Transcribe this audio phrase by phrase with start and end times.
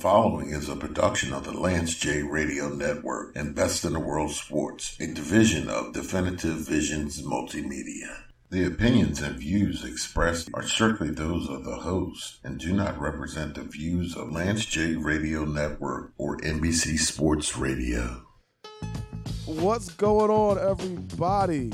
[0.00, 4.30] following is a production of the Lance J Radio Network and Best in the World
[4.30, 8.22] Sports, a division of Definitive Visions Multimedia.
[8.48, 13.56] The opinions and views expressed are strictly those of the host and do not represent
[13.56, 18.22] the views of Lance J Radio Network or NBC Sports Radio.
[19.44, 21.72] What's going on, everybody?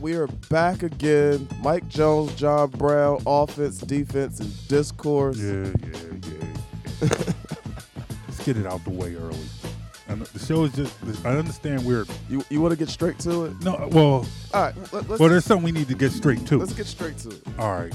[0.00, 1.46] We are back again.
[1.62, 5.38] Mike Jones, John Brown, offense, defense, and discourse.
[5.38, 6.48] Yeah, yeah, yeah.
[7.00, 7.34] Let's
[8.52, 9.36] get it out the way early.
[10.08, 10.94] And the show is just.
[11.26, 13.60] I understand we're You you want to get straight to it?
[13.62, 13.88] no.
[13.92, 16.56] Well, All right, let, well, there's something we need to get straight to.
[16.56, 17.42] let's get straight to it.
[17.58, 17.92] All right.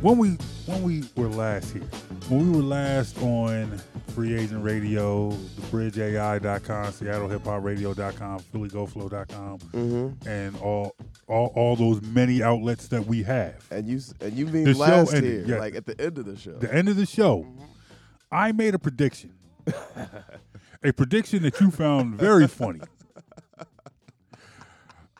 [0.00, 0.30] When we
[0.66, 1.82] when we were last here,
[2.28, 3.80] when we were last on
[4.14, 5.30] Free Agent Radio,
[5.60, 10.28] thebridgeai.com, SeattleHipHopRadio.com, PhillyGoFlow.com, Mm-hmm.
[10.28, 10.94] and all
[11.26, 13.66] all all those many outlets that we have.
[13.72, 15.60] And you and you mean The last ended, here, yeah.
[15.60, 16.52] like at the end of the show.
[16.58, 17.44] the end of the show,
[18.30, 19.32] I made a prediction.
[20.82, 22.80] A prediction that you found very funny.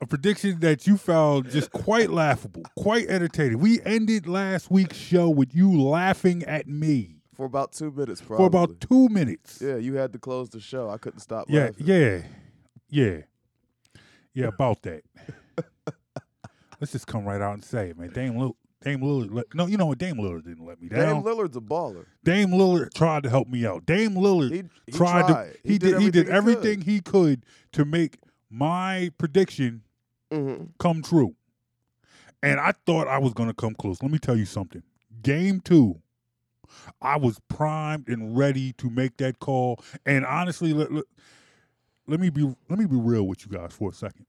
[0.02, 3.58] A prediction that you found just quite laughable, quite entertaining.
[3.58, 8.36] We ended last week's show with you laughing at me for about two minutes, probably.
[8.36, 9.60] for about two minutes.
[9.62, 10.90] yeah, you had to close the show.
[10.90, 11.46] I couldn't stop.
[11.48, 11.86] Yeah, laughing.
[11.86, 12.22] yeah,
[12.90, 13.16] yeah,
[14.34, 14.46] yeah.
[14.46, 15.02] About that.
[16.80, 18.10] Let's just come right out and say it, man.
[18.10, 19.32] Dame Lillard, Dame Lillard.
[19.32, 19.98] Let, no, you know what?
[19.98, 21.22] Dame Lillard didn't let me down.
[21.22, 21.22] Dame.
[21.24, 22.04] Lillard's a baller.
[22.22, 23.86] Dame Lillard tried to help me out.
[23.86, 25.52] Dame Lillard He- he tried, tried.
[25.54, 25.58] to.
[25.64, 26.00] He He, did.
[26.00, 28.18] He did everything everything he could to make
[28.50, 29.82] my prediction
[30.32, 30.64] Mm-hmm.
[30.78, 31.34] come true,
[32.42, 34.02] and I thought I was going to come close.
[34.02, 34.82] Let me tell you something.
[35.22, 36.00] Game two,
[37.00, 39.78] I was primed and ready to make that call.
[40.04, 41.04] And honestly, let, let,
[42.08, 44.26] let me be let me be real with you guys for a second.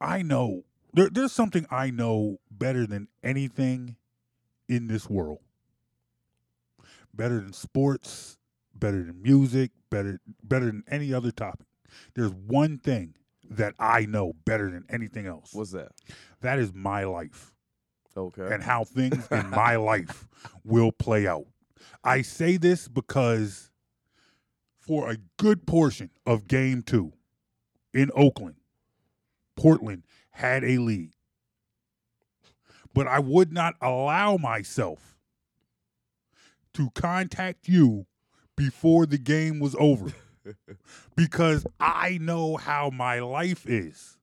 [0.00, 0.62] I know
[0.94, 3.96] there, there's something I know better than anything
[4.68, 5.38] in this world.
[7.14, 8.38] Better than sports,
[8.74, 11.66] better than music, better better than any other topic.
[12.14, 13.14] There's one thing
[13.50, 15.52] that I know better than anything else.
[15.52, 15.92] What's that?
[16.40, 17.52] that is my life
[18.16, 18.48] Okay.
[18.54, 20.26] and how things in my life
[20.64, 21.46] will play out.
[22.04, 23.70] I say this because
[24.78, 27.12] for a good portion of game two
[27.92, 28.56] in Oakland,
[29.56, 31.12] Portland had a lead.
[32.94, 35.16] But I would not allow myself
[36.74, 38.06] to contact you
[38.56, 40.12] before the game was over
[41.16, 44.16] because I know how my life is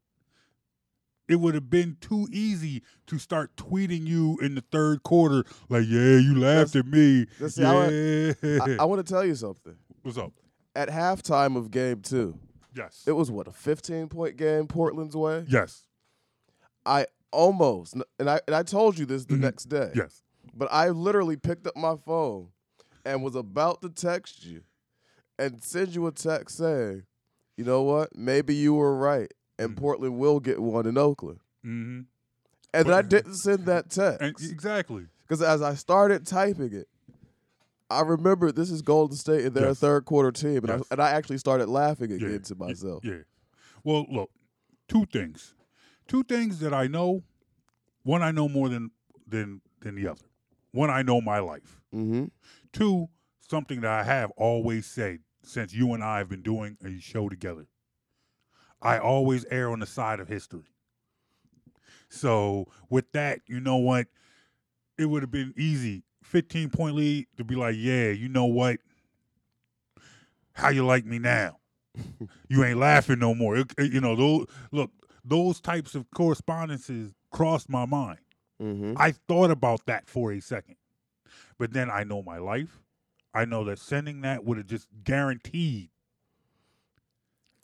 [1.27, 5.83] it would have been too easy to start tweeting you in the third quarter, like,
[5.85, 7.25] yeah, you laughed at me.
[7.37, 8.77] That's- see, I yeah.
[8.79, 9.75] I, I want to tell you something.
[10.03, 10.31] What's up?
[10.73, 12.39] At halftime of game two,
[12.73, 13.03] Yes.
[13.05, 15.43] it was what a 15 point game Portland's way.
[15.49, 15.83] yes.
[16.87, 19.39] I almost and I and I told you this the Mhm.
[19.41, 19.91] next day.
[19.93, 20.23] Yes.
[20.55, 22.49] But I literally picked up my phone
[23.05, 24.61] and was about to text you
[25.37, 27.03] and send you a text saying,
[27.57, 28.15] "You know what?
[28.15, 29.77] Maybe you were right, and Mhm.
[29.77, 32.01] Portland will get one in Oakland." Mm-hmm.
[32.73, 35.07] And then I didn't send that And text exactly.
[35.23, 36.87] because as I started typing it,
[37.89, 40.81] I remembered this is Golden State and they're a third quarter team, and, Yes.
[40.91, 42.17] I, and I actually started laughing Yeah.
[42.17, 43.03] again to myself.
[43.05, 43.23] Yeah.
[43.83, 44.29] Well, look,
[44.87, 45.53] two things.
[46.07, 47.23] Two things that I know.
[48.03, 48.91] One I know more than
[49.27, 50.25] than than the other.
[50.71, 51.81] One I know my life.
[51.93, 52.25] Mm-hmm.
[52.71, 53.07] Two,
[53.41, 57.29] something that I have always said since you and I have been doing a show
[57.29, 57.67] together.
[58.81, 60.65] I always err on the side of history.
[62.09, 64.07] So with that, you know what?
[64.97, 68.77] It would have been easy, 15 point lead, to be like, yeah, you know what?
[70.53, 71.57] How you like me now?
[72.49, 73.57] you ain't laughing no more.
[73.57, 74.91] It- it- you know, those look,
[75.27, 78.19] those types of correspondences crossed my mind.
[78.61, 78.93] Mm-hmm.
[78.97, 80.75] I thought about that for a second.
[81.59, 82.79] But then I know my life.
[83.33, 85.89] I know that sending that would have just guaranteed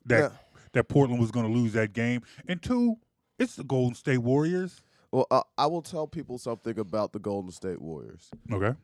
[0.05, 0.37] that Yeah.
[0.73, 2.21] that Portland was going to lose that game.
[2.47, 2.97] And two,
[3.39, 4.81] it's the Golden State Warriors.
[5.11, 8.29] Well, uh, I will tell people something about the Golden State Warriors.
[8.51, 8.75] Okay.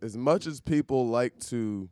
[0.00, 1.88] as much as people like to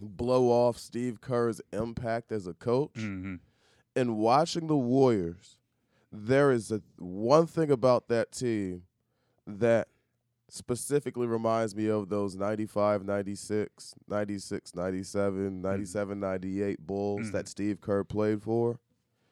[0.00, 3.36] blow off Steve Kerr's impact as a coach, Mm-hmm.
[3.96, 5.56] In watching the Warriors,
[6.12, 8.82] there is a one thing about that team
[9.46, 9.88] that
[10.48, 15.62] specifically reminds me of those 95, 96, 96, 97, mm-hmm.
[15.62, 17.46] 97, 98 Bulls that mm-hmm.
[17.46, 18.78] Steve Kerr played for.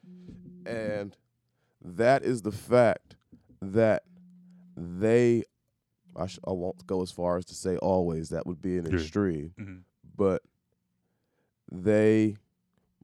[0.08, 0.66] Mm-hmm.
[0.66, 1.16] And
[1.80, 3.16] that is the fact
[3.60, 4.02] that
[4.76, 5.44] they
[6.16, 8.92] I, sh- I won't go as far as to say always that would be an
[8.92, 9.76] extreme, Mm-hmm.
[10.16, 10.42] but
[11.70, 12.36] they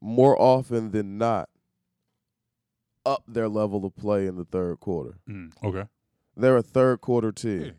[0.01, 1.49] more often than not
[3.05, 5.17] up their level of play in the third quarter.
[5.29, 5.65] Mm-hmm.
[5.65, 5.85] Okay.
[6.35, 7.61] They're a third quarter team.
[7.61, 7.71] Yeah.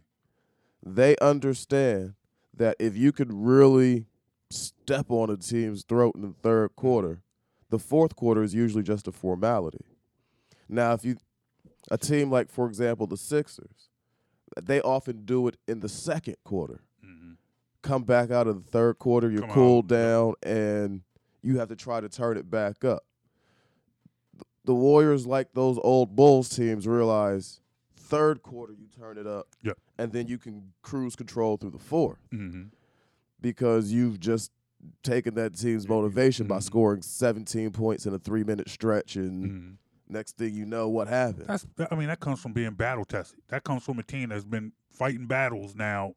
[0.85, 2.15] They understand
[2.57, 4.07] that if you could really
[4.51, 7.23] step on a team's throat in the third quarter,
[7.71, 9.85] the fourth quarter is usually just a formality.
[10.69, 11.17] Now, if you
[11.91, 13.89] a team like, for example, the Sixers,
[14.61, 16.83] they often do it in the second quarter.
[17.05, 17.37] Mhm.
[17.83, 19.97] Come back out of the third quarter, you're Come cooled out.
[19.97, 21.03] down, and
[21.43, 23.05] you have to try to turn it back up.
[24.65, 27.61] The Warriors, like those old Bulls teams, realize
[27.97, 29.79] third quarter you turn it up, Yep.
[29.99, 32.71] and then you can cruise control through the fourth Mhm.
[33.41, 34.51] because you've just
[35.03, 36.63] taken that team's motivation by Mhm.
[36.63, 39.77] scoring 17 points in a three minute stretch, and Mhm.
[40.09, 41.47] next thing you know, what happened?
[41.47, 43.41] That's I mean that comes from being battle tested.
[43.49, 46.15] That comes from a team that's been fighting battles now,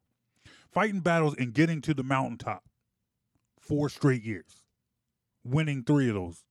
[0.71, 2.63] fighting battles and getting to the mountaintop
[3.59, 4.62] four straight years,
[5.43, 6.43] winning three of those.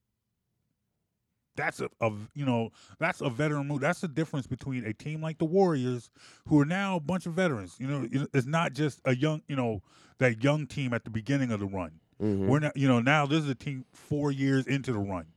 [1.55, 3.81] That's a, a you know that's a veteran move.
[3.81, 6.09] That's the difference between a team like the Warriors,
[6.47, 7.75] who are now a bunch of veterans.
[7.79, 9.83] You know, it's not just a young you know
[10.17, 11.99] that young team at the beginning of the run.
[12.21, 12.47] Mhm.
[12.47, 15.27] We're not, you know, now this is a team four years into the run,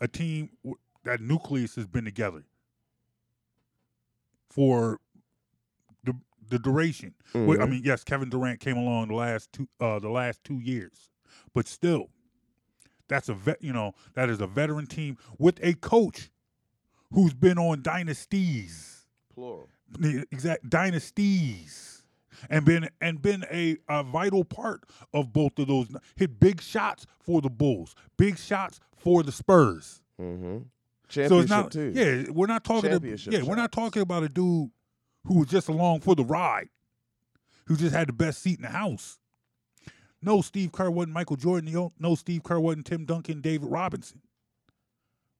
[0.00, 2.42] a team w- that nucleus has been together
[4.48, 4.98] for
[6.02, 6.14] the
[6.48, 7.14] the duration.
[7.46, 10.58] Well, I mean, yes, Kevin Durant came along the last two uh, the last two
[10.58, 11.10] years,
[11.54, 12.10] but still,
[13.10, 13.62] that's a vet.
[13.62, 16.30] You know, that is a veteran team with a coach
[17.12, 19.04] who's been on dynasties
[19.34, 19.68] plural.
[19.98, 22.02] the exact dynasties
[22.48, 27.06] and been and been a, a vital part of both of those hit big shots
[27.20, 30.58] for the bulls big shots for the spurs Mm-hmm.
[30.58, 30.64] so
[31.08, 31.92] Championship it's not too.
[31.94, 34.70] yeah we're not talking Championship yeah we're not talking about a dude
[35.24, 36.68] who was just along for the ride
[37.66, 39.18] who just had the best seat in the house
[40.22, 44.20] no steve kerr wasn't michael jordan no- steve kerr wasn't tim duncan david robinson.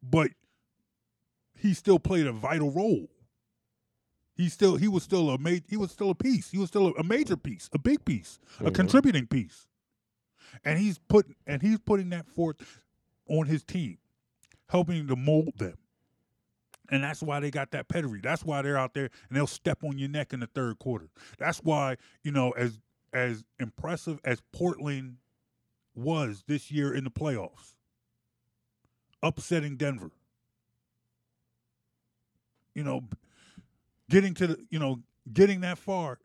[0.03, 0.31] But
[1.55, 3.11] he still played a vital role.
[4.35, 6.51] He still he was still a ma- he was still a piece.
[6.51, 8.75] He was still a, a major piece a big piece a Mhm.
[8.75, 9.67] contributing piece.
[10.65, 12.57] And he's put and he's putting that forth
[13.29, 13.99] on his team
[14.71, 15.77] helping to mold them.
[16.91, 18.21] And that's why they got that pedigree.
[18.23, 21.11] That's why they're out there and they'll step on your neck in the third quarter.
[21.39, 22.81] That's why you know as
[23.13, 25.17] as impressive as portland
[25.95, 27.75] was this year in the playoffs
[29.23, 30.11] upsetting denver
[32.75, 33.03] you know
[34.09, 35.01] getting to the you know
[35.33, 36.19] getting that far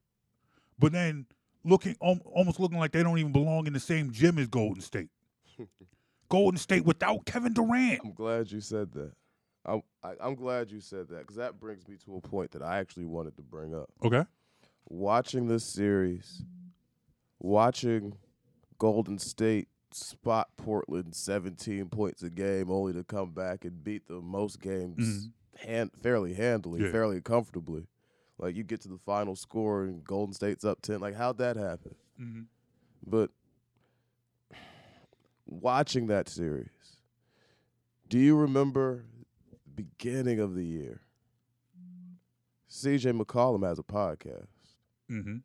[0.80, 1.26] but then
[1.64, 5.10] looking almost looking like they don't even belong in the same gym as golden state
[6.30, 9.12] golden state without kevin durant I'm glad you said that.
[9.66, 12.62] I'm I, I'm glad you said that because that brings me to a point that
[12.62, 13.90] I actually wanted to bring up.
[14.04, 14.24] okay
[14.88, 16.44] Watching this series,
[17.46, 18.18] watching
[18.80, 24.26] Golden State spot Portland 17 points a game, only to come back and beat them
[24.26, 25.32] most games Mhm.
[25.60, 26.92] hand, fairly handily, Yeah.
[26.92, 27.88] fairly comfortably.
[28.38, 31.00] Like you get to the final score and Golden State's up 10.
[31.00, 31.96] Like how'd that happen?
[32.20, 32.42] mm-hmm.
[33.08, 33.32] But
[35.46, 37.02] watching that series,
[38.10, 39.06] do you remember
[39.52, 41.02] the beginning of the year?
[42.68, 44.48] CJ McCollum has a podcast.
[45.10, 45.38] Mm-hmm.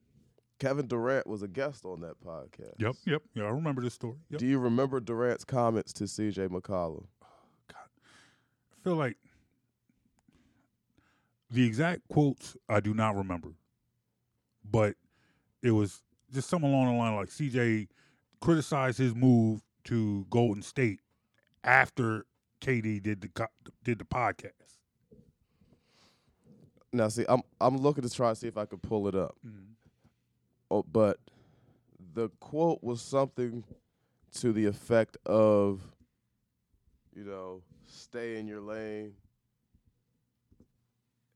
[0.61, 2.75] Kevin Durant was a guest on that podcast.
[2.79, 3.45] Yep, yep, yeah.
[3.45, 4.19] I remember this story.
[4.29, 4.41] Yep.
[4.41, 7.07] Do you remember Durant's comments to CJ McCollum?
[7.23, 7.27] Oh,
[7.67, 9.17] God, I feel like
[11.51, 13.55] the exact quotes I do not remember,
[14.71, 14.97] but
[15.63, 16.03] it was
[16.33, 17.89] just something along the line like CJ
[18.41, 21.01] criticized his move to Golden State
[21.65, 22.27] after
[22.61, 23.49] KD did the
[23.83, 24.53] did the podcast.
[26.93, 29.37] Now, see, I'm I'm looking to try to see if I could pull it up.
[29.47, 29.71] Mm-hmm.
[30.71, 31.19] Oh, but
[32.15, 33.65] the quote was something
[34.37, 35.81] to the effect of,
[37.15, 39.15] you know, stay in your lane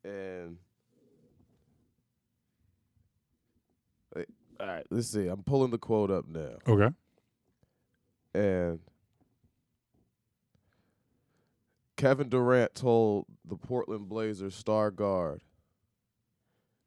[0.05, 0.59] and.
[4.61, 5.27] All right, let's see.
[5.27, 6.55] I'm pulling the quote up now.
[6.69, 6.95] Okay.
[8.35, 8.79] And
[11.97, 15.41] Kevin Durant told the Portland Blazers star guard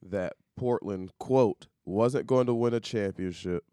[0.01, 3.63] that Portland, quote, wasn't going to win a championship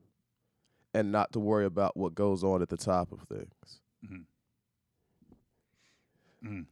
[0.94, 3.80] and not to worry about what goes on at the top of things.
[4.04, 4.24] Mhm.
[6.44, 6.66] Mm.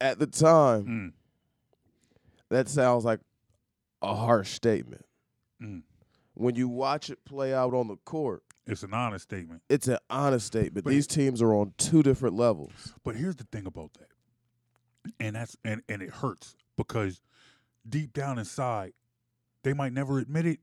[0.00, 1.12] At the time, Mm.
[2.48, 3.20] that sounds like
[4.02, 5.06] a harsh statement.
[5.60, 5.82] Mm.
[6.34, 9.62] When you watch it play out on the court, It's an honest statement.
[9.68, 10.84] it's an honest statement.
[10.84, 12.94] But- These teams are on two different levels.
[13.04, 14.10] But here's the thing about that,
[15.20, 17.20] and that's and and it hurts because
[17.88, 18.94] deep down inside,
[19.62, 20.60] they might never admit it.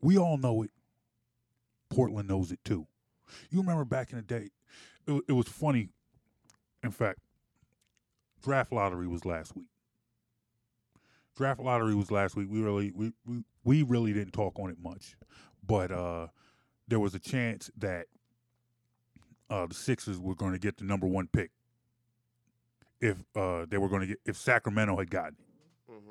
[0.00, 0.70] We all know it.
[1.90, 2.86] Portland knows it too.
[3.50, 4.50] You remember back in the day,
[5.06, 5.90] it, it was funny.
[6.82, 7.20] In fact,
[8.42, 9.66] draft lottery was last week.
[11.36, 12.48] draft lottery was last week.
[12.50, 15.16] We really we, we we really didn't talk on it much,
[15.66, 16.28] but uh,
[16.88, 18.06] there was a chance that
[19.50, 21.50] uh, the Sixers were going to get the number one pick
[23.00, 25.45] if uh, they were going to get if Sacramento had gotten it.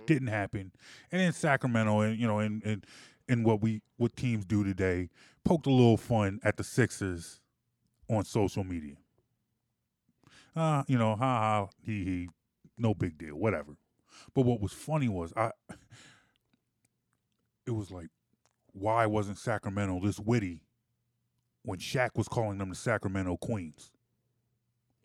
[0.06, 0.72] Didn't happen,
[1.12, 2.86] and in Sacramento and you know and and
[3.28, 5.10] and what we what teams do today
[5.44, 7.40] poked a little fun at the Sixers
[8.10, 8.96] on social media.
[10.56, 12.30] Uh, you know, ha ha, he he,
[12.78, 13.76] no big deal, whatever.
[14.34, 15.52] But what was funny was I
[17.66, 18.08] it was like,
[18.74, 20.62] why wasn't Sacramento this witty
[21.64, 23.92] when Shaq was calling them the Sacramento Queens?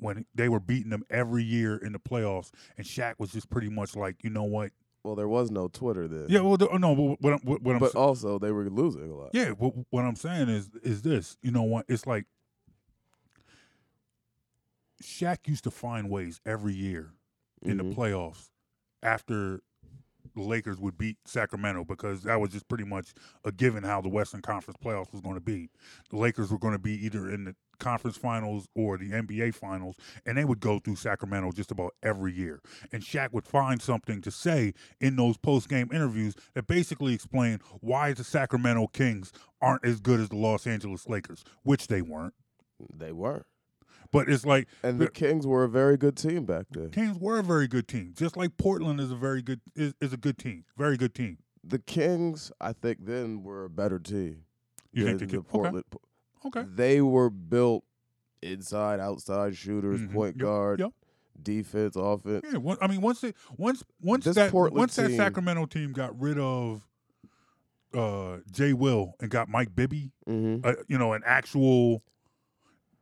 [0.00, 3.69] When they were beating them every year in the playoffs, and Shaq was just pretty
[3.69, 4.73] much like, you know what?
[5.04, 6.26] Well, there was no Twitter then.
[6.28, 9.11] Yeah, well, the- no, but what, I'm- what, what I'm but also they were losing
[9.11, 9.30] a lot.
[9.33, 11.37] yeah, what, what I'm saying is is this.
[11.42, 11.87] You know what?
[11.88, 12.25] It's like
[15.02, 17.12] Shaq used to find ways every year
[17.62, 17.95] in the Mhm.
[17.95, 18.50] playoffs
[19.02, 19.62] after
[20.35, 23.14] the Lakers would beat Sacramento because that was just pretty much
[23.45, 25.71] a given how the Western Conference playoffs was going to be.
[26.11, 29.97] The Lakers were going to be either in the conference finals or the NBA finals,
[30.25, 32.61] and they would go through Sacramento just about every year.
[32.93, 37.63] And Shaq would find something to say in those post game interviews that basically explained
[37.81, 42.35] why the Sacramento Kings aren't as good as the Los Angeles Lakers, which they weren't.
[42.95, 43.47] They weren't.
[44.13, 46.91] But it's like And the Kings were a very good team back then.
[46.91, 50.13] Kings were a very good team, just like Portland is a very good is, is
[50.13, 51.39] a good team, very good team.
[51.63, 54.45] The Kings, I think, then were a better team.
[54.93, 55.43] You think the?
[55.43, 55.85] Portland?
[55.95, 56.05] Okay.
[56.47, 56.65] Okay.
[56.69, 57.85] They were built
[58.43, 60.13] inside, outside shooters, Mhm.
[60.13, 60.93] point Yep, guard, yep.
[61.43, 62.45] defense, offense.
[62.51, 65.93] Yeah, one, I mean, once they once once This that Portland once that Sacramento team
[65.93, 66.87] got rid of
[67.93, 70.65] uh, Jay Will and got Mike Bibby, Mm-hmm.
[70.65, 72.03] uh, you know, an actual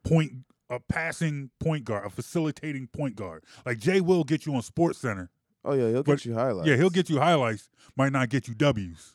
[0.02, 0.32] point,
[0.70, 3.44] a passing point guard, a facilitating point guard.
[3.66, 5.30] Like Jay Will get you on Sports Center.
[5.64, 6.68] Oh yeah, he'll But- get you highlights.
[6.68, 9.14] Yeah, he'll get you highlights, might not get you W's.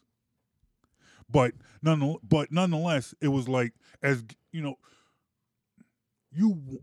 [1.30, 4.76] But none, but nonetheless, it was like as you know,
[6.32, 6.82] you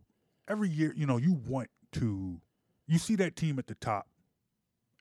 [0.49, 2.41] every year, you know, you want to,
[2.89, 4.09] you see that team at the top,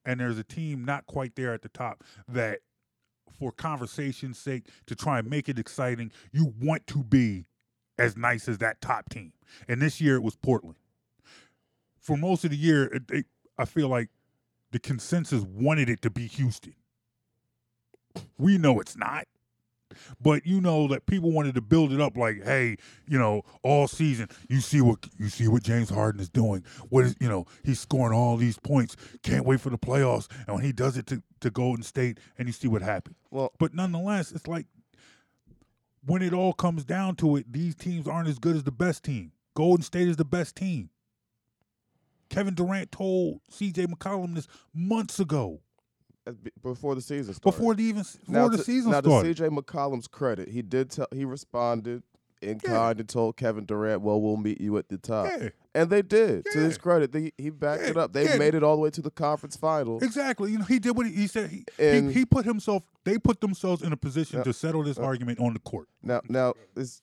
[0.05, 2.59] and there's a team not quite there at the top that,
[3.39, 7.45] for conversation's sake, to try and make it exciting, you want to be
[7.97, 9.33] as nice as that top team.
[9.67, 10.77] And this year it was Portland.
[11.99, 13.25] For most of the year, it, it,
[13.57, 14.09] I feel like
[14.71, 16.75] the consensus wanted it to be Houston.
[18.38, 19.27] We know it's not.
[20.22, 22.77] But you know that people wanted to build it up like, hey,
[23.08, 26.63] you know, all season, you see what you see what James Harden is doing.
[26.89, 28.96] What is you know, he's scoring all these points.
[29.24, 30.27] Can't wait for the playoffs.
[30.48, 33.15] And when he does it to, to Golden State and you see what happened.
[33.31, 34.65] Well, But nonetheless, it's like
[36.05, 39.03] when it all comes down to it, these teams aren't as good as the best
[39.03, 39.31] team.
[39.55, 40.89] Golden State is the best team.
[42.29, 45.62] Kevin Durant told CJ McCollum this months ago,
[46.63, 47.57] before the season started.
[47.57, 49.36] before the even before now the to, season now started.
[49.38, 52.03] to CJ McCollum's credit, he did tell he responded
[52.41, 52.69] in Yeah.
[52.69, 56.01] kind and told Kevin Durant, "Well, we'll meet you at the top," yeah, and they
[56.01, 56.45] did.
[56.53, 58.13] To his credit, they, he backed it up.
[58.13, 58.38] They yeah.
[58.38, 60.03] made it all the way to the conference finals.
[60.03, 60.51] exactly.
[60.51, 61.50] You know, he did what he, he said.
[61.50, 62.83] He, And- he he put himself.
[63.03, 64.43] They put themselves in a position Yeah.
[64.43, 65.03] to settle this Yeah.
[65.03, 65.89] argument on the court.
[66.01, 67.01] Now, now this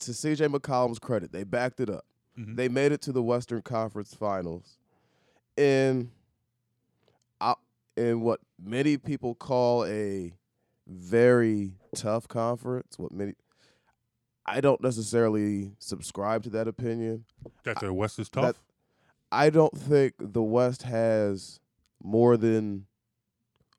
[0.00, 2.04] to CJ McCollum's credit, they backed it up.
[2.38, 2.56] Mhm.
[2.56, 4.76] They made it to the Western Conference Finals,
[5.56, 6.08] in out
[7.98, 10.32] in what many people call a
[10.86, 12.98] very tough conference.
[12.98, 13.34] What many
[14.46, 17.26] I don't necessarily subscribe to that opinion.
[17.64, 18.64] That the West is that- tough.
[19.30, 21.60] I don't think the West has
[22.02, 22.86] more than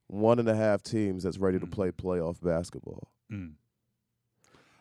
[0.06, 1.72] one and a half teams that's ready to Mm.
[1.72, 3.10] play playoff basketball.
[3.32, 3.54] Mm.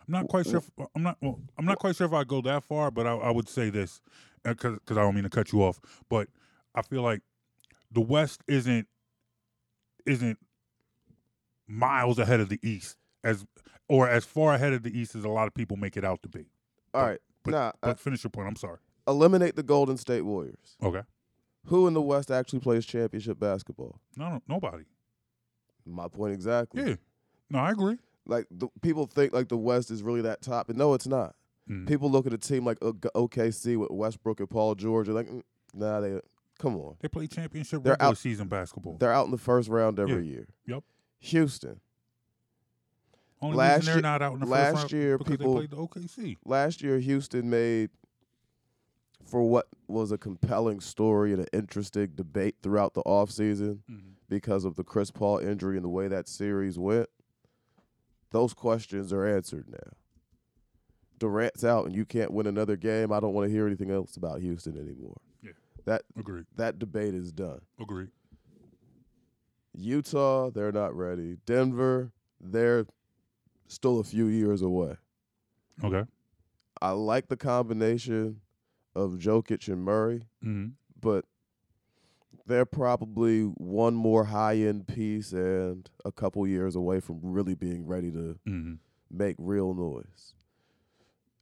[0.07, 0.59] I'm not quite sure.
[0.59, 1.17] If, I'm not.
[1.23, 3.71] Well, I'm not quite sure if I go that far, but I, I would say
[3.71, 4.01] this
[4.43, 5.81] because I don't mean to cut you off,
[6.11, 6.29] but
[6.75, 7.23] I feel like
[7.91, 8.89] the West isn't
[10.09, 10.39] isn't
[11.67, 13.45] miles ahead of the East as
[13.89, 16.23] or as far ahead of the East as a lot of people make it out
[16.23, 16.47] to be.
[16.95, 18.49] All right, but- now But finish your point.
[18.49, 18.79] I'm sorry.
[19.07, 20.77] eliminate the Golden State Warriors.
[20.83, 21.03] Okay.
[21.67, 24.01] Who in the West actually plays championship basketball?
[24.17, 24.85] No, no, nobody.
[25.87, 26.83] My point exactly.
[26.83, 26.95] Yeah.
[27.51, 27.97] No, I agree.
[28.27, 31.35] Like the, people think like the West is really that top, and no, it's not.
[31.69, 31.87] Mm.
[31.87, 35.43] People look at a team like OKC with Westbrook and Paul George, and like, mm,
[35.75, 36.21] nah, they
[36.59, 36.97] come on.
[37.01, 38.97] They play championship They're regular out- season basketball.
[38.99, 40.33] They're out in the first round every Yeah.
[40.33, 40.49] year.
[40.67, 40.85] Yep.
[41.21, 41.81] Houston.
[43.41, 45.59] Only last they're year- not out in the last first round year, because people- they
[45.67, 46.37] played the OKC.
[46.45, 47.91] Last year, Houston made
[49.25, 54.09] for what was a compelling story and an interesting debate throughout the offseason Mm-hmm.
[54.29, 57.09] because of the Chris Paul injury and the way that series went.
[58.31, 59.93] Those questions are answered now.
[61.19, 63.13] Durant's out and you can't win another game.
[63.13, 65.17] I don't want to hear anything else about Houston anymore.
[65.89, 66.45] That Agreed.
[66.57, 67.61] that debate is done.
[67.81, 68.11] Agreed.
[69.75, 71.37] Utah, they're not ready.
[71.47, 72.87] Denver, they're
[73.69, 74.97] still a few years away.
[75.83, 76.05] Okay.
[76.83, 78.41] I like the combination
[78.95, 80.69] of Jokic and Murray, Mm-hmm.
[81.01, 81.25] but
[82.47, 87.87] they're probably one more high end piece and a couple years away from really being
[87.87, 88.75] ready to Mm-hmm.
[89.11, 90.35] make real noise.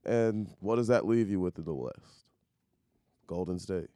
[0.05, 2.26] And what does that leave you with in the West?
[3.26, 3.88] Golden State.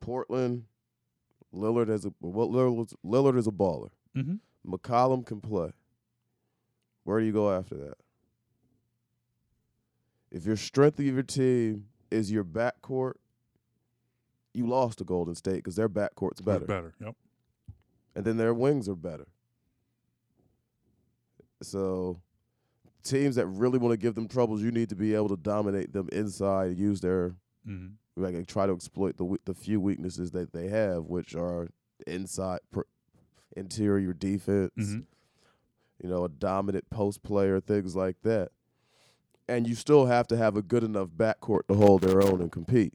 [0.00, 0.64] Portland,
[1.54, 3.90] Lillard as a well, Lillard, Lillard is a baller.
[4.16, 4.36] Mm-hmm.
[4.72, 5.70] McCollum can play.
[7.04, 7.94] Where do you go after that?
[10.30, 13.14] If your strength of your team is your backcourt,
[14.52, 16.64] you lost to Golden State because their backcourt's better.
[16.66, 16.94] Better.
[17.00, 17.14] Yep.
[18.16, 19.26] and then their wings are better.
[21.62, 22.20] So,
[23.02, 25.92] teams that really want to give them troubles, you need to be able to dominate
[25.92, 27.34] them inside, use their
[27.68, 27.94] Mm-hmm.
[28.16, 31.68] Like try to exploit the the few weaknesses that they have, which are
[32.06, 32.84] inside per,
[33.56, 35.00] interior defense, Mm-hmm.
[36.02, 38.50] you know, a dominant post player, things like that.
[39.48, 42.50] And you still have to have a good enough backcourt to hold their own and
[42.50, 42.94] compete.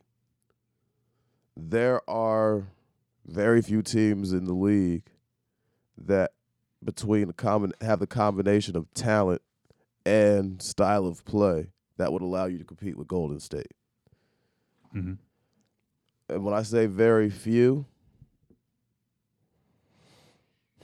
[1.55, 2.67] There are
[3.25, 5.03] very few teams in the league
[5.97, 6.31] that
[6.83, 9.41] between the common have the combination of talent
[10.05, 13.71] and style of play that would allow you to compete with Golden State.
[14.95, 15.13] Mm-hmm.
[16.33, 17.85] And when I say very few,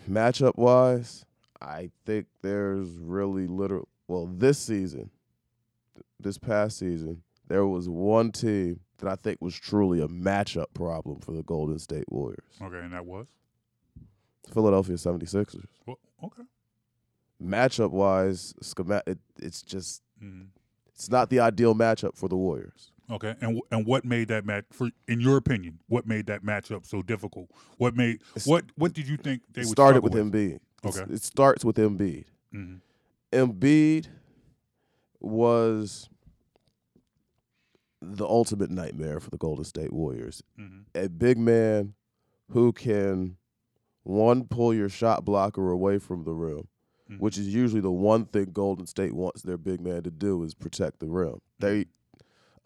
[0.10, 1.26] matchup wise,
[1.62, 3.88] I think there's really little.
[4.08, 5.10] Well, this season,
[5.96, 10.68] th- this past season, there was one team that I think was truly a matchup
[10.74, 13.28] problem for the Golden State Warriors Okay, and that was.
[14.54, 15.66] Philadelphia 76ers.
[15.86, 16.44] Well, okay.
[17.44, 18.54] Matchup wise,
[19.06, 20.46] it, it's just, Mm-hmm.
[20.96, 22.92] it's not the ideal matchup for the Warriors.
[23.10, 25.80] Okay, and and what made that match for in your opinion?
[25.88, 27.50] What made that matchup so difficult?
[27.78, 30.56] What made It's- what what did you think they would started struggle with Embiid.
[30.56, 31.14] It's- Okay.
[31.14, 32.26] It starts with Embiid.
[32.54, 32.76] Mm-hmm.
[33.32, 34.08] Embiid
[35.20, 36.10] was
[38.02, 40.44] the ultimate nightmare for the Golden State Warriors.
[40.60, 40.82] Mm-hmm.
[40.96, 41.94] A big man
[42.52, 43.38] who can
[44.04, 46.68] one pull your shot blocker away from the rim,
[47.12, 47.20] Mhm.
[47.20, 50.54] which is usually the one thing Golden State wants their big man to do is
[50.54, 51.40] protect the rim.
[51.60, 51.88] They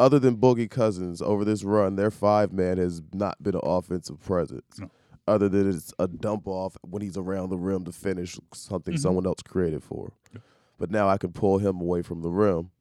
[0.02, 4.20] other than Boogie Cousins over this run, their five man has not been an offensive
[4.20, 4.80] presence.
[4.80, 4.90] No.
[5.28, 9.00] Other than it's a dump off when he's around the rim to finish something Mhm.
[9.00, 10.12] someone else created for him.
[10.34, 10.40] Yeah.
[10.80, 12.72] But now I can pull him away from the rim,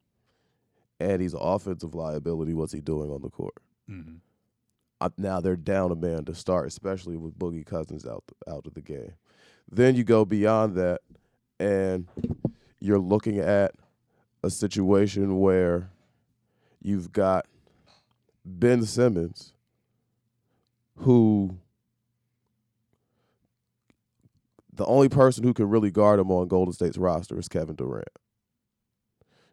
[0.99, 2.53] and he's an offensive liability.
[2.55, 3.53] What's he doing on the court?
[3.89, 4.15] Mm-hmm.
[5.01, 8.73] uh, now they're down a man to start, especially with Boogie Cousins out out of
[8.73, 9.13] the game.
[9.71, 11.01] Then you go beyond that,
[11.59, 12.07] and
[12.79, 13.73] you're looking at
[14.43, 15.89] a situation where
[16.81, 17.45] you've got
[18.45, 19.53] Ben Simmons,
[20.97, 21.57] who
[24.73, 28.07] the only person who can really guard him on Golden State's roster is Kevin Durant.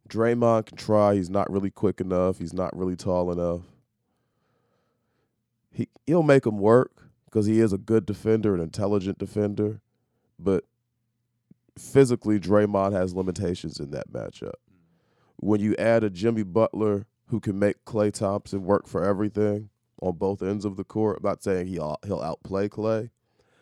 [0.09, 1.15] Draymond can try.
[1.15, 2.39] He's not really quick enough.
[2.39, 3.63] He's not really tall enough
[5.79, 9.81] he he'll make him work because he is a good defender, an intelligent defender,
[10.39, 10.65] but
[11.79, 14.55] physically Draymond has limitations in that matchup.
[15.37, 20.17] When you add a Jimmy Butler who can make Klay Thompson work for everything on
[20.17, 23.11] both ends of the court, I'm not saying he'll he'll outplay Klay,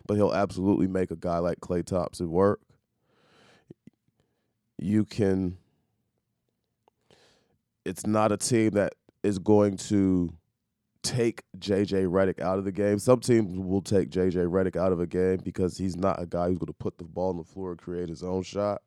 [0.07, 2.61] but he'll absolutely make a guy like Klay Thompson work.
[4.79, 5.59] You can.
[7.85, 10.33] It's not a team that is going to
[11.03, 12.99] take JJ Redick out of the game.
[12.99, 16.49] Some teams will take JJ Redick out of a game because he's not a guy
[16.49, 18.83] who's going to put the ball on the floor and create his own shot.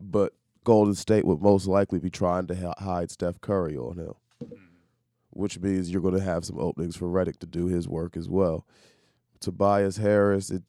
[0.00, 0.34] But
[0.64, 4.14] Golden State would most likely be trying to hide Steph Curry on him,
[5.30, 8.28] which means you're going to have some openings for Redick to do his work as
[8.28, 8.66] well.
[9.40, 10.62] Tobias Harris, it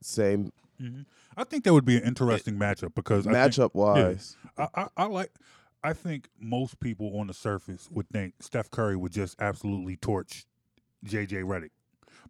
[0.00, 1.02] same Mm-hmm.
[1.36, 4.36] I think that would be an interesting matchup because I think- matchup wise.
[4.56, 5.32] I, I, I like.
[5.82, 10.44] I think most people on the surface would think Steph Curry would just absolutely torch
[11.04, 11.70] JJ Redick.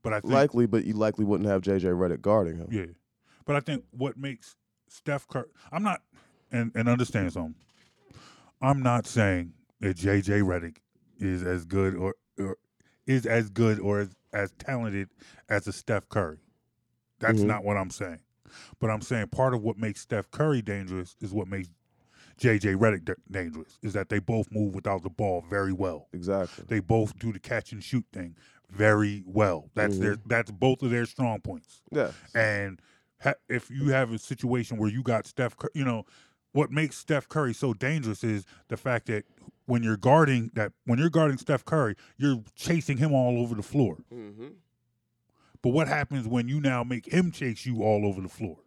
[0.02, 2.68] but I think Likely, but you likely wouldn't have JJ Redick guarding him.
[2.70, 2.86] yeah,
[3.44, 4.56] but I think what makes
[4.88, 5.48] Steph Curry.
[5.70, 6.00] I'm not
[6.52, 7.54] and and understand something.
[8.60, 10.78] I'm not saying that JJ Redick
[11.18, 12.56] is as good or, or
[13.06, 15.08] is as good or as, as talented
[15.48, 16.38] as a Steph Curry.
[17.20, 17.46] That's Mhm.
[17.46, 18.20] not what I'm saying.
[18.80, 21.68] But I'm saying part of what makes Steph Curry dangerous is what makes
[22.38, 26.08] JJ Redick da- dangerous is that they both move without the ball very well.
[26.12, 26.64] Exactly.
[26.68, 28.36] They both do the catch and shoot thing
[28.70, 29.70] very well.
[29.74, 31.82] That's their that's both of their strong points.
[31.90, 32.12] Yeah.
[32.34, 32.80] And
[33.20, 36.04] ha- if you have a situation where you got Steph, Cur- you know,
[36.52, 39.24] what makes Steph Curry so dangerous is the fact that
[39.66, 43.62] when you're guarding that when you're guarding Steph Curry, you're chasing him all over the
[43.62, 43.98] floor.
[44.12, 44.48] Mm-hmm.
[45.62, 48.58] But what happens when you now make him chase you all over the floor?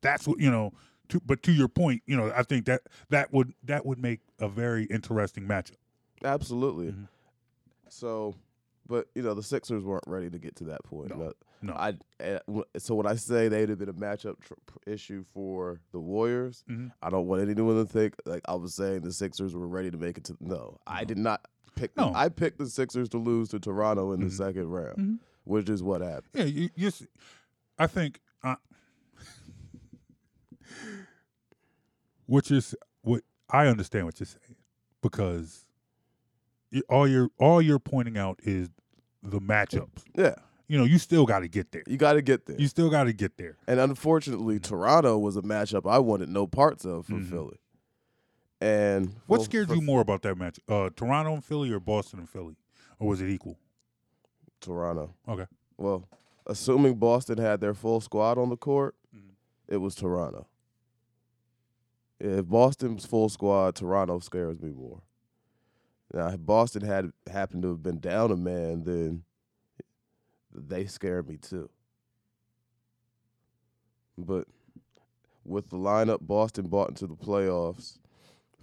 [0.00, 0.72] That's what you know.
[1.08, 4.20] To, but to your point, you know, I think that that would that would make
[4.40, 5.76] a very interesting matchup.
[6.24, 6.92] Absolutely.
[6.92, 7.08] Mhm.
[7.88, 8.34] So,
[8.86, 11.10] but you know, the Sixers weren't ready to get to that point.
[11.10, 11.16] No.
[11.16, 11.72] But No.
[11.74, 12.38] I eh,
[12.78, 14.54] so when I say they'd have been a matchup tr-
[14.86, 16.90] issue for the Warriors, Mhm.
[17.02, 19.96] I don't want anyone to think like I was saying the Sixers were ready to
[19.96, 20.36] make it to.
[20.40, 21.46] No, I did not
[21.76, 21.96] pick.
[21.96, 22.10] No.
[22.10, 24.32] The, I picked the Sixers to lose to Toronto in the Mhm.
[24.36, 25.18] second round, Mhm.
[25.44, 26.28] which is what happened.
[26.34, 27.06] Yeah, you, you s-
[27.78, 28.56] I think, uh,
[32.26, 34.56] which is what I understand what you're saying
[35.02, 35.66] because
[36.88, 38.70] all you're all you're pointing out is
[39.22, 40.04] the matchups.
[40.16, 40.34] Yeah,
[40.72, 41.82] You know, you still got to get there.
[41.86, 42.56] you got to get there.
[42.58, 43.58] You still got to get there.
[43.66, 47.28] And unfortunately, Toronto was a matchup I wanted no parts of for Mhm.
[47.28, 47.58] Philly.
[48.58, 50.58] And What well, scared for you more about that match?
[50.66, 52.56] Uh, Toronto and Philly, or Boston and Philly,
[52.98, 53.58] or was it equal?
[54.62, 55.14] Toronto.
[55.28, 55.44] Okay.
[55.76, 56.08] Well,
[56.46, 59.34] assuming Boston had their full squad on the court, Mhm.
[59.68, 60.46] it was Toronto.
[62.18, 65.02] If Boston's full squad, Toronto scares me more.
[66.14, 69.24] Now, if Boston had happened to have been down a man, then
[70.54, 71.68] they scare me too.
[74.18, 74.46] But
[75.44, 77.98] with the lineup Boston brought into the playoffs,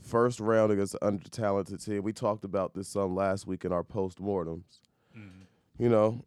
[0.02, 3.84] first round against an under-talented team, we talked about this some last week in our
[3.84, 4.82] post-mortems
[5.78, 6.23] you know,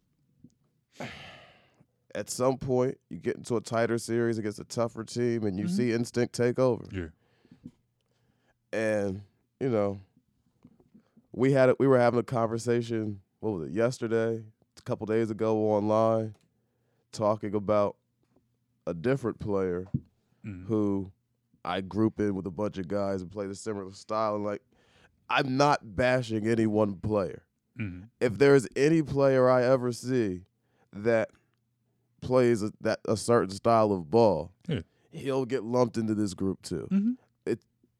[2.15, 5.65] at some point you get into a tighter series against a tougher team and you
[5.65, 5.69] Mhm.
[5.69, 6.83] see instinct take over.
[6.91, 7.07] Yeah.
[8.71, 9.21] And,
[9.59, 9.99] you know,
[11.31, 14.43] we had it we were having a conversation, what was it, yesterday, a
[14.85, 16.35] couple days ago online,
[17.11, 17.95] talking about
[18.85, 19.87] a different player
[20.45, 20.65] Mhm.
[20.65, 21.11] who
[21.63, 24.61] I group in with a bunch of guys and play the similar style and like
[25.29, 27.43] I'm not bashing any one player
[27.79, 28.09] Mhm.
[28.19, 30.43] if there's any player I ever see
[30.91, 31.29] that
[32.21, 34.81] plays a, that a certain style of ball, Yeah.
[35.11, 36.87] he'll get lumped into this group too.
[36.91, 37.17] Mhm.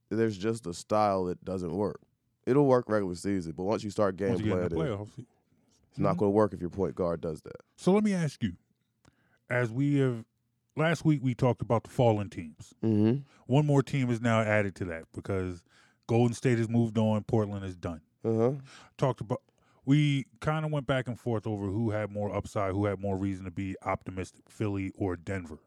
[0.10, 2.00] There's just a style that doesn't work.
[2.46, 5.26] It'll work regular season, but once you start game Once you playing, it, playoffs,
[5.94, 6.20] it's not Mhm.
[6.20, 7.58] going to work if your point guard does that.
[7.76, 8.54] So let me ask you,
[9.48, 10.26] as we have
[10.76, 12.74] last week we talked about the fallen teams.
[12.84, 13.22] Mm-hmm.
[13.46, 15.64] One more team is now added to that because
[16.08, 18.02] Golden State has moved on, Portland is done.
[18.26, 18.52] Uh huh.
[18.98, 19.44] Talked about
[19.86, 23.16] we kind of went back and forth over who had more upside, who had more
[23.18, 25.60] reason to be optimistic, Philly or Denver.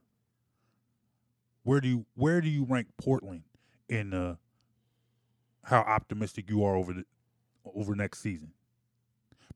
[1.62, 3.44] Where do you where do you rank Portland
[3.88, 4.36] in uh,
[5.64, 7.04] how optimistic you are over the
[7.64, 8.52] over next season?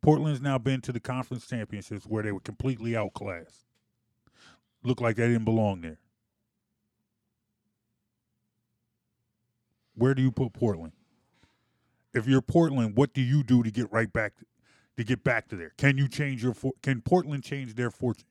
[0.03, 3.67] Portland's now been to the conference championships where they were completely outclassed.
[4.83, 5.99] Looked like they didn't belong there.
[9.95, 10.93] Where do you put Portland?
[12.15, 14.33] If you're Portland, what do you do to get right back
[14.97, 15.73] to get back to there?
[15.77, 18.27] Can you change your for, can Portland change their fortune?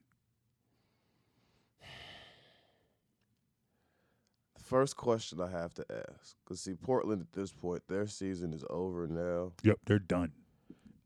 [4.55, 8.53] The first question I have to ask, because see, Portland at this point, their season
[8.53, 9.51] is over now.
[9.63, 10.31] Yep, they're done.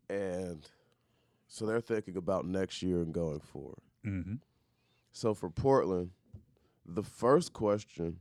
[0.10, 0.68] And
[1.48, 3.82] so they're thinking about next year and going forward.
[4.06, 4.36] Mm-hmm.
[5.12, 6.12] So for Portland,
[6.86, 8.20] the first question,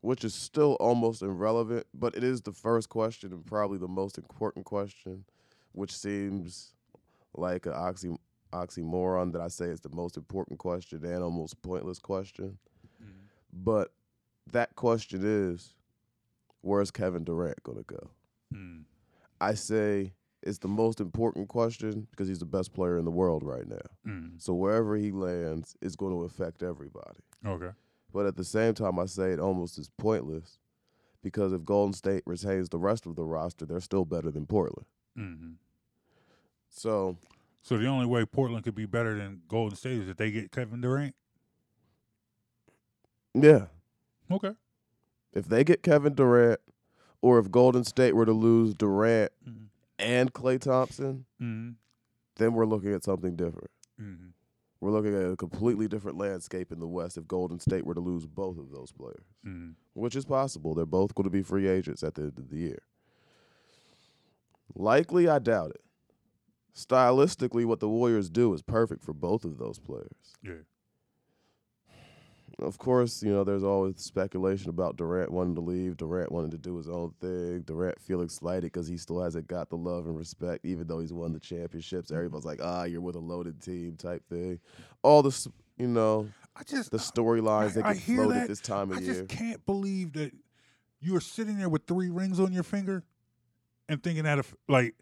[0.00, 4.18] which is still almost irrelevant, but it is the first question and probably the most
[4.18, 5.24] important question,
[5.72, 6.74] which seems
[7.34, 8.16] like an oxy,
[8.52, 12.58] oxymoron that I say is the most important question and almost pointless question.
[13.52, 13.92] But
[14.50, 15.74] that question is,
[16.62, 18.10] where's Kevin Durant going to go?
[18.54, 18.84] Mm.
[19.40, 23.42] I say it's the most important question because he's the best player in the world
[23.42, 23.80] right now.
[24.06, 24.40] Mm.
[24.42, 27.20] So wherever he lands it's going to affect everybody.
[27.46, 27.70] Okay.
[28.12, 30.58] But at the same time, I say it almost is pointless
[31.22, 34.86] because if Golden State retains the rest of the roster, they're still better than Portland.
[35.18, 35.52] Mm-hmm.
[36.68, 37.16] So
[37.62, 40.50] So the only way Portland could be better than Golden State is if they get
[40.52, 41.14] Kevin Durant.
[43.34, 43.66] yeah,
[44.30, 44.52] Okay.
[45.32, 46.60] if they get Kevin Durant,
[47.22, 49.68] or if Golden State were to lose Durant Mhm.
[50.02, 51.70] And Klay Thompson, Mm-hmm.
[52.36, 53.70] then we're looking at something different.
[54.00, 54.26] Mm-hmm.
[54.80, 58.00] We're looking at a completely different landscape in the West if Golden State were to
[58.00, 59.24] lose both of those players.
[59.46, 59.70] Mm-hmm.
[59.94, 60.74] which is possible.
[60.74, 62.82] They're both going to be free agents at the end of the year.
[64.74, 65.80] Likely, I doubt it.
[66.74, 70.34] Stylistically, what the Warriors do is perfect for both of those players.
[70.42, 70.62] Yeah.
[72.62, 76.58] Of course, you know, there's always speculation about Durant wanting to leave, Durant wanting to
[76.58, 80.16] do his own thing, Durant feeling slighted because he still hasn't got the love and
[80.16, 82.10] respect, even though he's won the championships.
[82.10, 84.60] Everybody's like, ah, you're with a loaded team type thing.
[85.02, 88.48] All this, you know, I just the storylines that get floated that.
[88.48, 89.10] this time of I year.
[89.10, 90.32] I just can't believe that
[91.00, 93.02] you're sitting there with three rings on your finger
[93.88, 94.94] and thinking that if like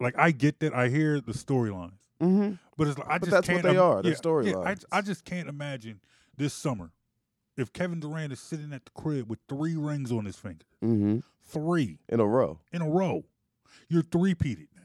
[0.00, 1.92] like I get that I hear the storylines.
[2.22, 2.54] Mm-hmm.
[2.76, 4.58] But it's like I But just that's what can't they im- are, they're yeah, yeah,
[4.58, 4.84] I, storylines.
[4.92, 6.00] I just can't imagine
[6.38, 6.92] this summer
[7.56, 11.18] if Kevin Durant is sitting at the crib with three rings on his finger, Mm-hmm.
[11.42, 12.60] three In a row.
[12.72, 13.24] in a row.
[13.88, 14.82] You're three peated now.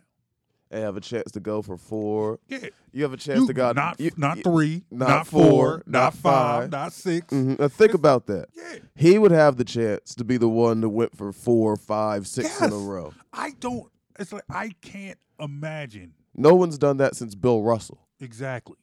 [0.71, 2.39] They have a chance to go for four.
[2.47, 5.27] Yeah, You have a chance you, to go not you, not you- three, not not,
[5.27, 6.71] four, four, not five, five.
[6.71, 7.59] not 6 Mhm.
[7.59, 8.47] Now think about that.
[8.55, 12.25] Yeah, He would have the chance to be the one that went for four, five,
[12.27, 13.13] six in a row.
[13.31, 13.91] I don't.
[14.17, 18.07] It's like I can't imagine No one's done that since Bill Russell.
[18.19, 18.77] exactly,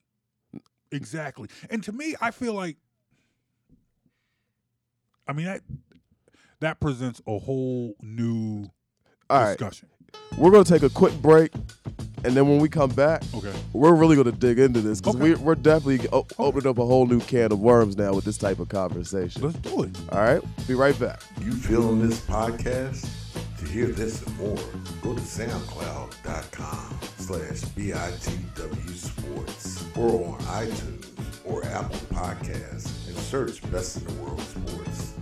[0.92, 1.48] exactly.
[1.70, 2.76] And to me, I feel like,
[5.28, 5.60] I mean that
[6.60, 8.66] that presents a whole new
[9.30, 9.88] All right, discussion.
[10.36, 11.52] we're gonna take a quick break,
[12.24, 13.52] and then when we come back, Okay.
[13.72, 15.34] we're really gonna dig into this because Okay.
[15.34, 18.36] we, we're definitely o- opening up a whole new can of worms now with this
[18.36, 19.42] type of conversation.
[19.42, 19.96] Let's do it.
[20.10, 21.22] All right, be right back.
[21.40, 23.08] You feeling this podcast?
[23.60, 24.56] To hear this and more,
[25.02, 31.06] go to soundcloud.com slash BITW Sports or on iTunes
[31.44, 35.12] or Apple Podcasts and search Best in the World Sports.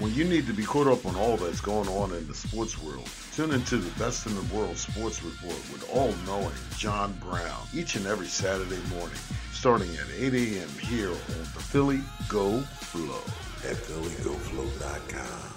[0.00, 2.78] When you need to be caught up on all that's going on in the sports
[2.82, 7.96] world, tune into the Best in the World Sports Report with all-knowing John Brown each
[7.96, 9.18] and every Saturday morning,
[9.50, 10.68] starting at 8 a.m.
[10.78, 13.22] here on the Philly Go Flow
[13.64, 15.52] at phillygoflow.com.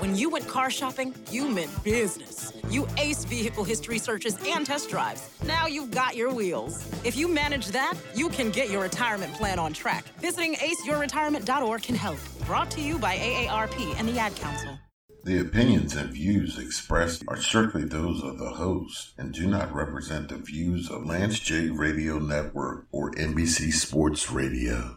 [0.00, 2.52] When you went car shopping, you meant business.
[2.70, 5.28] You aced vehicle history searches and test drives.
[5.44, 6.86] Now you've got your wheels.
[7.04, 10.04] If you manage that, you can get your retirement plan on track.
[10.20, 12.18] Visiting aceyourretirement.org can help.
[12.46, 14.78] Brought to you by AARP and the Ad Council.
[15.24, 20.28] The opinions and views expressed are strictly those of the host and do not represent
[20.28, 24.94] the views of Lance J Radio Network or NBC Sports Radio.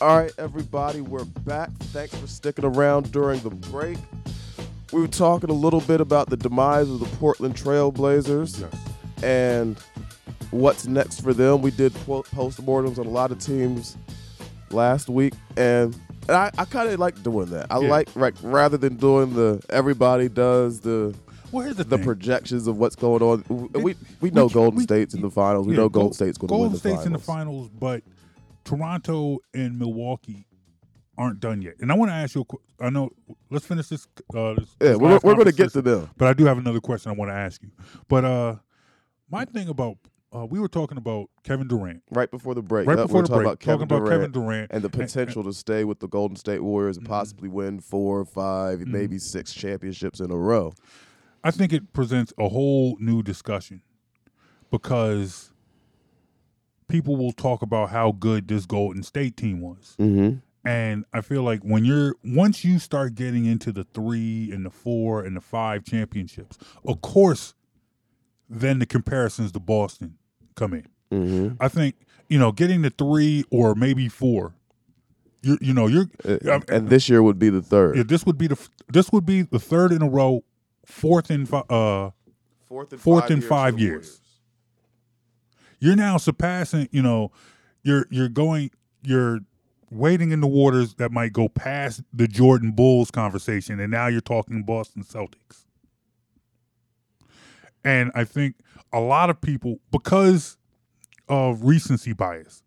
[0.00, 1.70] All right, everybody, we're back.
[1.92, 3.98] Thanks for sticking around during the break.
[4.92, 9.22] We were talking a little bit about the demise of the Portland Trailblazers Yes.
[9.22, 9.78] and
[10.50, 11.60] what's next for them.
[11.60, 13.96] We did po- postmortems on a lot of teams
[14.70, 15.94] last week, and,
[16.28, 17.66] and I, I kind of like doing that.
[17.70, 17.90] I Yeah.
[17.90, 21.14] like like rather than doing the everybody does the
[21.52, 23.44] Well, here's the, the projections of what's going on.
[23.48, 25.66] We we, we know Golden we- State's in the finals.
[25.66, 27.06] We Yeah, know Gol- Golden State's going to win Golden the State's finals.
[27.06, 28.02] in the finals, but
[28.70, 30.46] Toronto and Milwaukee
[31.18, 31.74] aren't done yet.
[31.80, 32.42] And I want to ask you.
[32.42, 33.10] a qu- I know.
[33.50, 34.06] Let's finish this.
[34.34, 36.08] Uh, this Yeah, we're, we're going to get to them.
[36.16, 37.70] But I do have another question I want to ask you.
[38.08, 38.56] But uh,
[39.30, 39.96] my thing about
[40.34, 42.86] uh, we were talking about Kevin Durant Right before the break.
[42.86, 44.20] right before we're the talking break, about Kevin talking about Durant.
[44.32, 47.06] Kevin Durant and the potential to stay with the Golden State Warriors Mm-hmm.
[47.06, 50.72] and possibly win four or 5 maybe six championships in a row.
[51.42, 53.82] I think it presents a whole new discussion
[54.70, 55.49] because
[56.90, 59.96] people will talk about how good this Golden State team was.
[59.98, 60.38] Mm-hmm.
[60.68, 64.70] And I feel like when you're once you start getting into the three and the
[64.70, 67.54] four and the five championships, of course,
[68.48, 70.18] then the comparisons to Boston
[70.56, 70.86] come in.
[71.10, 71.54] Mm-hmm.
[71.60, 71.94] I think
[72.28, 74.54] you know getting the three or maybe four.
[75.42, 77.96] You you know you're Uh, and this year would be the third.
[77.96, 80.44] yeah, this would be the this would be the third in a row,
[80.84, 82.10] fourth in fi- uh
[82.66, 84.20] fourth in fourth five in years five years.
[85.80, 87.32] You're now surpassing you know
[87.82, 88.70] you're you're going
[89.02, 89.40] you're
[89.90, 94.20] wading in the waters that might go past the Jordan Bulls conversation and now you're
[94.20, 95.64] talking Boston Celtics.
[97.84, 98.56] And I think
[98.92, 100.56] a lot of people because
[101.28, 102.62] of recency bias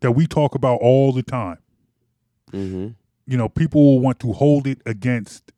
[0.00, 1.58] that we talk about all the time,
[2.52, 2.88] Mm-hmm.
[3.26, 5.52] you know, people will want to hold it against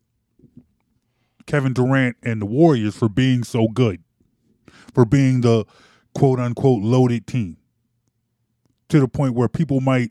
[1.47, 4.03] Kevin Durant and the Warriors for being so good,
[4.93, 5.65] for being the
[6.15, 7.57] quote unquote loaded team,
[8.89, 10.11] to the point where people might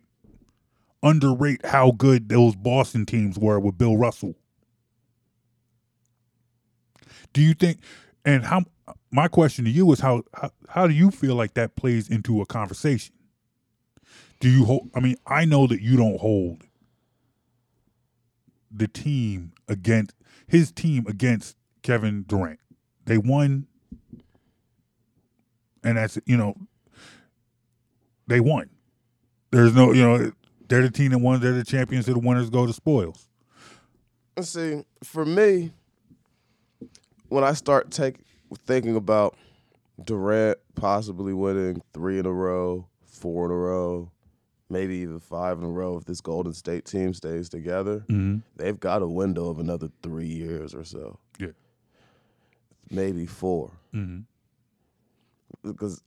[1.01, 4.35] underrate how good those Boston teams were with Bill Russell.
[7.31, 7.79] Do you think,
[8.25, 8.65] and how,
[9.11, 12.41] my question to you is how, how, how do you feel like that plays into
[12.41, 13.15] a conversation?
[14.39, 16.63] Do you hold, I mean, I know that you don't hold
[18.71, 20.15] the team against
[20.47, 22.59] his team against Kevin Durant.
[23.05, 23.67] They won,
[25.83, 26.55] and that's you know
[28.27, 28.69] they won.
[29.51, 30.31] There's no you know
[30.67, 31.39] they're the team that won.
[31.39, 32.05] They're the champions.
[32.05, 33.27] So the winners go to spoils.
[34.37, 34.83] Let's see.
[35.03, 35.71] For me,
[37.29, 38.17] when I start take
[38.65, 39.35] thinking about
[40.03, 44.11] Durant possibly winning three in a row, four in a row,
[44.69, 48.37] maybe even five in a row if this Golden State team stays together, Mm-hmm.
[48.55, 51.49] they've got a window of another three years or so, Yeah.
[52.89, 53.71] maybe four.
[53.93, 54.21] Mm-hmm.
[55.63, 56.01] Because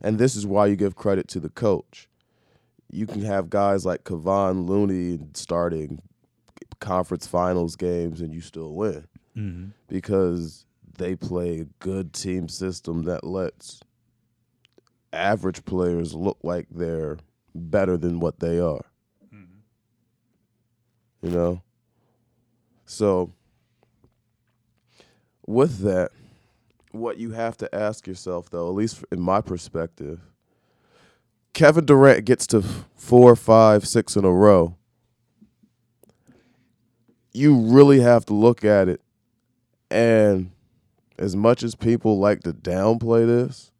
[0.00, 2.08] and this is why you give credit to the coach.
[2.90, 6.00] You can have guys like Kevon Looney starting
[6.80, 9.70] conference finals games and you still win Mm-hmm.
[9.88, 10.64] because
[10.96, 13.80] they play a good team system that lets
[15.12, 17.18] average players look like they're
[17.52, 18.84] better than what they are.
[21.22, 21.62] You know?
[22.86, 23.32] So,
[25.46, 26.12] with that,
[26.94, 30.20] what you have to ask yourself, though, at least in my perspective,
[31.52, 32.62] Kevin Durant gets to
[32.94, 34.76] four, five, six in a row.
[37.32, 39.00] You really have to look at it.
[39.90, 40.50] And
[41.18, 43.72] as much as people like to downplay this,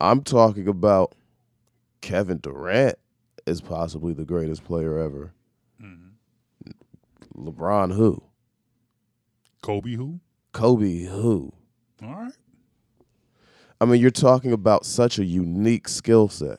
[0.00, 1.14] I'm talking about
[2.00, 2.96] Kevin Durant
[3.46, 5.32] is possibly the greatest player ever.
[5.82, 7.48] Mm-hmm.
[7.48, 8.22] LeBron who?
[9.62, 10.20] Kobe, who?
[10.52, 11.52] Kobe who?
[12.02, 12.32] All right.
[13.80, 16.58] I mean, you're talking about such a unique skill set.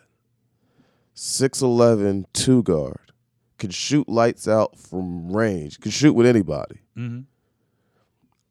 [1.16, 3.12] 6'11, two guard,
[3.60, 6.80] can shoot lights out from range, can shoot with anybody.
[6.98, 7.22] Mm-hmm.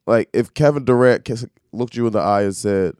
[0.07, 1.29] Like, if Kevin Durant
[1.71, 2.95] looked you in the eye and said,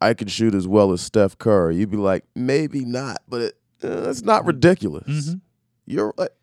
[0.00, 3.54] I can shoot as well as Steph Curry, you'd be like, maybe not, but it,
[3.82, 5.06] uh, it's not ridiculous.
[5.08, 5.40] Mhm.
[5.86, 6.34] You're like,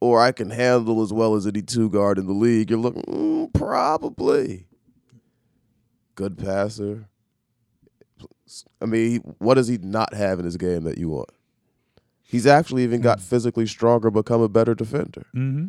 [0.00, 2.70] or I can handle as well as any two guard in the league.
[2.70, 4.65] You're looking, mm, probably.
[6.16, 7.06] Good passer.
[8.80, 11.30] I mean, what does he not have in his game that you want?
[12.22, 15.26] He's actually even got physically stronger, become a better defender.
[15.34, 15.66] Mm-hmm.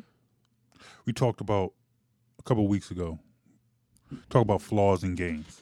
[1.05, 1.73] We talked about
[2.39, 3.19] a couple of weeks ago.
[4.29, 5.62] Talk about flaws in games.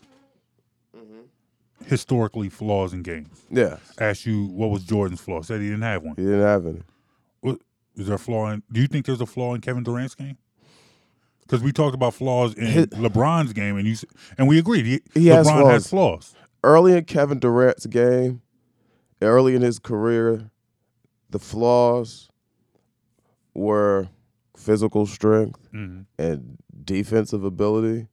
[1.85, 3.45] Historically, flaws in games.
[3.49, 5.41] Yeah, Asked you what was Jordan's flaw.
[5.41, 6.15] Said he didn't have one.
[6.15, 6.81] he didn't have any.
[7.41, 7.59] What
[7.95, 8.63] is there a flaw in?
[8.71, 10.37] Do you think there's a flaw in Kevin Durant's game?
[11.45, 13.95] Because we talked about flaws in His- LeBron's game, and you
[14.37, 14.85] and we agreed.
[14.85, 16.33] He, He has LeBron has flaws.
[16.63, 18.41] Early in Kevin Durant's game,
[19.21, 20.49] early in his career,
[21.29, 22.29] the flaws
[23.53, 24.09] were
[24.57, 26.01] physical strength Mm-hmm.
[26.17, 28.07] and defensive ability,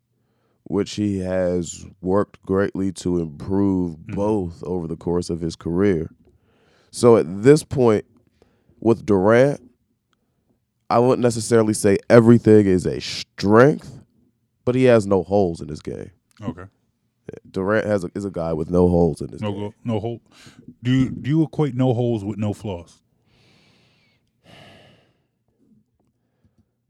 [0.65, 6.11] which he has worked greatly to improve both over the course of his career.
[6.91, 8.05] So at this point,
[8.81, 9.61] with Durant,
[10.93, 14.01] I wouldn't necessarily say everything is a strength,
[14.65, 16.11] but he has no holes in his game.
[16.43, 16.65] Okay.
[17.51, 19.61] Durant has a, is a guy with no holes in his No game.
[19.61, 20.21] go, no hole.
[20.83, 23.01] Do you do you equate no holes with no flaws?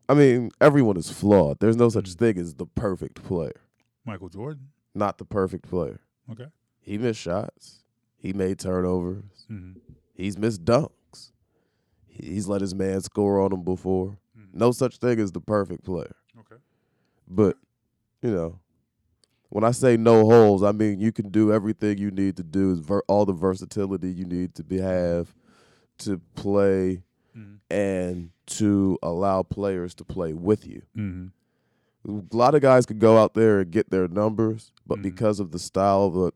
[0.08, 1.60] I mean, everyone is flawed.
[1.60, 3.60] There's no such thing as the perfect player.
[4.04, 4.68] Michael Jordan.
[4.94, 6.00] Not the perfect player.
[6.30, 6.46] Okay.
[6.80, 7.84] He missed shots.
[8.16, 9.46] He made turnovers.
[9.50, 9.78] Mm-hmm.
[10.14, 10.90] He's missed dunks.
[12.14, 14.18] He's let his man score on him before.
[14.52, 16.14] No such thing as the perfect player.
[16.38, 16.60] Okay.
[17.26, 17.56] But,
[18.20, 18.58] you know,
[19.48, 22.74] when I say no holes, I mean you can do everything you need to do,
[22.76, 25.34] ver- all the versatility you need to be have
[25.98, 27.02] to play
[27.34, 27.58] Mhm.
[27.70, 30.82] and to allow players to play with you.
[30.96, 31.28] Mm-hmm.
[32.32, 35.02] A lot of guys could go out there and get their numbers, but Mhm.
[35.02, 36.34] because of the style that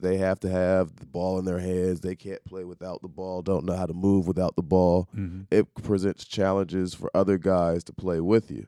[0.00, 3.42] they have to have the ball in their hands, they can't play without the ball,
[3.42, 5.08] don't know how to move without the ball.
[5.16, 5.42] Mm-hmm.
[5.50, 8.66] It presents challenges for other guys to play with you,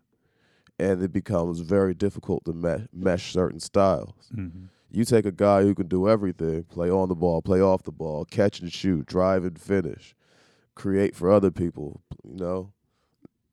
[0.78, 4.30] and it becomes very difficult to me- mesh certain styles.
[4.34, 4.66] Mm-hmm.
[4.90, 7.92] You take a guy who can do everything play on the ball, play off the
[7.92, 10.14] ball, catch and shoot, drive and finish,
[10.74, 12.72] create for other people, you know,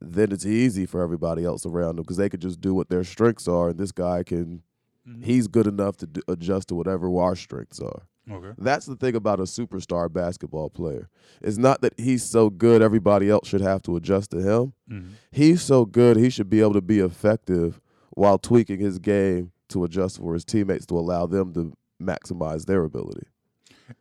[0.02, 3.04] then it's easy for everybody else around them because they could just do what their
[3.04, 4.64] strengths are, and this guy can,
[5.10, 5.24] Mhm.
[5.24, 8.04] he's good enough to do, adjust to whatever our strengths are.
[8.32, 8.52] Okay.
[8.60, 11.10] That's the thing about a superstar basketball player.
[11.42, 14.74] It's not that he's so good everybody else should have to adjust to him.
[14.90, 15.14] Mm-hmm.
[15.32, 19.84] He's so good he should be able to be effective while tweaking his game to
[19.84, 23.28] adjust for his teammates to allow them to maximize their ability.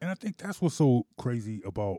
[0.00, 1.98] And I think that's what's so crazy about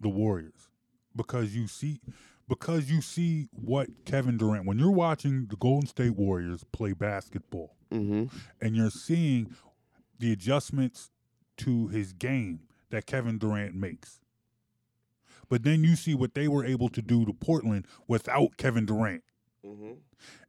[0.00, 0.68] the Warriors
[1.14, 2.00] because you see
[2.48, 7.76] because you see what Kevin Durant when you're watching the Golden State Warriors play basketball
[7.92, 8.24] Mm-hmm.
[8.60, 9.54] and you're seeing
[10.18, 11.10] the adjustments
[11.58, 14.20] to his game that Kevin Durant makes.
[15.48, 19.24] But then you see what they were able to do to Portland without Kevin Durant.
[19.66, 19.92] Mm-hmm.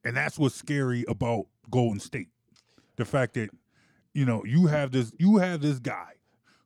[0.03, 2.29] And that's what's scary about Golden State.
[2.97, 3.49] The fact that
[4.13, 6.13] you know, you have this you have this guy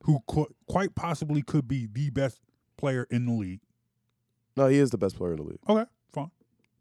[0.02, 2.40] who qu- quite possibly could be the best
[2.76, 3.60] player in the league.
[4.56, 5.58] No, he is the best player in the league.
[5.68, 6.30] Okay, fine.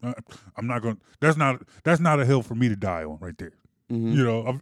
[0.01, 0.13] Uh,
[0.57, 3.17] I'm not going to that's not that's not a hill for me to die on
[3.19, 3.53] right there.
[3.91, 4.13] Mm-hmm.
[4.13, 4.61] You know, I'm,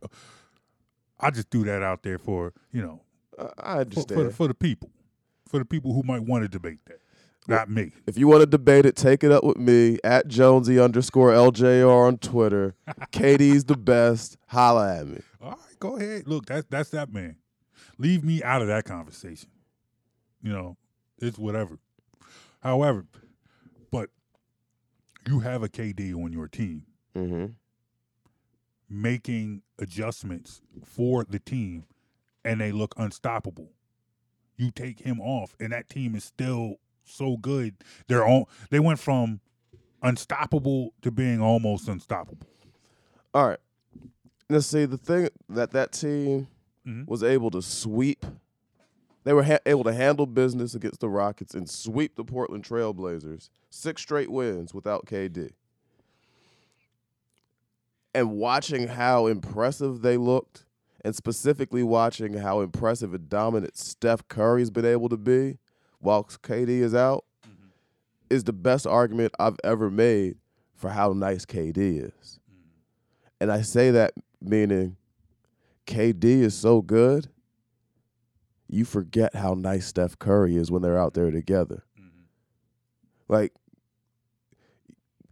[1.19, 3.01] I just threw that out there for, you know,
[3.57, 4.21] I for, understand.
[4.21, 4.89] for, for the people.
[5.47, 6.99] For the people who might want to debate that.
[7.45, 7.91] Not me.
[8.07, 12.07] if you want to debate it, take it up with me at Jonesy underscore LJR
[12.07, 12.74] on Twitter.
[13.11, 14.38] KD's the best.
[14.47, 15.19] Holla at me.
[15.41, 16.26] All right, go ahead.
[16.26, 17.36] Look, that's that's that man.
[17.97, 19.49] Leave me out of that conversation.
[20.41, 20.78] You know,
[21.19, 21.80] it's whatever.
[22.61, 23.05] However,
[23.91, 24.09] but
[25.28, 27.45] you have a KD on your team Mm-hmm.
[28.90, 31.86] Making adjustments for the team
[32.46, 33.72] and they look unstoppable.
[34.58, 37.76] You take him off and that team is still so good.
[38.08, 39.40] They're all they went from
[40.02, 42.48] unstoppable to being almost unstoppable.
[43.34, 43.60] All right.
[44.50, 46.48] Let's see the thing that that team
[46.86, 47.08] Mhm.
[47.08, 48.26] was able to sweep.
[49.24, 53.50] They were ha- able to handle business against the Rockets and sweep the Portland Trailblazers.
[53.70, 55.54] Six straight wins without KD.
[58.14, 60.66] And watching how impressive they looked,
[61.03, 65.57] and specifically watching how impressive and dominant Steph Curry's been able to be
[65.99, 67.68] while KD is out, mm-hmm.
[68.30, 70.38] is the best argument I've ever made
[70.76, 72.39] for how nice KD is.
[72.49, 72.70] Mm-hmm.
[73.41, 74.97] And I say that meaning
[75.88, 77.28] KD is so good,
[78.68, 81.84] you forget how nice Steph Curry is when they're out there together.
[81.99, 82.24] Mm-hmm.
[83.28, 83.53] Like,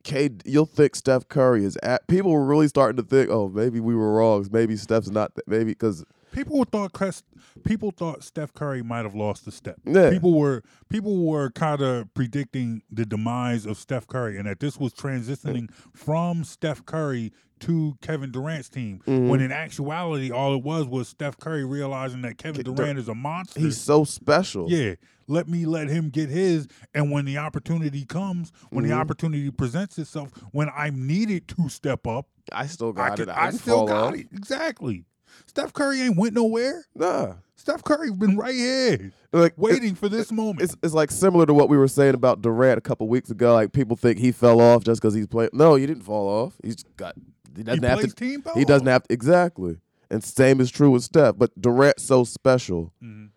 [0.03, 2.07] K, you'll think Steph Curry is at.
[2.07, 4.47] People were really starting to think, oh, maybe we were wrong.
[4.51, 5.35] Maybe Steph's not.
[5.35, 7.21] Th- maybe because People thought
[7.63, 9.77] people thought Steph Curry might have lost the step.
[9.85, 10.09] Yeah.
[10.09, 14.77] People were people were kind of predicting the demise of Steph Curry and that this
[14.77, 19.01] was transitioning from Steph Curry to Kevin Durant's team.
[19.07, 19.27] Mm-hmm.
[19.29, 23.15] When in actuality, all it was was Steph Curry realizing that Kevin Durant is a
[23.15, 23.59] monster.
[23.59, 24.69] he's so special.
[24.69, 24.95] Yeah,
[25.27, 26.67] let me let him get his.
[26.93, 28.91] And when the opportunity comes, when Mm-hmm.
[28.93, 33.29] the opportunity presents itself, when I'm needed to step up, I still I, got can,
[33.29, 33.35] it.
[33.35, 34.15] I, didn't still got off.
[34.15, 34.27] it.
[34.33, 35.05] Exactly.
[35.45, 36.83] Steph Curry ain't went nowhere.
[36.93, 40.61] Nah, Steph Curry's been right here, like waiting for this moment.
[40.61, 43.53] it's it's like similar to what we were saying about Durant a couple weeks ago.
[43.53, 45.51] Like people think he fell off just because he's playing.
[45.53, 46.55] No, he didn't fall off.
[46.63, 47.15] He's got.
[47.55, 48.25] He doesn't have plays to.
[48.25, 48.53] team ball.
[48.55, 49.77] He doesn't have to, exactly.
[50.09, 51.37] And same is true with Steph.
[51.37, 52.93] But Durant's so special.
[53.01, 53.29] Mhm.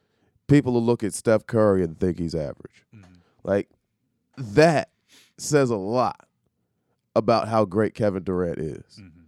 [0.47, 2.85] People will look at Steph Curry and think he's average.
[2.95, 3.15] Mm-hmm.
[3.45, 3.71] Like
[4.37, 4.91] that
[5.39, 6.27] says a lot
[7.17, 9.01] about how great Kevin Durant is.
[9.01, 9.21] Mm-hmm.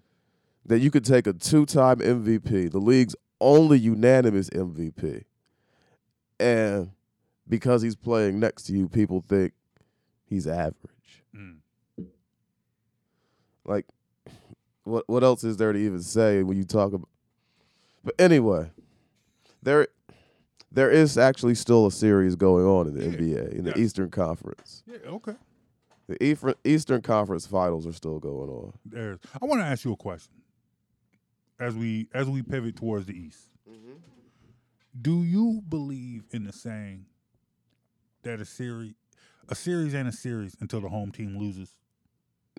[0.67, 5.25] That you could take a two-time MVP, the league's only unanimous MVP,
[6.41, 6.91] and
[7.49, 9.53] because he's playing next to you, people think
[10.25, 11.23] he's average.
[11.35, 11.59] Mm.
[13.65, 13.87] Like,
[14.87, 17.09] what what else is there to even say when you talk about?
[18.05, 18.71] But anyway,
[19.63, 19.89] there
[20.71, 23.79] there is actually still a series going on in the Yeah, NBA in the yes.
[23.79, 24.83] Eastern Conference.
[24.87, 25.35] Yeah, okay.
[26.09, 28.73] The Eastern Eastern Conference Finals are still going on.
[28.85, 29.19] There's.
[29.41, 30.35] I want to ask you a question.
[31.59, 33.95] As we as we pivot towards the East, mm-hmm.
[35.01, 37.07] do you believe in the saying
[38.23, 38.95] that a series
[39.49, 41.75] a series ain't a series until the home team loses?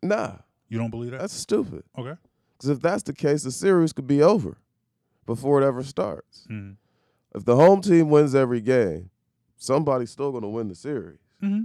[0.02, 0.38] Nah,
[0.70, 1.22] You don't believe that?
[1.22, 1.84] that's stupid.
[1.98, 2.16] okay.
[2.58, 4.58] Because if that's the case, the series could be over
[5.26, 6.48] before it ever starts.
[6.50, 6.72] Mm-hmm.
[7.38, 9.12] If the home team wins every game,
[9.58, 11.20] somebody's still going to win the series.
[11.44, 11.64] Mm-hmm.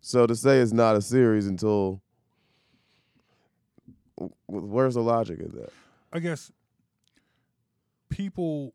[0.00, 2.02] So to say it's not a series until
[4.46, 5.72] where's the logic in that?
[6.12, 6.50] I guess
[8.10, 8.74] people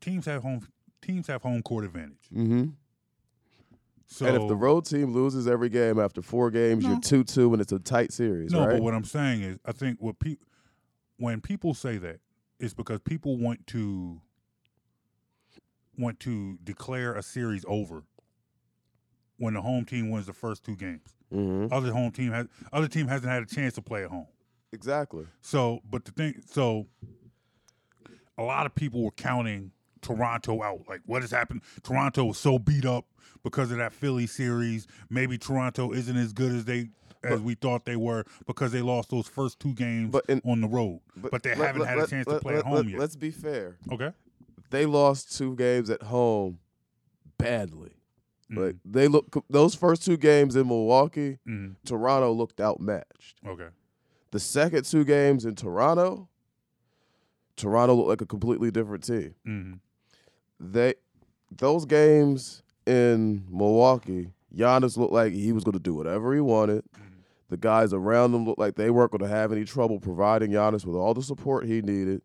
[0.00, 0.66] teams have home
[1.00, 2.28] teams have home court advantage.
[2.34, 2.70] Mm-hmm.
[4.12, 6.90] So and if the road team loses every game after four games, No.
[6.90, 8.72] you're two two, and it's a tight series, no, right?
[8.74, 10.46] but what I'm saying is, I think what people
[11.16, 12.20] when people say that,
[12.60, 14.20] it's because people want to
[15.96, 18.02] want to declare a series over
[19.38, 21.14] when the home team wins the first two games.
[21.32, 21.72] mm-hmm.
[21.72, 24.26] Other home team has other team hasn't had a chance to play at home.
[24.72, 25.26] Exactly.
[25.40, 26.86] So, but the thing, so
[28.38, 29.72] a lot of people were counting
[30.02, 30.80] Toronto out.
[30.88, 31.62] Like, what has happened?
[31.82, 33.06] Toronto was so beat up
[33.42, 34.86] because of that Philly series.
[35.08, 36.90] Maybe Toronto isn't as good as they
[37.24, 40.60] as we thought they were because they lost those first two games But in- on
[40.60, 41.00] the road.
[41.16, 42.98] But, they let- haven't let- had a chance let- to play at home yet.
[42.98, 43.78] Let's be fair.
[43.92, 44.10] Okay.
[44.70, 46.58] They lost two games at home
[47.38, 47.92] badly.
[48.50, 48.58] Mm-hmm.
[48.64, 51.76] Like they look those first two games in Milwaukee, Mhm.
[51.84, 53.38] Toronto looked outmatched.
[53.46, 53.68] Okay.
[54.32, 56.28] The second two games in Toronto,
[57.56, 59.34] Toronto looked like a completely different team.
[59.44, 59.72] hmm
[60.62, 60.94] They
[61.50, 66.84] those games in Milwaukee, Giannis looked like he was going to do whatever he wanted.
[66.84, 67.08] Mm-hmm.
[67.50, 70.86] The guys around him looked like they weren't going to have any trouble providing Giannis
[70.86, 72.22] with all the support he needed.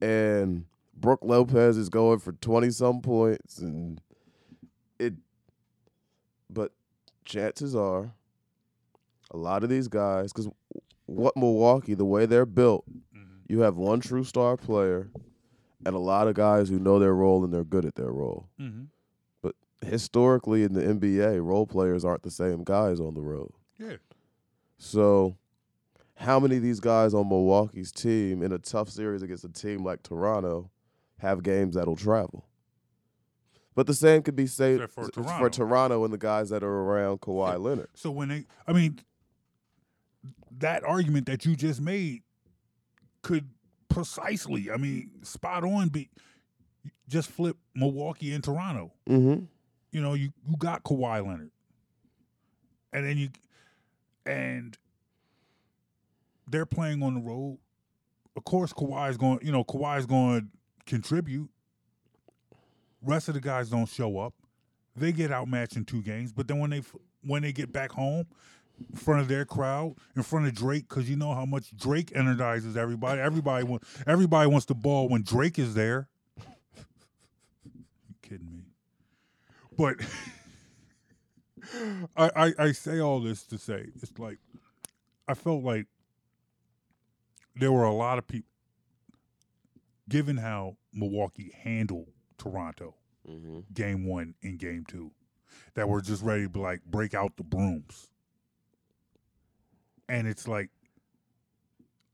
[0.00, 0.64] And
[0.96, 4.00] Brook Lopez is going for 20 some points and
[4.98, 5.14] it
[6.50, 6.72] but
[7.24, 8.12] chances are
[9.30, 10.48] a lot of these guys cuz
[11.06, 13.40] what Milwaukee, the way they're built, mm-hmm.
[13.48, 15.10] you have one true star player
[15.86, 18.48] and a lot of guys who know their role and they're good at their role.
[18.58, 18.84] hmm
[19.42, 19.54] But
[19.84, 23.52] historically in the NBA, role players aren't the same guys on the road.
[23.78, 23.96] Yeah.
[24.78, 25.36] So,
[26.16, 29.84] how many of these guys on Milwaukee's team in a tough series against a team
[29.84, 30.70] like Toronto
[31.18, 32.44] have games that'll travel?
[33.74, 35.48] But the same could be said Said for for Toronto.
[35.50, 36.04] Toronto.
[36.04, 37.56] and the guys that are around Kawhi Yeah.
[37.58, 37.88] Leonard.
[37.94, 38.98] So when they, I mean,
[40.58, 42.22] that argument that you just made
[43.22, 43.48] could
[43.98, 45.88] precisely, I mean, spot on.
[45.88, 46.08] Be
[47.08, 48.92] just flip Milwaukee and Toronto.
[49.10, 49.44] Mm-hmm.
[49.90, 51.50] You know, you you got Kawhi Leonard,
[52.92, 53.30] and then you,
[54.24, 54.78] and
[56.46, 57.58] they're playing on the road.
[58.36, 59.40] Of course, Kawhi's going.
[59.42, 60.46] You know, Kawhi's going to
[60.86, 61.50] contribute.
[63.02, 64.34] Rest of the guys don't show up.
[64.94, 66.82] They get outmatched in two games, but then when they
[67.24, 68.26] when they get back home,
[68.90, 72.12] in front of their crowd, in front of Drake, because you know how much Drake
[72.14, 73.20] energizes everybody.
[73.20, 76.08] Everybody want everybody wants the ball when Drake is there.
[77.66, 78.62] you kidding me?
[79.76, 79.96] But
[82.16, 84.38] I, I I say all this to say it's like
[85.26, 85.86] I felt like
[87.56, 88.50] there were a lot of people,
[90.08, 92.08] given how Milwaukee handled
[92.38, 92.94] Toronto
[93.28, 93.58] Mm-hmm.
[93.74, 95.10] game one and game two,
[95.74, 98.08] that were just ready to be like break out the brooms.
[100.08, 100.70] And it's like,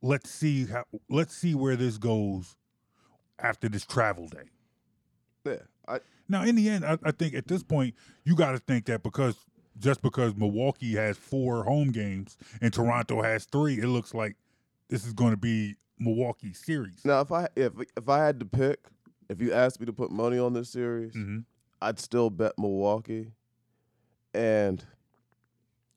[0.02, 2.56] let's see how let's see where this goes
[3.38, 4.50] after this travel day.
[5.44, 5.56] Yeah,
[5.88, 8.86] I Now, in the end, I, I think at this point you got to think
[8.86, 9.36] that because
[9.78, 14.36] just because Milwaukee has four home games and Toronto has three, it looks like
[14.88, 17.04] this is going to be Milwaukee series.
[17.04, 18.80] now if I if if I had to pick,
[19.28, 21.40] if you asked me to put money on this series, hmm
[21.80, 23.32] I'd still bet Milwaukee.
[24.32, 24.82] And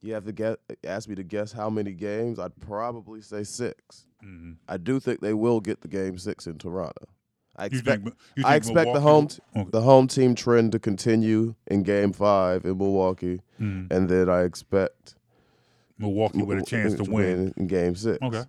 [0.08, 2.40] you have to get ask me to guess how many games.
[2.40, 4.06] I'd probably say six.
[4.22, 7.06] hmm I do think they will get the game six in Toronto.
[7.56, 9.70] I expect think, I expect the home t- Okay.
[9.72, 13.92] the home team trend to continue in Game Five in Milwaukee, Mhm.
[13.92, 15.16] and then I expect
[15.98, 17.54] Milwaukee with a chance to win.
[17.58, 18.20] in Game Six.
[18.22, 18.44] Okay.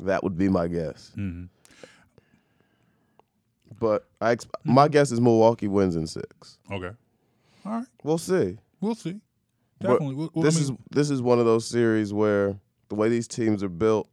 [0.00, 1.10] that would be my guess.
[1.14, 1.44] hmm
[3.78, 6.58] But I ex- my guess is Milwaukee wins in six.
[6.70, 6.90] Okay.
[7.64, 7.86] All right.
[8.04, 8.58] We'll see.
[8.80, 9.20] We'll see.
[9.82, 10.14] Definitely.
[10.14, 12.56] Well, I this mean, is this is one of those series where
[12.88, 14.08] the way these teams are built,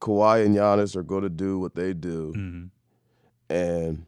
[0.00, 2.70] Kawhi and Giannis are going to do what they do, mhm.
[3.50, 4.04] and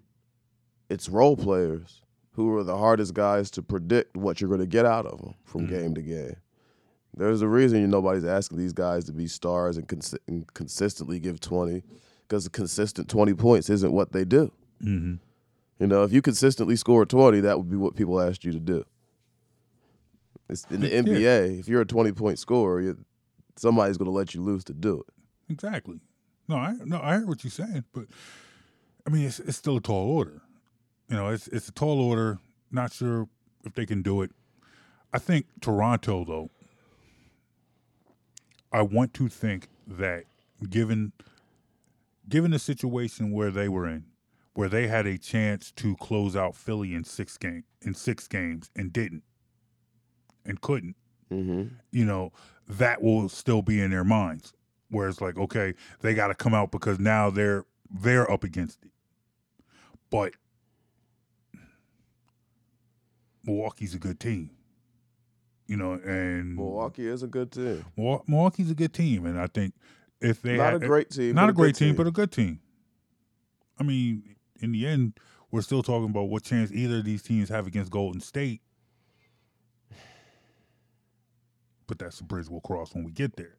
[0.89, 2.03] it's role players
[2.35, 5.35] who are the hardest guys to predict what you're going to get out of them
[5.45, 5.75] from Mm-hmm.
[5.75, 6.37] game to game.
[7.15, 11.41] There's a reason nobody's asking these guys to be stars and, consi- and consistently give
[11.41, 11.83] 20,
[12.27, 14.51] because consistent 20 points isn't what they do.
[14.83, 15.19] Mhm.
[15.79, 18.61] You know, if you consistently score 20, that would be what people asked you to
[18.61, 18.85] do.
[20.49, 21.03] It's in the Yeah.
[21.03, 23.05] NBA, if you're a 20 point scorer, you
[23.57, 25.15] somebody's going to let you lose to do it.
[25.53, 26.01] Exactly.
[26.49, 28.07] No, I no, I hear what you're saying, but
[29.07, 30.43] I mean, it's it's still a tall order.
[31.09, 32.39] You know, it's it's a tall order.
[32.71, 33.29] Not sure
[33.65, 34.31] if they can do it.
[35.13, 36.51] I think Toronto, though.
[38.73, 40.25] I want to think that
[40.71, 41.13] given
[42.29, 44.05] given the situation where they were in,
[44.55, 48.71] where they had a chance to close out Philly in six game in six games
[48.75, 49.23] and didn't,
[50.45, 50.97] and couldn't,
[51.31, 51.75] Mm-hmm.
[51.91, 52.31] you know,
[52.69, 54.53] that will still be in their minds.
[54.91, 55.73] Where it's like, okay,
[56.03, 58.91] they got to come out because now they're they're up against it.
[60.11, 60.35] But
[63.45, 64.51] Milwaukee's a good team,
[65.67, 67.85] you know, and Milwaukee is a good team.
[67.99, 69.75] Milwa- Milwaukee's a good team, and I think
[70.21, 71.35] if they Not had, a great team.
[71.35, 72.61] not a great good team, but a good team.
[73.81, 75.15] I mean, in the end,
[75.51, 78.61] we're still talking about what chance either of these teams have against Golden State.
[81.93, 83.59] But that's a bridge we'll cross when we get there.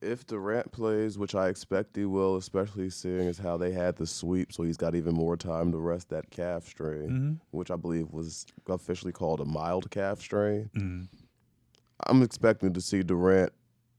[0.00, 4.06] if Durant plays, which I expect he will, especially seeing as how they had the
[4.06, 7.40] sweep, so he's got even more time to rest that calf strain, Mhm.
[7.50, 10.70] which I believe was officially called a mild calf strain.
[10.74, 11.08] Mhm.
[12.06, 13.52] I'm expecting to see Durant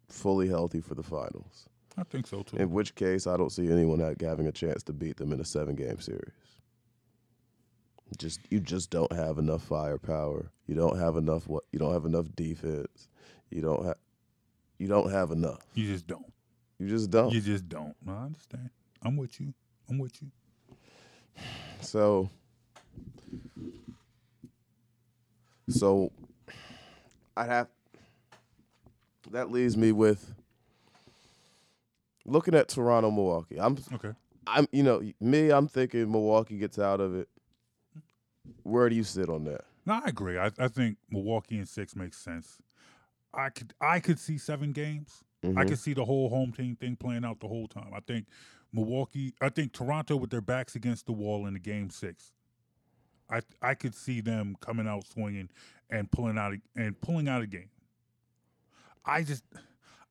[0.08, 1.68] fully healthy for the finals.
[1.98, 2.56] I think so too.
[2.58, 5.46] In which case, I don't see anyone having a chance to beat them in a
[5.46, 6.62] seven-game series.
[8.18, 10.50] Just you just don't have enough firepower.
[10.68, 13.10] You don't have enough what you don't have enough defense.
[13.54, 13.98] You don't have
[14.80, 15.62] you don't have enough.
[15.76, 16.26] you just don't.
[16.80, 17.32] You just don't.
[17.32, 17.96] You just don't.
[18.04, 18.70] No, I understand.
[19.04, 19.54] I'm with you.
[19.90, 20.30] I'm with you.
[21.82, 22.30] So,
[25.70, 26.12] so
[27.38, 27.68] I'd have.
[29.32, 30.34] That leaves me with
[32.26, 33.60] looking at Toronto, Milwaukee.
[33.60, 34.12] I'm, Okay.
[34.48, 35.52] I'm, you know, me.
[35.52, 37.30] I'm thinking Milwaukee gets out of it.
[38.64, 39.62] Where do you sit on that?
[39.86, 40.38] No, I agree.
[40.38, 42.58] I, I think Milwaukee in six makes sense.
[43.34, 45.24] I could I could see seven games.
[45.44, 45.68] I Mhm.
[45.68, 47.94] could see the whole home team thing playing out the whole time.
[47.94, 48.28] I think
[48.72, 49.34] Milwaukee.
[49.42, 52.32] I think Toronto with their backs against the wall in the game six.
[53.30, 55.50] I I could see them coming out swinging
[55.90, 57.70] and pulling out a, and pulling out a game.
[59.06, 59.44] I just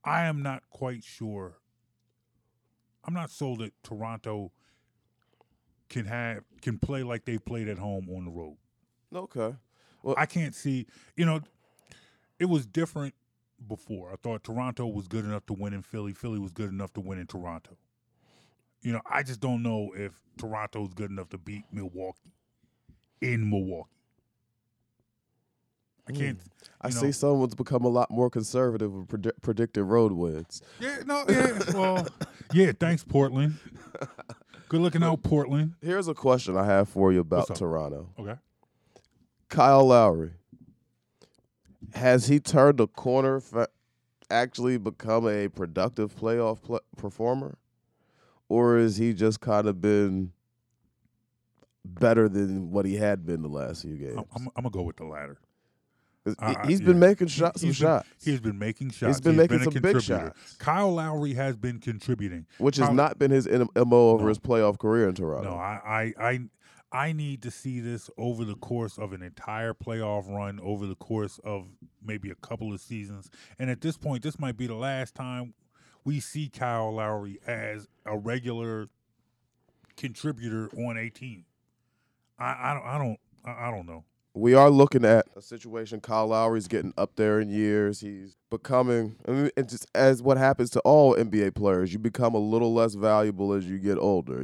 [0.04, 1.58] I am not quite sure.
[3.04, 4.52] I'm not sold that Toronto
[5.88, 8.56] can have can play like they played at home on the road.
[9.14, 9.56] Okay.
[10.02, 11.40] Well, I can't see, you know,
[12.42, 13.14] it was different
[13.68, 14.10] before.
[14.12, 16.12] I thought Toronto was good enough to win in Philly.
[16.12, 17.76] Philly was good enough to win in Toronto.
[18.82, 22.32] You know, I just don't know if Toronto is good enough to beat Milwaukee
[23.20, 23.90] in Milwaukee.
[26.08, 26.36] I can't.
[26.40, 26.46] Hmm.
[26.80, 30.62] I you know- see someone's become a lot more conservative with predi- predicted road wins.
[30.80, 31.60] Yeah, no, yeah.
[31.72, 32.08] Well,
[32.52, 32.72] yeah.
[32.72, 33.54] Thanks, Portland.
[34.68, 35.74] Good looking out, Portland.
[35.80, 38.08] Here's a question I have for you about Toronto.
[38.18, 38.34] Okay.
[39.48, 40.32] Kyle Lowry.
[41.94, 43.68] Has he turned a corner, fa-
[44.30, 47.58] actually become a productive playoff pl- performer?
[48.48, 50.32] Or is he just kind of been
[51.84, 54.16] better than what he had been the last few games?
[54.18, 55.38] I'm, I'm, I'm gonna go with the latter.
[56.38, 57.08] I- he's been yeah.
[57.08, 59.16] making shots, some He's been- shots, He's been making shots.
[59.16, 60.54] He's been making a some big shots.
[60.58, 62.46] Kyle Lowry has been contributing.
[62.58, 64.28] which has not been his M- MO over No.
[64.28, 65.50] his playoff career in Toronto.
[65.50, 66.40] No, I, I, I,
[66.92, 70.94] I need to see this over the course of an entire playoff run, over the
[70.94, 71.66] course of
[72.04, 73.30] maybe a couple of seasons.
[73.58, 75.54] And at this point, this might be the last time
[76.04, 78.88] we see Kyle Lowry as a regular
[79.96, 81.44] contributor on a team.
[82.38, 84.04] I, I don't, I don't, I I don't know.
[84.34, 86.00] We are looking at a situation.
[86.00, 88.00] Kyle Lowry's getting up there in years.
[88.00, 91.92] He's becoming, I mean, it's just as what happens to all NBA players.
[91.92, 94.42] You become a little less valuable as you get older.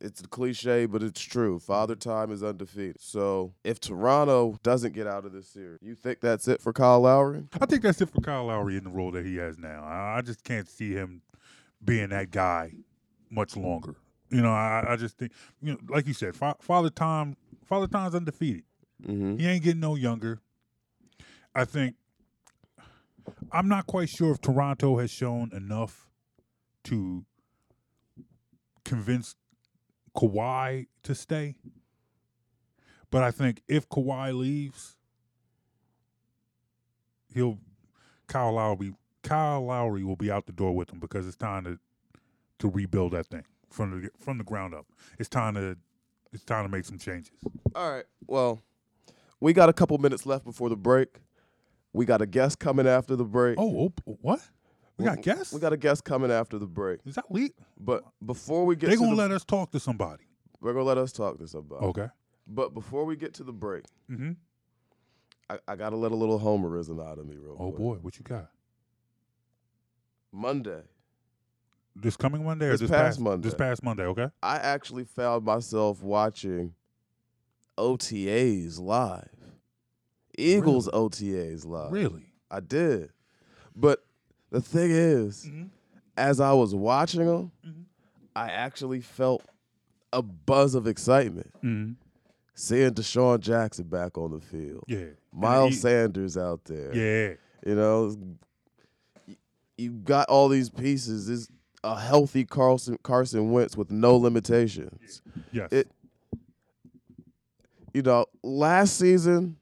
[0.00, 1.58] It's a cliche, but it's true.
[1.58, 3.00] Father time is undefeated.
[3.00, 7.00] So if Toronto doesn't get out of this series, you think that's it for Kyle
[7.00, 7.44] Lowry?
[7.60, 9.84] I think that's it for Kyle Lowry in the role that he has now.
[9.84, 11.22] I, I just can't see him
[11.84, 12.72] being that guy
[13.30, 13.96] much longer.
[14.30, 17.86] You know, I, I just think, you know, like you said, Fa- Father Time, Father
[17.86, 18.62] Time's undefeated.
[19.02, 19.36] Mm-hmm.
[19.38, 20.40] He ain't getting no younger.
[21.54, 21.96] I think
[23.52, 26.08] I'm not quite sure if Toronto has shown enough
[26.84, 27.24] to
[28.84, 29.34] convince
[30.16, 31.56] Kawhi to stay.
[33.10, 34.96] But I think if Kawhi leaves,
[37.34, 37.58] he'll
[38.28, 41.78] Kyle Lowry Kyle Lowry will be out the door with him because it's time to
[42.60, 44.86] to rebuild that thing from the from the ground up.
[45.18, 45.76] It's time to
[46.32, 47.32] it's time to make some changes.
[47.74, 48.04] All right.
[48.28, 48.62] Well,
[49.40, 51.08] we got a couple minutes left before the break.
[51.92, 53.56] We got a guest coming after the break.
[53.58, 54.40] Oh, oh what?
[54.96, 55.52] We got guests.
[55.52, 57.00] We got a guest coming after the break.
[57.06, 57.54] Is that leak?
[57.78, 60.24] But before we get They to gonna the, let us talk to somebody.
[60.60, 61.84] we're gonna let us talk to somebody.
[61.86, 62.08] Okay.
[62.46, 64.32] But before we get to the break, Mm-hmm.
[65.48, 67.78] I, I gotta let a little homerism out of me real Oh quick.
[67.78, 68.50] boy, what you got?
[70.32, 70.82] Monday,
[71.96, 73.46] This coming Monday or This this, past Monday.
[73.48, 74.28] This past Monday, okay?
[74.42, 76.74] I actually found myself watching
[77.80, 79.28] OTAs live.
[80.38, 81.90] Eagles OTAs live.
[81.92, 82.26] Really?
[82.50, 83.10] I did.
[83.74, 84.04] But
[84.50, 85.64] the thing is, Mm-hmm.
[86.16, 87.52] as I was watching them,
[88.36, 89.42] I actually felt
[90.12, 91.92] a buzz of excitement Mm-hmm.
[92.54, 94.84] seeing DeSean Jackson back on the field.
[94.88, 95.06] Yeah.
[95.32, 96.94] Miles And Sanders out there.
[96.94, 97.34] Yeah.
[97.66, 98.16] You know,
[99.76, 101.28] you got all these pieces.
[101.28, 101.48] It's
[101.84, 105.22] a healthy Carson Carson Wentz with no limitations.
[105.52, 105.72] Yes.
[105.72, 105.90] It,
[107.92, 109.56] you know, last season,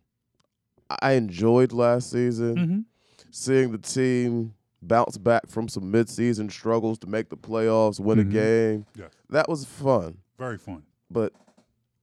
[1.03, 2.79] I enjoyed last season mm-hmm.
[3.31, 8.21] seeing the team bounce back from some midseason struggles to make the playoffs, win Mhm.
[8.21, 8.87] a game.
[8.95, 9.11] Yes.
[9.31, 10.83] That was fun, Very fun.
[11.11, 11.33] but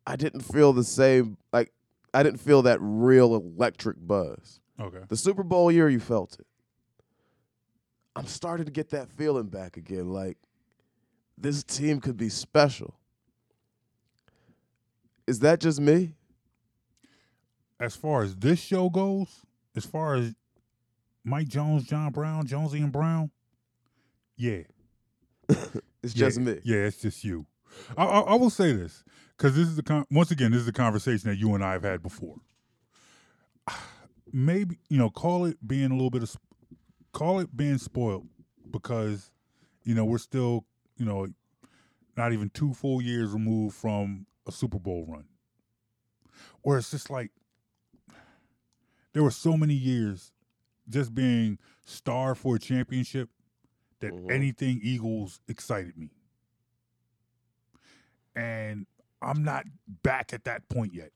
[0.06, 1.38] I didn't feel the same.
[1.54, 1.72] Like
[2.14, 4.60] I didn't feel that real electric buzz.
[4.80, 5.02] Okay.
[5.08, 6.46] The Super Bowl year, you felt it.
[8.16, 10.10] I'm starting to get that feeling back again.
[10.10, 10.38] Like
[11.38, 12.94] this team could be special.
[15.28, 16.14] Is that just me?
[17.80, 19.42] As far as this show goes,
[19.76, 20.34] as far as
[21.24, 23.32] Mike Jones, John Brown, Jonesy and Brown,
[24.38, 24.62] yeah.
[26.04, 26.60] It's Yeah, just me.
[26.64, 27.48] Yeah, it's just you.
[27.98, 29.04] I, I, I will say this
[29.36, 31.72] because this is the con- once again this is the conversation that you and I
[31.74, 32.38] have had before.
[34.32, 36.46] Maybe you know, call it being a little bit of, sp-
[37.12, 38.28] call it being spoiled
[38.70, 39.32] because
[39.84, 40.66] you know we're still
[40.98, 41.28] you know
[42.16, 45.26] not even two full years removed from a Super Bowl run,
[46.62, 47.32] where it's just like
[49.14, 50.32] there were so many years
[50.90, 53.30] just being starved for a championship
[54.00, 54.32] that Mhm.
[54.32, 56.12] anything Eagles excited me.
[58.36, 58.86] And
[59.22, 59.66] I'm not
[60.04, 61.12] back at that point yet.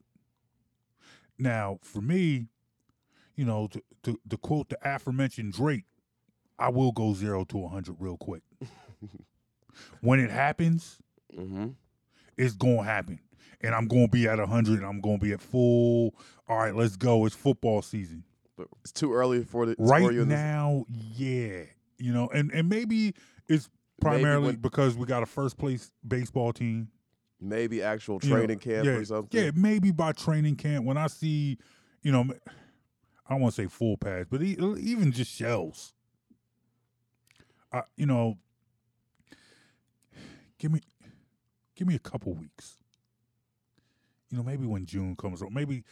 [1.38, 2.48] Now, for me,
[3.36, 5.86] you know, to, to, to quote the aforementioned Drake,
[6.58, 8.44] I will go zero to 100 real quick.
[10.02, 10.98] when it happens,
[11.38, 11.68] Mm-hmm.
[12.40, 13.20] It's going to happen.
[13.62, 16.16] And I'm going to be at 100 and I'm going to be at full.
[16.48, 17.26] All right, let's go.
[17.26, 18.24] It's football season.
[18.58, 21.64] But it's too early for the right for you in this- now, yeah,
[21.98, 23.14] you know, and and maybe
[23.48, 23.70] it's
[24.02, 26.90] primarily when- because we got a first place baseball team.
[27.42, 29.42] maybe actual you know, training camp yeah, or something.
[29.42, 31.58] Yeah, maybe by training camp when I see,
[32.02, 32.26] you know,
[33.26, 35.94] I don't want to say full pads, but even just shells.
[37.72, 38.38] I, you know,
[40.58, 40.82] give me,
[41.80, 42.78] give me a couple weeks.
[44.30, 45.84] You know, maybe when June comes up, maybe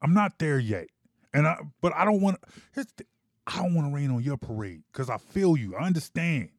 [0.00, 0.86] I'm not there yet,
[1.34, 2.38] and I, but I don't want.
[2.72, 3.04] Here's the,
[3.46, 5.74] I don't want to rain on your parade because I feel you.
[5.74, 6.50] I understand.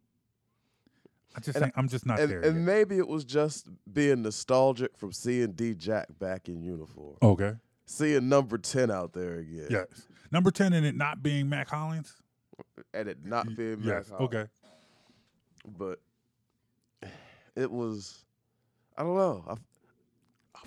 [1.36, 2.64] I just think I'm just not and, there and yet.
[2.64, 7.54] maybe it was just being nostalgic from seeing D Jack back in uniform, okay.
[7.86, 10.08] seeing number ten out there again, Yes.
[10.30, 12.14] Number 10 and it not being Mack Hollins?
[12.94, 14.10] and it not being yes.
[14.10, 14.36] Mack Hollins.
[14.36, 14.46] Okay.
[15.78, 16.00] but
[17.58, 18.24] it was,
[18.98, 19.44] I don't know.
[19.48, 19.56] I, I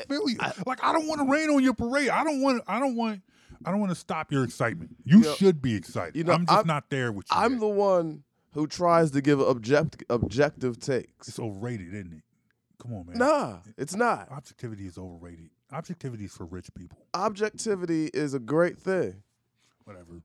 [0.01, 0.37] eh, feel you.
[0.67, 2.09] like I don't want to rain on your parade.
[2.11, 3.23] I don't want I don't want
[3.65, 4.97] I don't want to stop your excitement.
[5.05, 6.17] You You know- should be excited.
[6.17, 7.37] you know, I'm just I'm- not there with you.
[7.39, 7.61] I'm yet.
[7.61, 8.23] the one
[8.53, 11.29] who tries to give object, objective takes.
[11.29, 12.23] It's overrated, isn't it?
[12.83, 13.19] Come on, man.
[13.19, 14.31] Nah, it's not.
[14.31, 15.51] Objectivity is overrated.
[15.73, 16.99] Objectivity is for rich people.
[17.15, 19.23] Objectivity is a great thing.
[19.85, 20.23] Whatever.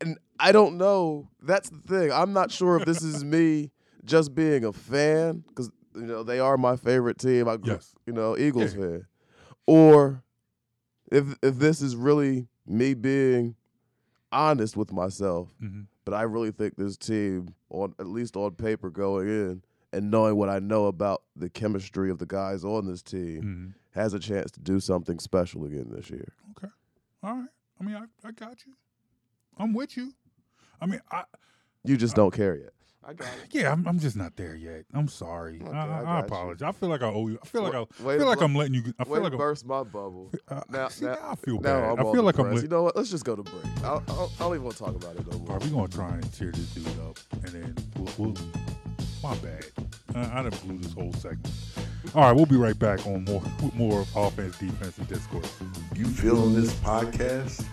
[0.00, 1.28] and I don't know.
[1.42, 2.12] That's the thing.
[2.12, 3.70] I'm not sure if this is me
[4.06, 7.48] just being a fan because you know they are my favorite team.
[7.48, 7.94] I Yes.
[8.06, 8.80] you know Eagles Yeah.
[8.80, 9.06] fan,
[9.66, 10.22] or
[11.12, 13.56] if if this is really me being
[14.32, 15.48] honest with myself.
[15.60, 20.10] hmm But I really think this team, on at least on paper, going in and
[20.10, 23.66] knowing what I know about the chemistry of the guys on this team, hmm
[23.98, 26.28] has a chance to do something special again this year.
[26.50, 26.68] Okay.
[27.22, 27.48] All right.
[27.80, 28.74] I mean, I, I got you.
[29.58, 30.12] I'm with you.
[30.82, 31.24] I mean, I
[31.82, 32.72] You just don't care yet.
[33.08, 33.52] I got it.
[33.54, 34.84] yeah, I'm, I'm just not there yet.
[34.92, 35.60] I'm sorry.
[35.62, 36.24] Okay, I, I I, got I you.
[36.24, 36.62] apologize.
[36.68, 37.38] I feel like I owe you.
[37.40, 38.82] I feel like I, Way I to feel like blo- I'm letting you.
[38.98, 40.32] I Way feel like to I'm, burst my bubble.
[40.48, 41.84] uh, Now, see, now, now I feel now bad.
[42.00, 42.46] I'm I feel like I'm.
[42.46, 42.54] depressed.
[42.54, 42.96] Let, You know what?
[42.96, 43.64] Let's just go to break.
[43.84, 45.56] I'll, I'll, I don't even want to talk about it no All more.
[45.56, 48.12] right, we're gonna try and tear this dude up, and then we'll.
[48.18, 48.34] we'll
[49.22, 49.64] my bad.
[50.14, 51.48] I, I done blew this whole segment.
[52.14, 55.52] All right, we'll be right back on more with more of offense, defense, and discourse.
[55.94, 57.64] You feeling this podcast?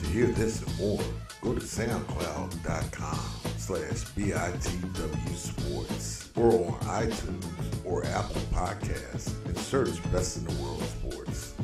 [0.00, 1.00] To hear this and more,
[1.42, 3.18] go to soundcloud.com
[3.58, 10.82] slash BITW Sports or on iTunes or Apple Podcasts and search Best in the World
[10.82, 11.54] Sports.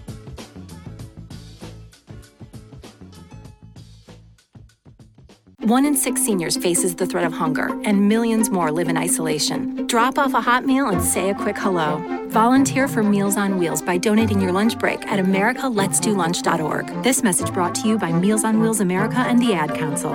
[5.60, 9.86] One in six seniors faces the threat of hunger, and millions more live in isolation.
[9.86, 12.17] Drop off a hot meal and say a quick hello.
[12.28, 17.02] Volunteer for Meals on Wheels by donating your lunch break at americaletsdolunch.org.
[17.02, 20.12] This message brought to you by Meals on Wheels America and the Ad Council.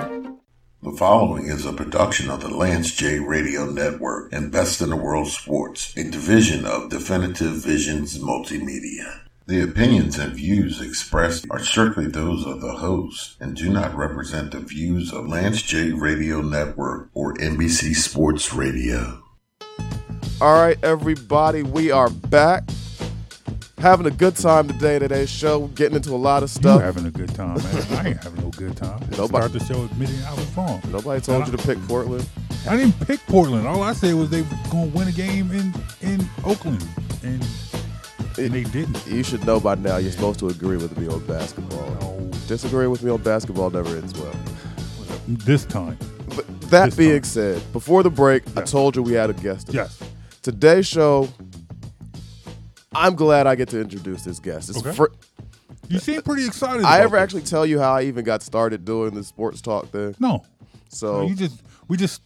[0.80, 4.96] The following is a production of the Lance J Radio Network and Best in the
[4.96, 9.22] World Sports, a division of Definitive Visions Multimedia.
[9.46, 14.52] The opinions and views expressed are strictly those of the host and do not represent
[14.52, 19.23] the views of Lance J Radio Network or NBC Sports Radio.
[20.40, 22.64] All right, everybody, we are back.
[23.78, 24.98] Having a good time today.
[24.98, 26.80] Today's show, getting into a lot of You stuff.
[26.82, 27.86] having a good time, man?
[27.92, 29.00] I ain't having no good time.
[29.16, 30.80] Nobody- Start the show admitting I was wrong.
[30.90, 32.26] Nobody told you to pick Portland.
[32.68, 33.66] I didn't pick Portland.
[33.66, 36.84] All I said was they were gonna win a game in in Oakland,
[37.22, 37.46] and,
[38.38, 39.06] and they didn't.
[39.06, 39.98] You should know by now.
[39.98, 41.90] You're supposed to agree with me on basketball.
[42.00, 44.34] No, Disagree with me on basketball never ends well.
[45.28, 45.98] this time,
[46.34, 47.24] But that This being time.
[47.24, 49.66] said, before the break, I told you we had a guest.
[49.66, 49.78] today.
[49.80, 49.98] yes.
[50.44, 51.28] Today's show,
[52.94, 54.68] I'm glad I get to introduce this guest.
[54.68, 54.92] It's Okay.
[54.92, 55.10] fir-
[55.88, 56.84] You seem pretty excited.
[56.84, 57.22] I about ever this.
[57.22, 60.14] actually tell you how I even got started doing the sports talk thing?
[60.18, 60.44] No.
[60.90, 62.20] So, you just we just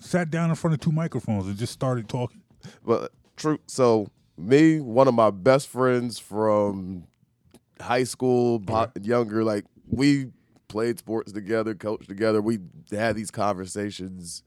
[0.00, 2.42] sat down in front of two microphones and just started talking.
[2.86, 3.58] but true.
[3.66, 4.06] So,
[4.38, 7.04] me, one of my best friends from
[7.80, 10.28] high school, po- younger, like we
[10.68, 12.40] played sports together, coached together.
[12.40, 12.58] We
[12.92, 14.44] had these conversations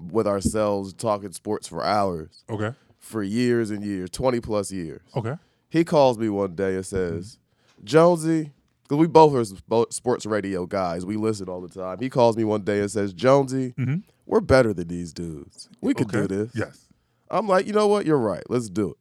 [0.00, 2.72] with ourselves, talking sports for hours, Okay.
[2.98, 5.00] for years and years, twenty plus years.
[5.16, 5.34] Okay.
[5.68, 7.38] He calls me one day and says,
[7.84, 11.06] Jonesy, because we both are sports radio guys.
[11.06, 11.98] We listen all the time.
[12.00, 14.02] He calls me one day and says, Jonesy, Mhm.
[14.26, 15.68] we're better than these dudes.
[15.80, 16.22] We could okay.
[16.22, 16.52] do this.
[16.54, 16.86] Yes.
[17.30, 18.04] I'm like, you know what?
[18.06, 18.42] You're right.
[18.50, 18.96] Let's do it.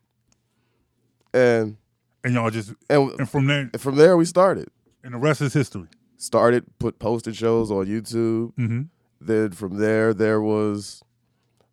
[1.33, 1.77] And
[2.23, 4.69] And y'all just and and from there from there we started.
[5.03, 5.87] and the rest is history.
[6.17, 8.53] Started put posted shows on YouTube.
[8.55, 8.81] Mm-hmm.
[9.21, 11.03] Then from there there was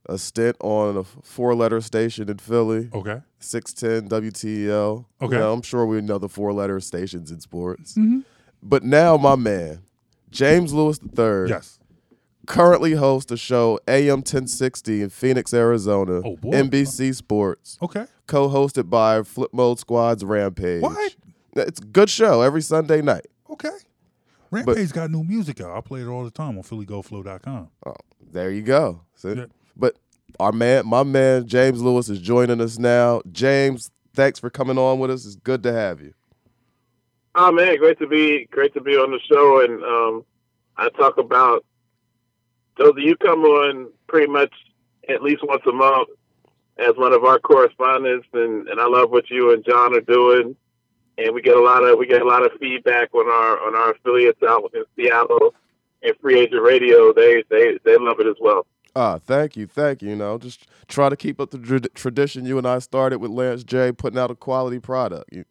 [0.09, 2.90] a stint on a four letter station in Philly.
[2.92, 3.20] Okay.
[3.40, 5.05] 610 WTEL.
[5.20, 5.34] Okay.
[5.34, 7.94] You know, I'm sure we know the four letter stations in sports.
[7.94, 8.20] Mm-hmm.
[8.62, 9.82] But now, my man,
[10.30, 11.78] James Lewis III, Yes.
[12.47, 16.51] currently hosts a show AM 1060 in Phoenix, Arizona, Oh, boy.
[16.53, 18.07] NBC Sports, Okay.
[18.26, 20.82] co hosted by Flip Mode Squad's Rampage.
[20.82, 21.14] What?
[21.55, 23.26] It's a good show every Sunday night.
[23.51, 23.70] Okay.
[24.57, 25.76] Rampage got new music out.
[25.76, 27.68] I play it all the time on PhillyGoFlow.com.
[27.86, 27.94] Oh,
[28.32, 29.02] there you go.
[29.14, 29.34] See?
[29.34, 29.46] Yeah.
[29.76, 29.96] But
[30.40, 33.22] our man, my man James Lewis is joining us now.
[33.30, 35.26] James, thanks for coming on with us.
[35.26, 36.14] It's good to have you.
[37.34, 40.24] Oh man, great to be great to be on the show, and um,
[40.78, 41.64] I talk about
[42.78, 44.52] those of you come on pretty much
[45.09, 46.09] at least once a month
[46.78, 50.57] as one of our correspondents, and, and I love what you and John are doing,
[51.19, 53.75] and we get a lot of we get a lot of feedback on our on
[53.75, 55.55] our affiliates out in Seattle
[56.03, 57.12] and Free Agent Radio.
[57.12, 58.67] They they they love it as well.
[58.95, 60.11] Ah, thank you, thank you.
[60.11, 63.31] You know, just try to keep up the tra- tradition you and I started with
[63.31, 65.31] Lance J, putting out a quality product.
[65.33, 65.45] You,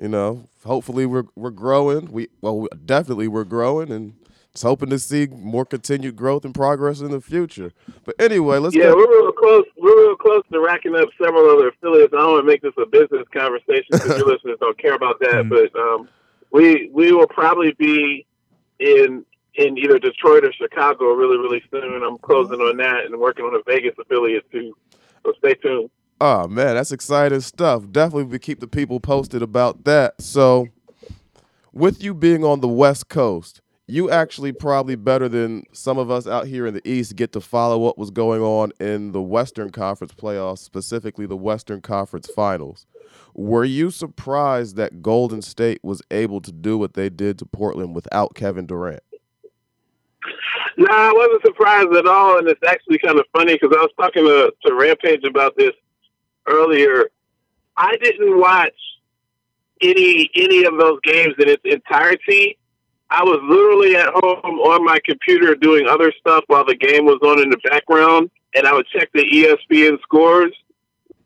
[0.00, 2.10] you know, hopefully we're we're growing.
[2.10, 4.14] We well, definitely we're growing, and
[4.52, 7.72] it's hoping to see more continued growth and progress in the future.
[8.04, 9.64] But anyway, let's yeah, get- we're real close.
[9.76, 12.12] We're real close to racking up several other affiliates.
[12.12, 15.20] I don't want to make this a business conversation because your listeners don't care about
[15.20, 15.44] that.
[15.44, 15.48] Mm-hmm.
[15.48, 16.08] But um,
[16.50, 18.26] we we will probably be
[18.80, 19.24] in
[19.54, 22.02] in either Detroit or Chicago really, really soon.
[22.02, 24.76] I'm closing on that and working on a Vegas affiliate too.
[25.24, 25.90] So stay tuned.
[26.20, 27.84] Oh man, that's exciting stuff.
[27.90, 30.20] Definitely we keep the people posted about that.
[30.20, 30.68] So
[31.72, 36.26] with you being on the West Coast, you actually probably better than some of us
[36.26, 39.70] out here in the East get to follow what was going on in the Western
[39.70, 42.86] Conference playoffs, specifically the Western Conference Finals.
[43.34, 47.94] Were you surprised that Golden State was able to do what they did to Portland
[47.94, 49.02] without Kevin Durant?
[50.76, 53.90] No, I wasn't surprised at all, and it's actually kind of funny because I was
[53.98, 55.72] talking to, to Rampage about this
[56.46, 57.10] earlier.
[57.76, 58.74] I didn't watch
[59.82, 62.58] any any of those games in its entirety.
[63.10, 67.18] I was literally at home on my computer doing other stuff while the game was
[67.22, 70.52] on in the background, and I would check the ESPN scores.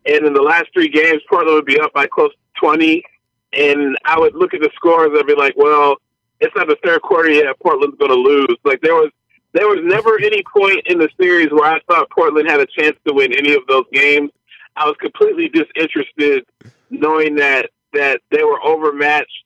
[0.06, 3.04] And in the last three games, Portland would be up by close to twenty,
[3.52, 5.10] and I would look at the scores.
[5.14, 5.96] I'd be like, "Well,
[6.40, 7.58] it's not the third quarter yet.
[7.60, 9.10] Portland's going to lose." Like there was
[9.52, 12.96] there was never any point in the series where I thought Portland had a chance
[13.06, 14.30] to win any of those games.
[14.76, 16.44] I was completely disinterested,
[16.90, 19.43] knowing that that they were overmatched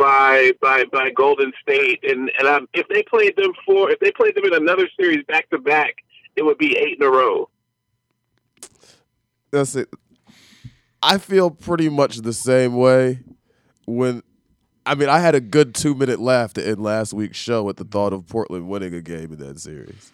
[0.00, 4.10] by by by Golden State, and and um, if they played them for if they
[4.10, 5.96] played them in another series back to back,
[6.34, 7.48] it would be eight in a row.
[9.50, 9.88] That's it.
[11.02, 13.20] I feel pretty much the same way
[13.86, 14.22] when
[14.86, 17.76] I mean, I had a good two minute laugh to end last week's show at
[17.76, 20.12] the thought of Portland winning a game in that series.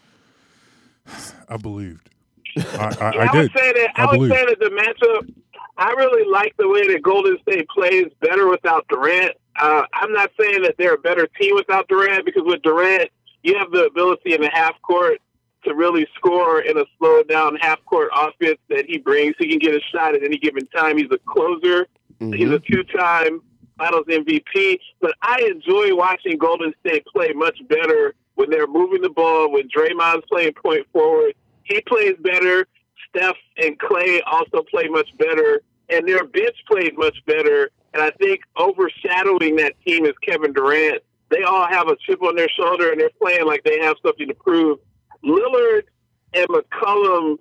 [1.49, 2.11] I believed.
[2.57, 3.39] I, I, yeah, I, did.
[3.43, 3.91] was saying that.
[3.95, 5.33] I, I was saying that the matchup.
[5.79, 9.37] I really like the way that Golden State plays better without Durant.
[9.59, 13.11] Uh, I'm not saying that they're a better team without Durant because with Durant,
[13.43, 15.21] you have the ability in the half court
[15.65, 19.35] to really score in a slow down half court offense that he brings.
[19.39, 20.99] He can get a shot at any given time.
[20.99, 21.87] He's a closer.
[22.21, 22.33] Mm-hmm.
[22.33, 23.41] He's a two time
[23.79, 24.79] Finals MVP.
[25.01, 29.69] But I enjoy watching Golden State play much better when they're moving the ball, when
[29.69, 31.35] Draymond's playing point forward.
[31.65, 32.67] He plays better.
[33.09, 35.63] Steph and Klay also play much better.
[35.89, 37.71] And their bench played much better.
[37.97, 41.03] And I think overshadowing that team is Kevin Durant.
[41.31, 44.29] They all have a chip on their shoulder and they're playing like they have something
[44.29, 44.81] to prove.
[45.25, 45.85] Lillard
[46.35, 47.39] and McCollum,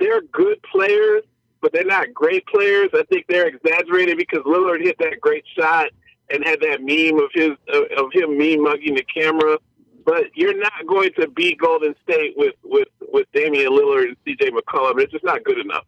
[0.00, 1.24] they're good players,
[1.60, 2.88] but they're not great players.
[2.94, 5.88] I think they're exaggerated because Lillard hit that great shot
[6.30, 9.58] and had that meme of his uh, of him mean mugging the camera.
[10.06, 14.52] But you're not going to beat Golden State with with with Damian Lillard and C.J.
[14.52, 15.02] McCollum.
[15.02, 15.84] It's just not good enough.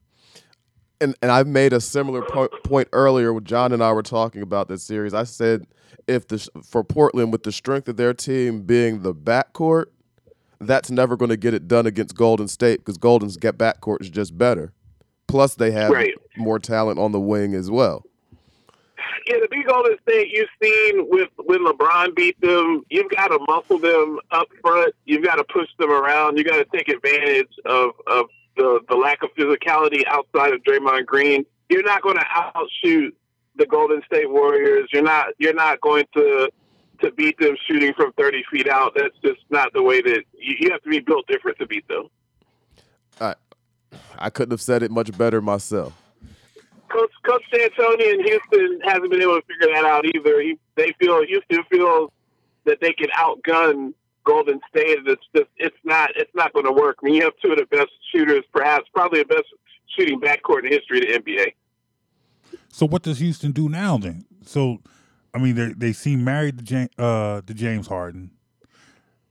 [1.01, 4.42] And and I've made a similar po- point earlier when John and I were talking
[4.42, 5.14] about this series.
[5.14, 5.66] I said
[6.07, 9.86] if the for Portland with the strength of their team being the backcourt,
[10.61, 14.11] that's never going to get it done against Golden State because Golden's get backcourt is
[14.11, 14.72] just better.
[15.26, 16.14] Plus, they have right.
[16.36, 18.05] more talent on the wing as well.
[19.26, 23.38] Yeah, the big Golden State you've seen with when LeBron beat them, you've got to
[23.46, 24.94] muscle them up front.
[25.05, 26.36] You've got to push them around.
[26.36, 28.26] You got to take advantage of of
[28.61, 31.44] the the lack of physicality outside of Draymond Green.
[31.68, 33.16] You're not going to outshoot
[33.56, 34.88] the Golden State Warriors.
[34.92, 36.50] You're not you're not going to
[37.00, 38.92] to beat them shooting from 30 feet out.
[38.94, 41.88] That's just not the way that you, you have to be built different to beat
[41.88, 42.08] them.
[43.20, 43.34] I
[44.18, 45.94] I couldn't have said it much better myself.
[46.90, 50.40] Coach Coach D'Antoni in Houston hasn't been able to figure that out either.
[50.42, 52.11] He, they feel Houston feels
[52.64, 53.94] that they can outgun
[54.31, 54.99] Golden State.
[55.07, 56.99] It's just it's not it's not going to work.
[57.03, 59.47] I mean, you have two of the best shooters, perhaps probably the best
[59.97, 61.55] shooting backcourt in history of the NBA.
[62.68, 64.24] So what does Houston do now then?
[64.45, 64.78] So,
[65.35, 68.31] I mean, they they seem married to James, uh, to James Harden.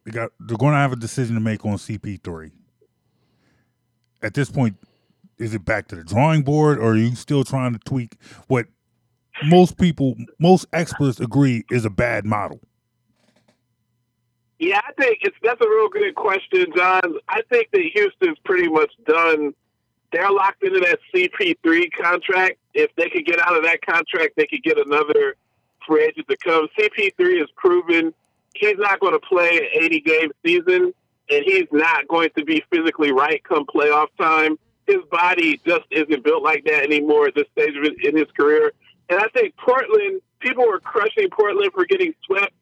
[0.04, 2.52] They got they're going to have a decision to make on CP3
[4.22, 4.78] at this point,
[5.38, 8.16] is it back to the drawing board, or are you still trying to tweak
[8.48, 8.68] what
[9.46, 12.60] most people, most experts agree is a bad model?
[14.60, 17.02] Yeah, I think it's that's a real good question, John.
[17.28, 19.54] I think that Houston's pretty much done.
[20.12, 22.58] They're locked into that CP3 contract.
[22.74, 25.36] If they could get out of that contract, they could get another
[25.88, 26.68] free agent to come.
[26.78, 28.14] CP3 is proven
[28.56, 30.94] he's not going to play an 80 game season,
[31.30, 34.58] and he's not going to be physically right come playoff time.
[34.88, 38.28] His body just isn't built like that anymore at this stage of his, in his
[38.36, 38.74] career.
[39.10, 42.54] And I think Portland, people were crushing Portland for getting swept.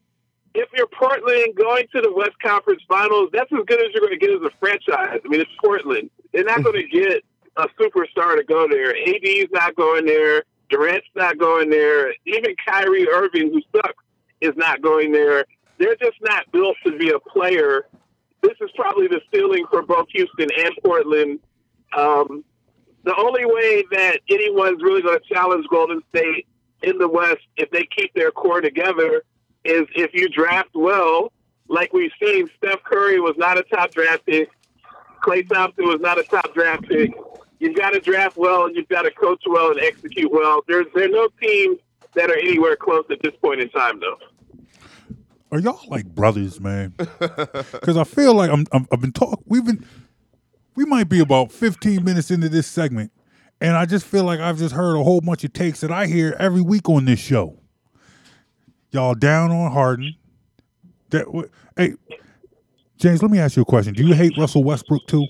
[0.58, 4.18] If you're Portland going to the West Conference Finals, that's as good as you're going
[4.18, 5.20] to get as a franchise.
[5.24, 6.10] I mean, it's Portland.
[6.32, 7.22] They're not going to get
[7.56, 8.90] a superstar to go there.
[8.90, 10.42] AD's not going there.
[10.68, 12.12] Durant's not going there.
[12.26, 14.02] Even Kyrie Irving, who sucks,
[14.40, 15.44] is not going there.
[15.78, 17.86] They're just not built to be a player.
[18.42, 21.38] This is probably the ceiling for both Houston and Portland.
[21.96, 22.44] Um,
[23.04, 26.48] the only way that anyone's really going to challenge Golden State
[26.82, 29.22] in the West, if they keep their core together,
[29.68, 31.32] is if you draft well.
[31.70, 34.48] Like we've seen, Steph Curry was not a top draft pick.
[35.22, 37.12] Klay Thompson was not a top draft pick.
[37.58, 40.62] You've got to draft well, and you've got to coach well and execute well.
[40.66, 41.78] There's there are no teams
[42.14, 44.16] that are anywhere close at this point in time, though.
[45.50, 46.94] Are y'all like brothers, man?
[47.18, 49.42] Because I feel like I'm, I'm I've been talking.
[49.46, 49.84] We've been
[50.74, 53.10] we might be about 15 minutes into this segment,
[53.60, 56.06] and I just feel like I've just heard a whole bunch of takes that I
[56.06, 57.57] hear every week on this show.
[58.90, 60.14] Y'all down on Harden.
[61.10, 61.26] That
[61.76, 61.94] hey,
[62.98, 63.94] James, let me ask you a question.
[63.94, 65.26] Do you hate Russell Westbrook too?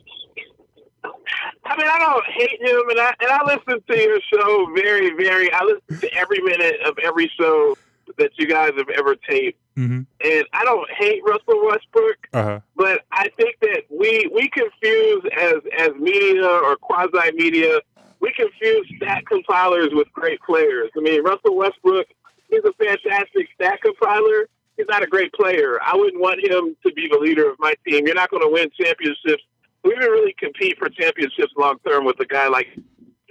[1.05, 5.11] I mean, I don't hate him, and I and I listen to your show very,
[5.17, 5.53] very.
[5.53, 7.77] I listen to every minute of every show
[8.17, 10.01] that you guys have ever taped, Mm-hmm.
[10.25, 12.17] and I don't hate Russell Westbrook.
[12.33, 12.61] Uh huh.
[12.75, 17.79] But I think that we we confuse as as media or quasi media,
[18.19, 20.91] we confuse stat compilers with great players.
[20.97, 22.07] I mean, Russell Westbrook,
[22.49, 24.49] he's a fantastic stat compiler.
[24.77, 25.79] He's not a great player.
[25.83, 28.07] I wouldn't want him to be the leader of my team.
[28.07, 29.43] You're not going to win championships.
[29.83, 32.69] We didn't really compete for championships long term with a guy like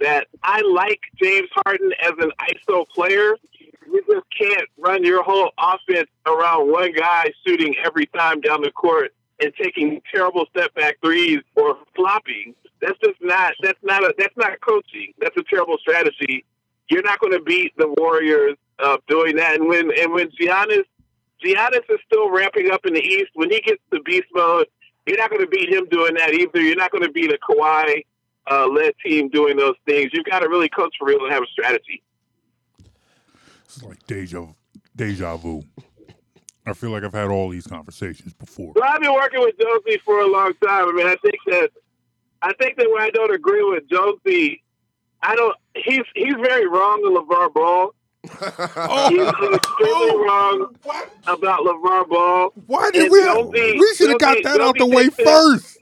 [0.00, 0.28] that.
[0.42, 3.36] I like James Harden as an ISO player.
[3.86, 8.70] You just can't run your whole offense around one guy shooting every time down the
[8.70, 12.54] court and taking terrible step back threes or flopping.
[12.80, 15.12] That's just not that's not a that's not coaching.
[15.18, 16.44] That's a terrible strategy.
[16.90, 19.56] You're not going to beat the Warriors uh, doing that.
[19.56, 20.84] And when and when Giannis
[21.44, 24.66] Giannis is still ramping up in the East, when he gets to beast mode,
[25.06, 26.60] you're not going to beat him doing that either.
[26.60, 28.04] You're not going to beat a Kawhi
[28.50, 30.10] uh, led team doing those things.
[30.12, 32.02] You've got to really coach for real and have a strategy.
[33.64, 34.46] It's like deja
[34.96, 35.62] deja vu.
[36.66, 38.72] I feel like I've had all these conversations before.
[38.74, 40.88] Well, I've been working with Jonesy for a long time.
[40.88, 41.70] I mean, I think that
[42.42, 44.62] I think that when I don't agree with Jonesy,
[45.22, 45.56] I don't.
[45.74, 47.94] He's he's very wrong on LaVar Ball.
[48.76, 49.20] Oh, He's
[49.54, 50.24] extremely oh.
[50.24, 50.76] wrong
[51.26, 52.52] about LaVar Ball.
[52.66, 53.20] Why did And we?
[53.22, 55.78] Jonesy- we should have got that out the way first.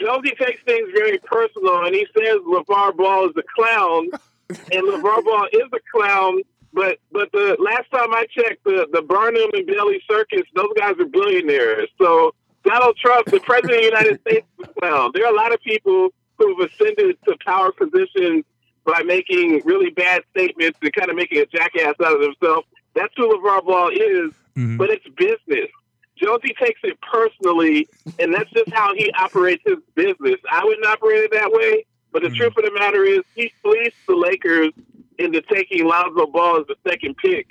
[0.00, 4.08] Jonesy takes things very personal, and he says LaVar Ball is a clown,
[4.50, 6.40] and LaVar Ball is a clown.
[6.72, 10.94] But but the last time I checked, the the Barnum and Bailey Circus, those guys
[11.00, 11.88] are billionaires.
[11.98, 12.34] So
[12.64, 15.10] Donald Trump, the president of the United States, is a clown.
[15.14, 18.44] There are a lot of people who've ascended to power positions
[18.86, 22.64] by making really bad statements and kind of making a jackass out of himself.
[22.94, 24.78] That's who LaVar Ball is, Mhm.
[24.78, 25.68] but it's business.
[26.16, 30.36] Jonesy takes it personally, and that's just how he operates his business.
[30.50, 33.96] I wouldn't operate it that way, but the truth of the matter is, he fleeced
[34.06, 34.72] the Lakers
[35.18, 37.48] into taking Lonzo Ball as the second pick,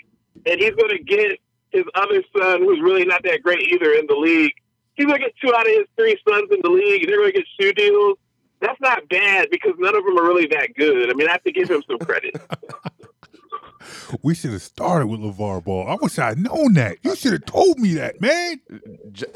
[0.48, 1.40] and he's going to get
[1.72, 4.54] his other son, who's really not that great either, in the league.
[4.96, 7.20] He's going to get two out of his three sons in the league, and they're
[7.20, 8.18] going to get shoe deals.
[8.66, 11.10] That's not bad because none of them are really that good.
[11.10, 12.36] I mean, I have to give him some credit.
[14.24, 15.88] We should have started with LaVar Ball.
[15.88, 16.98] I wish I had known that.
[17.04, 18.60] You should have told me that, man.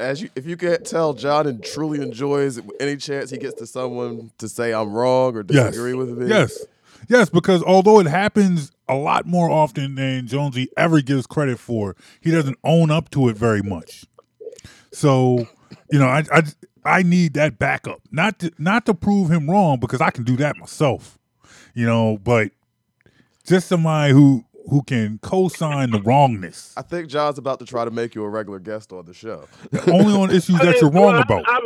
[0.00, 3.66] As you, if you can't tell, John and truly enjoys any chance he gets to
[3.66, 5.70] someone to say I'm wrong or Yes.
[5.70, 6.26] disagree with me.
[6.28, 6.58] Yes.
[7.08, 11.94] Yes, because although it happens a lot more often than Jonesy ever gives credit for,
[12.20, 14.04] he doesn't own up to it very much.
[14.92, 15.46] So,
[15.92, 16.42] you know, I I,
[16.84, 18.00] I need that backup.
[18.10, 21.18] Not to not to prove him wrong because I can do that myself.
[21.74, 22.50] You know, but
[23.44, 27.90] just somebody who who can co-sign the wrongness I think John's about to try to
[27.90, 29.48] make you a regular guest on the show.
[29.88, 31.44] only on issues that you're wrong about.
[31.48, 31.62] I'm,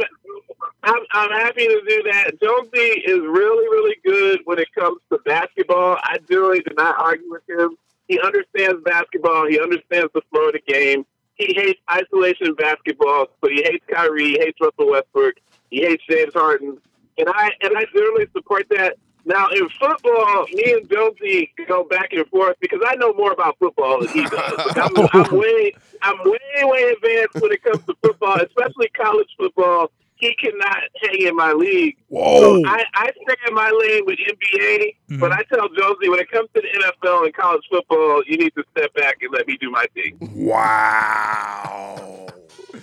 [0.85, 2.41] I'm, I'm happy to do that.
[2.41, 5.99] Jonesy is really, really good when it comes to basketball.
[6.03, 7.77] I generally do not argue with him.
[8.07, 9.49] He understands basketball.
[9.49, 11.07] He understands the flow of the game.
[11.45, 15.35] He hates isolation basketball, so he hates Kyrie, he hates Russell Westbrook,
[15.71, 16.79] he hates James Harden,
[17.19, 18.97] and I and I generally support that.
[19.27, 23.59] Now in football, me and Jonesy go back and forth because I know more about
[23.59, 24.53] football than he does.
[24.77, 25.73] I'm, I'm way,
[26.03, 29.91] I'm way, way advanced when it comes to football, especially college football.
[30.25, 31.99] He cannot hang in my league.
[32.09, 32.63] Whoa.
[32.63, 35.21] So I, I stay in my lane with NBA, mm-hmm.
[35.21, 36.69] but I tell Josie when it comes to the
[37.03, 40.17] NFL and college football, you need to step back and let me do my thing.
[40.35, 42.27] Wow.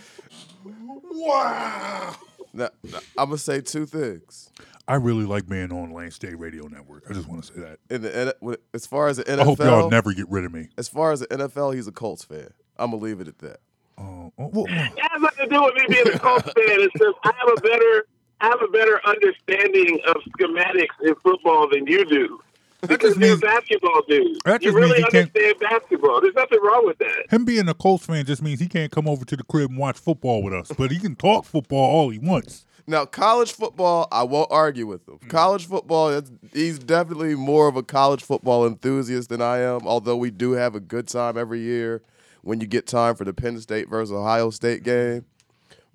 [1.12, 2.16] wow.
[2.54, 4.52] Now, now, I'm gonna say two things.
[4.88, 7.06] I really like being on Lane State Radio Network.
[7.10, 7.80] I just want to say that.
[7.90, 10.70] In the as far as the NFL, I hope y'all never get rid of me.
[10.78, 12.52] as far as the NFL, he's a Colts fan.
[12.78, 13.62] I'm gonna leave it at that.
[14.02, 16.54] Oh, oh, well, It has nothing to do with me being a Colts fan.
[16.58, 18.06] It's just I have a better
[18.42, 22.40] I have a better understanding of schematics in football than you do.
[22.82, 24.38] Because just you're a basketball dude.
[24.46, 26.20] That You just means really can't- understand basketball.
[26.22, 27.26] There's nothing wrong with that.
[27.30, 29.78] him being a Colts fan just means he can't come over to the crib and
[29.78, 32.66] watch football with us, but he can talk football all he wants.
[32.88, 35.20] Now, college football, I won't argue with him.
[35.20, 35.30] Mm.
[35.30, 36.20] College football,
[36.52, 39.82] he's definitely more of a college football enthusiast than I am.
[39.86, 42.02] Although we do have a good time every year
[42.42, 45.26] when you get time for the Penn State versus Ohio State game.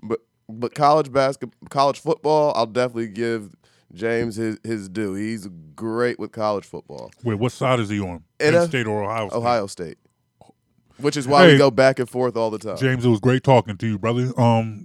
[0.02, 3.54] But but college basketball, college football, I'll definitely give
[3.92, 5.14] James his his due.
[5.14, 7.10] He's great with college football.
[7.24, 8.22] Wait, what side is he on?
[8.38, 9.36] Penn a- State or Ohio State?
[9.38, 9.98] Ohio State,
[10.98, 11.52] which is why Hey.
[11.52, 12.76] we go back and forth all the time.
[12.76, 14.32] James, it was great talking to you, brother.
[14.40, 14.84] Um,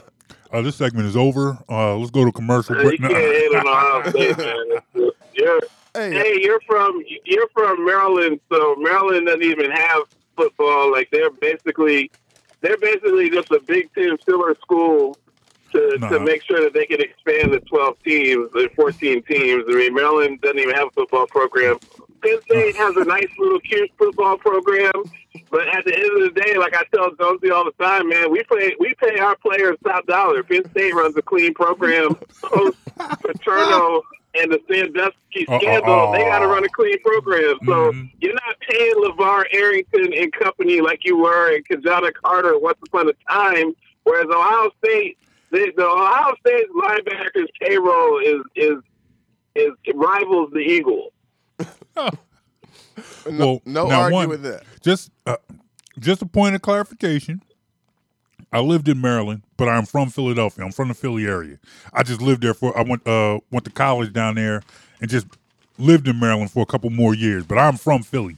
[0.52, 1.58] uh, this segment is over.
[1.68, 2.76] Uh, let's go to commercial.
[2.76, 3.00] You break.
[3.00, 5.10] can't hate on Ohio State, man.
[5.34, 5.60] You're,
[5.94, 10.02] Hey, hey, you're from you're from Maryland, so Maryland doesn't even have
[10.42, 10.90] football.
[10.90, 12.10] Like they're basically
[12.60, 15.16] they're basically just a Big Ten filler school
[15.72, 16.08] to, Nah.
[16.10, 19.64] to make sure that they can expand the 12 teams, the 14 teams.
[19.68, 21.78] I mean, Maryland doesn't even have a football program.
[22.22, 24.92] Penn State has a nice little cute football program,
[25.50, 28.30] but at the end of the day, like I tell Jonesy all the time, man,
[28.30, 30.42] we pay we pay our players top dollar.
[30.44, 34.02] Penn State runs a clean program post Paterno
[34.40, 36.12] and the Sandusky Uh, uh, scandal.
[36.12, 38.10] they got to run a clean program, so Mhm.
[38.20, 43.08] you're not paying LaVar Arrington and company like you were in Ki-Jana Carter once upon
[43.08, 43.74] a time.
[44.04, 45.18] Whereas Ohio State,
[45.50, 48.78] the, the Ohio State linebackers payroll is is
[49.54, 51.12] is rivals the Eagles.
[51.96, 52.10] no,
[53.26, 54.62] Well, no now arguing one- that.
[54.80, 55.36] Just, uh,
[55.98, 57.42] just a point of clarification.
[58.52, 60.64] I lived in Maryland, but I'm from Philadelphia.
[60.64, 61.58] I'm from the Philly area.
[61.92, 62.76] I just lived there for.
[62.76, 64.62] I went uh went to college down there
[65.00, 65.26] and just
[65.78, 67.44] lived in Maryland for a couple more years.
[67.46, 68.36] But I'm from Philly.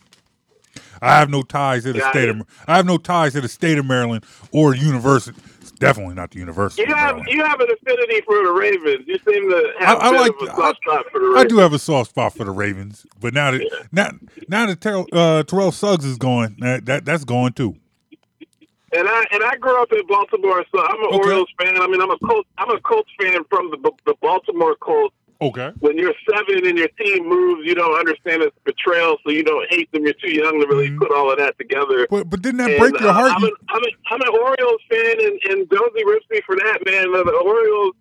[1.02, 2.40] I have no ties to the Got state it.
[2.40, 2.46] of.
[2.66, 5.38] I have no ties to the state of Maryland or university.
[5.80, 6.82] Definitely not the University.
[6.88, 7.28] You have Maryland.
[7.30, 9.04] you have an affinity for the Ravens.
[9.08, 11.72] You seem to have I- I like- a soft spot for the I do have
[11.72, 13.60] a soft spot for the Ravens, but now that
[13.90, 14.10] now
[14.48, 17.74] now that Terrell, uh, Terrell Suggs is going, that, that that's going too.
[18.96, 21.16] And I and I grew up in Baltimore, so I'm an Okay.
[21.18, 21.80] Orioles fan.
[21.80, 22.48] I mean, I'm a Colts.
[22.58, 25.14] I'm a Colts fan from the the Baltimore Colts.
[25.42, 25.72] Okay.
[25.80, 29.68] When you're seven and your team moves, you don't understand its betrayal, so you don't
[29.68, 30.04] hate them.
[30.04, 30.98] You're too young to really Mhm.
[31.00, 32.06] put all of that together.
[32.08, 33.32] But but didn't that And, break your uh, heart?
[33.34, 36.78] I'm, an, I'm, an, I'm an Orioles fan, and, and Jonesy rips me for that,
[36.86, 37.10] man.
[37.12, 37.94] The Orioles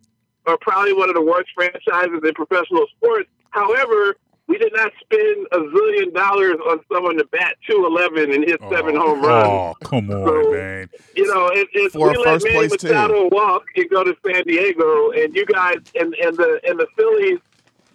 [0.45, 3.29] are probably one of the worst franchises in professional sports.
[3.49, 4.15] However,
[4.47, 8.95] we did not spend a zillion dollars on someone to bat 211 and hit seven
[8.95, 9.47] home oh, runs.
[9.47, 10.89] Oh, come on, So- man.
[11.15, 12.67] You know, if, if For we a let Manny.
[12.67, 16.87] Machado walk and go to San Diego, and you guys and, and the and the
[16.97, 17.39] Phillies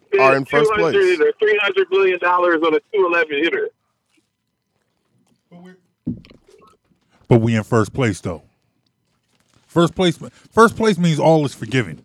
[0.07, 1.21] spend Are in first 200 place.
[1.21, 3.69] or 300 million dollars on a 211 hitter.
[7.29, 8.43] But we in first place though.
[9.67, 10.19] First place.
[10.51, 12.05] First place means all is forgiven.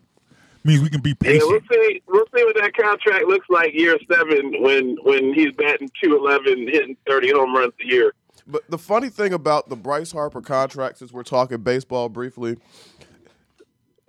[0.66, 2.02] Means we can be Yeah, we'll see.
[2.08, 6.66] We'll see what that contract looks like year seven when when he's batting two eleven,
[6.66, 8.14] hitting thirty home runs a year.
[8.46, 12.56] But the funny thing about the Bryce Harper contract, since we're talking baseball briefly,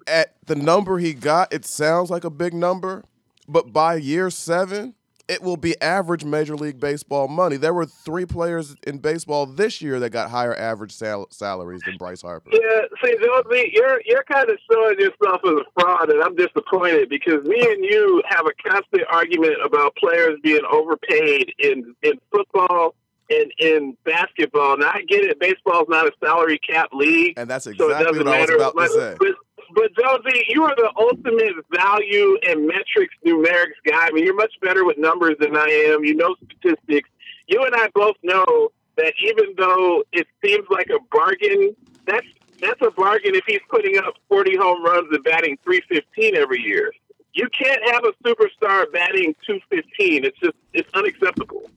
[0.08, 3.04] at the number he got, it sounds like a big number,
[3.48, 4.96] but by year seven,
[5.28, 7.58] it will be average Major League Baseball money.
[7.58, 11.98] There were three players in baseball this year that got higher average sal- salaries than
[11.98, 12.52] Bryce Harper.
[12.52, 17.10] Yeah, see, Jonesy, you're you're kind of showing yourself as a fraud, and I'm disappointed
[17.10, 22.96] because me and you have a constant argument about players being overpaid in in football
[23.30, 24.78] and in basketball.
[24.78, 28.36] Now I get it, baseball's not a salary cap league, And that's exactly doesn't what
[28.36, 29.16] I was about to say.
[29.20, 29.36] But,
[29.74, 34.08] but Jonesy, you are the ultimate value and metrics numerics guy.
[34.08, 36.04] I mean, you're much better with numbers than I am.
[36.04, 37.10] You know statistics.
[37.48, 41.76] You and I both know that even though it seems like a bargain,
[42.06, 42.28] that's
[42.62, 46.92] that's a bargain if he's putting up 40 home runs and batting 315 every year.
[47.34, 50.26] You can't have a superstar batting 215.
[50.26, 51.70] It's just it's unacceptable.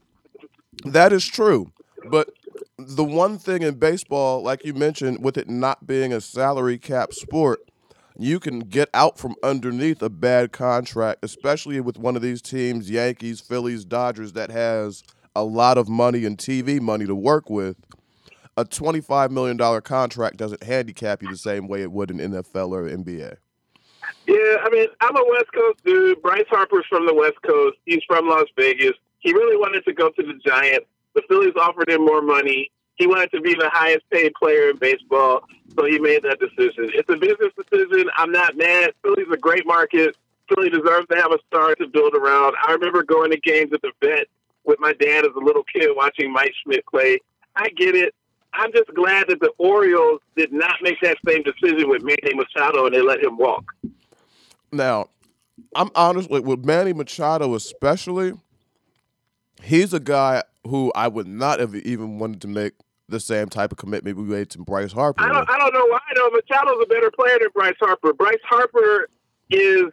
[0.85, 1.73] That is true.
[2.09, 2.31] But
[2.78, 7.12] the one thing in baseball, like you mentioned, with it not being a salary cap
[7.12, 7.60] sport,
[8.19, 12.90] you can get out from underneath a bad contract, especially with one of these teams,
[12.90, 15.05] Yankees, Phillies, Dodgers, that has
[15.36, 17.77] a lot of money and TV money to work with.
[18.57, 22.82] A $25 million contract doesn't handicap you the same way it would in NFL or
[22.89, 23.36] NBA.
[24.27, 26.20] Yeah, I mean, I'm a West Coast dude.
[26.20, 27.78] Bryce Harper's from the West Coast.
[27.85, 28.95] He's from Las Vegas.
[29.20, 30.86] He really wanted to go to the Giants.
[31.15, 32.73] The Phillies offered him more money.
[32.99, 35.43] He wanted to be the highest paid player in baseball,
[35.77, 36.91] so he made that decision.
[36.93, 38.11] It's a business decision.
[38.16, 38.93] I'm not mad.
[39.03, 40.16] Philly's a great market.
[40.49, 42.57] Philly deserves to have a star to build around.
[42.66, 44.27] I remember going to games at the vet
[44.65, 47.19] with my dad as a little kid watching Mike Schmidt play.
[47.55, 48.15] I get it.
[48.53, 52.87] I'm just glad that the Orioles did not make that same decision with Manny Machado
[52.87, 53.65] and they let him walk.
[54.73, 55.11] Now,
[55.75, 58.33] I'm honest with, with Manny Machado especially.
[59.62, 62.73] He's a guy who I would not have even wanted to make
[63.09, 65.22] the same type of commitment we made to Bryce Harper.
[65.22, 66.01] I don't, I don't know why.
[66.14, 66.30] though.
[66.30, 68.12] Machado's a better player than Bryce Harper.
[68.12, 69.09] Bryce Harper
[69.51, 69.85] is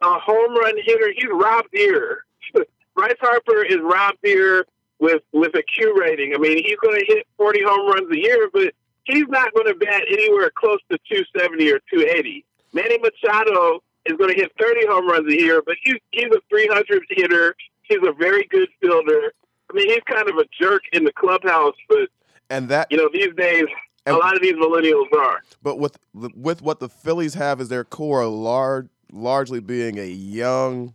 [0.00, 1.12] a home run hitter.
[1.14, 2.24] He's Rob Deer.
[2.94, 4.66] Bryce Harper is Rob Deer
[4.98, 6.34] with with a Q rating.
[6.34, 8.72] I mean, he's going to hit 40 home runs a year, but
[9.04, 12.44] he's not going to bat anywhere close to 270 or 280.
[12.72, 16.40] Manny Machado is going to hit 30 home runs a year, but he's he's a
[16.48, 17.54] 300 hitter.
[17.82, 19.32] He's a very good fielder.
[19.70, 22.08] I mean, he's kind of a jerk in the clubhouse, but
[22.52, 23.64] and that you know these days
[24.06, 25.42] And- a lot of these millennials are.
[25.62, 25.98] But with
[26.34, 30.94] with what the Phillies have as their core, large largely being a young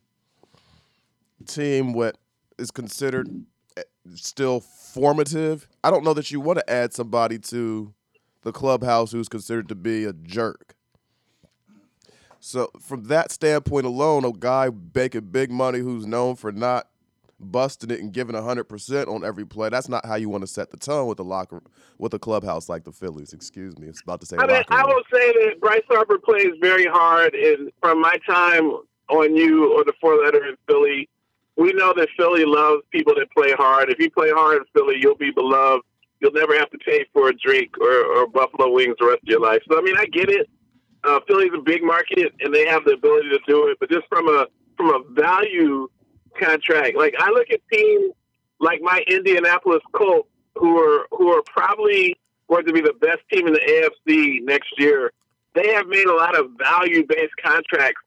[1.45, 2.17] team, what
[2.57, 3.27] is considered
[3.77, 3.83] eh,
[4.15, 5.67] still formative.
[5.83, 7.93] I don't know that you want to add somebody to
[8.43, 10.75] the clubhouse who's considered to be a jerk.
[12.39, 16.87] So from that standpoint alone, a guy making big money who's known for not
[17.39, 19.69] busting it and giving hundred percent on every play.
[19.69, 21.61] That's not how you want to set the tone with the locker
[21.97, 23.33] with a clubhouse like the Phillies.
[23.33, 24.37] Excuse me, it's about to say.
[24.37, 28.71] I mean, I will say that Bryce Harper plays very hard, and from my time
[29.09, 31.09] on you or the four letter in Philly,
[31.55, 33.89] we know that Philly loves people that play hard.
[33.89, 35.83] If you play hard in Philly, you'll be beloved.
[36.19, 39.29] You'll never have to pay for a drink or, or buffalo wings the rest of
[39.29, 39.61] your life.
[39.69, 40.49] So I mean, I get it.
[41.03, 43.77] Uh, Philly's a big market, and they have the ability to do it.
[43.79, 45.87] But just from a from a value
[46.39, 48.13] contract, like I look at teams
[48.59, 52.17] like my Indianapolis Colts, who are who are probably
[52.49, 53.59] going to be the best team in the
[54.07, 55.11] AFC next year.
[55.53, 58.01] They have made a lot of value based contracts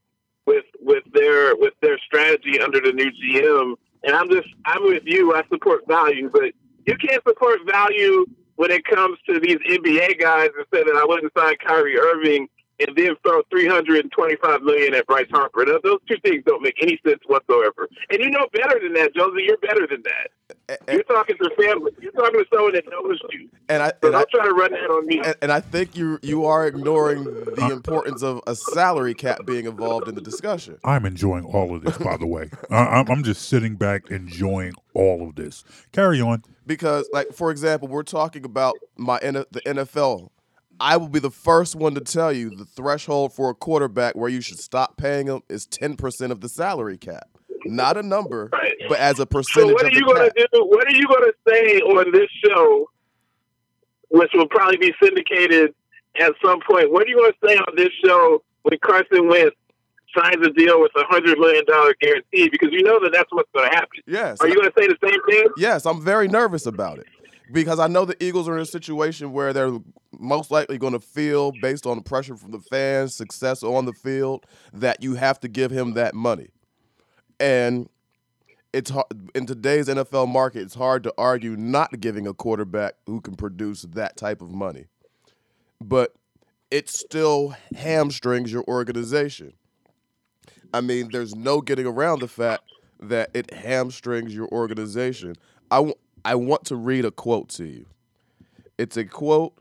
[0.46, 3.74] with with their with their strategy under the new GM.
[4.04, 5.34] And I'm just I'm with you.
[5.34, 6.52] I support value, but
[6.86, 8.24] you can't support value
[8.56, 12.48] when it comes to these NBA guys and say that I wouldn't sign Kyrie Irving
[12.80, 15.64] and then throw 325 million at Bryce Harper.
[15.64, 17.88] Those, those two things don't make any sense whatsoever.
[18.10, 19.42] And you know better than that, Josie.
[19.44, 20.78] You're better than that.
[20.88, 21.92] and, You're talking to family.
[22.00, 23.48] You're talking to someone that knows you.
[23.68, 25.20] and I So and I, don't try to run that on me.
[25.24, 29.66] and, and I think you you are ignoring the importance of a salary cap being
[29.66, 30.78] involved in the discussion.
[30.84, 32.50] I'm enjoying all of this, by the way.
[32.70, 35.64] I, I'm, I'm just sitting back enjoying all of this.
[35.92, 36.42] Carry on.
[36.66, 40.30] because like for example we're talking about my the NFL
[40.80, 44.30] I will be the first one to tell you the threshold for a quarterback where
[44.30, 47.28] you should stop paying him is 10% of the salary cap
[47.66, 48.72] not a number Right.
[48.88, 50.64] but as a percentage So what are you the going cap to do?
[50.64, 52.88] What are you going to say on this show,
[54.08, 55.74] which will probably be syndicated
[56.18, 56.90] at some point?
[56.90, 59.54] What are you going to say on this show when Carson Wentz
[60.16, 62.48] signs a deal with a hundred million dollar guarantee?
[62.48, 64.00] Because you know that that's what's going to happen.
[64.06, 65.44] yes Are you going to say the same thing?
[65.58, 67.06] yes I'm very nervous about it
[67.52, 69.78] because I know the Eagles are in a situation where they're
[70.18, 73.92] most likely going to feel based on the pressure from the fans success on the
[73.92, 76.48] field that you have to give him that money
[77.40, 77.88] and
[78.72, 80.62] it's hard in today's NFL market.
[80.62, 84.86] It's hard to argue not giving a quarterback who can produce that type of money,
[85.80, 86.14] but
[86.70, 89.54] it still hamstrings your organization.
[90.72, 92.62] I mean, there's no getting around the fact
[93.00, 95.34] that it hamstrings your organization.
[95.70, 95.94] I, w-
[96.24, 97.86] I want to read a quote to you.
[98.78, 99.54] It's a quote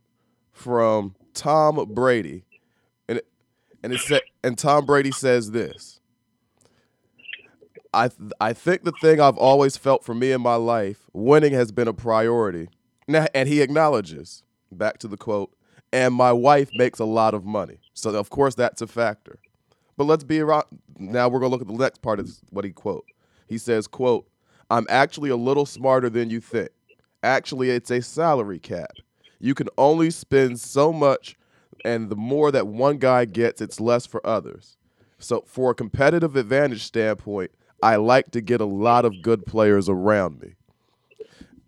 [0.52, 2.44] from Tom Brady,
[3.08, 3.22] and
[3.84, 6.00] and it said, and Tom Brady says this.
[7.94, 11.54] I th- I think the thing I've always felt for me in my life, winning
[11.54, 12.70] has been a priority.
[13.08, 15.52] Now, and he acknowledges, back to the quote,
[15.92, 17.80] and my wife makes a lot of money.
[17.94, 19.40] So of course that's a factor.
[19.98, 20.66] But let's be around
[20.98, 23.06] now we're gonna look at the next part of this, what he quote.
[23.48, 24.29] He says, quote,
[24.70, 26.70] I'm actually a little smarter than you think.
[27.24, 28.92] Actually, it's a salary cap.
[29.40, 31.38] You can only spend so much,
[31.84, 34.78] and the more that one guy gets, it's less for others.
[35.18, 37.52] So, for a competitive advantage standpoint,
[37.82, 40.56] I like to get a lot of good players around me.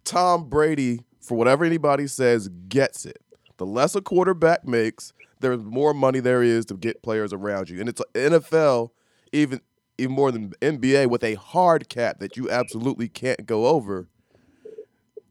[0.04, 3.22] Tom Brady, for whatever anybody says, gets it.
[3.58, 7.80] The less a quarterback makes, there's more money there is to get players around you.
[7.80, 8.90] And it's NFL,
[9.32, 9.62] even
[9.98, 14.08] even more than NBA, with a hard cap that you absolutely can't go over.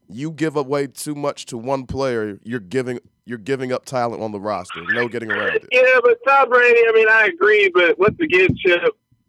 [0.07, 4.31] You give away too much to one player, you're giving you're giving up talent on
[4.31, 4.81] the roster.
[4.89, 5.67] No getting around it.
[5.71, 8.81] Yeah, but Tom Brady, I mean, I agree, but once again, Chip,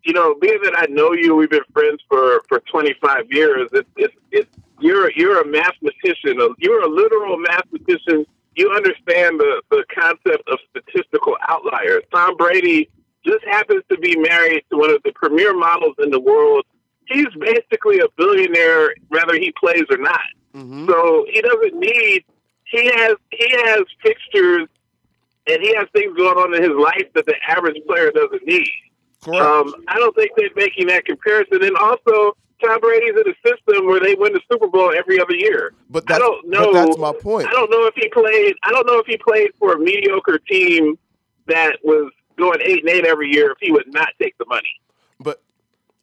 [0.04, 3.68] you know, being that I know you, we've been friends for for 25 years.
[3.72, 4.50] It's it's, it's
[4.80, 6.38] you're you're a mathematician.
[6.58, 8.26] You're a literal mathematician.
[8.56, 12.02] You understand the the concept of statistical outliers.
[12.12, 12.90] Tom Brady
[13.24, 16.64] just happens to be married to one of the premier models in the world.
[17.06, 20.20] He's basically a billionaire, whether he plays or not.
[20.54, 20.86] Mm-hmm.
[20.86, 22.24] So he doesn't need.
[22.64, 24.68] He has he has fixtures,
[25.46, 28.70] and he has things going on in his life that the average player doesn't need.
[29.22, 29.42] Correct.
[29.42, 31.62] Um, I don't think they're making that comparison.
[31.62, 35.34] And also, Tom Brady's in a system where they win the Super Bowl every other
[35.34, 35.74] year.
[35.90, 36.72] but I don't know.
[36.72, 37.48] that's my point.
[37.48, 38.54] I don't know if he played.
[38.62, 40.98] I don't know if he played for a mediocre team
[41.46, 43.52] that was going eight and eight every year.
[43.52, 44.80] If he would not take the money.
[45.20, 45.42] But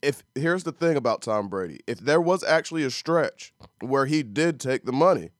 [0.01, 4.23] if here's the thing about Tom Brady, if there was actually a stretch where he
[4.23, 5.31] did take the money,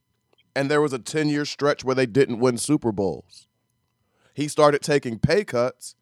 [0.56, 3.48] and there was a 10 year stretch where they didn't win Super Bowls,
[4.34, 5.96] he started taking pay cuts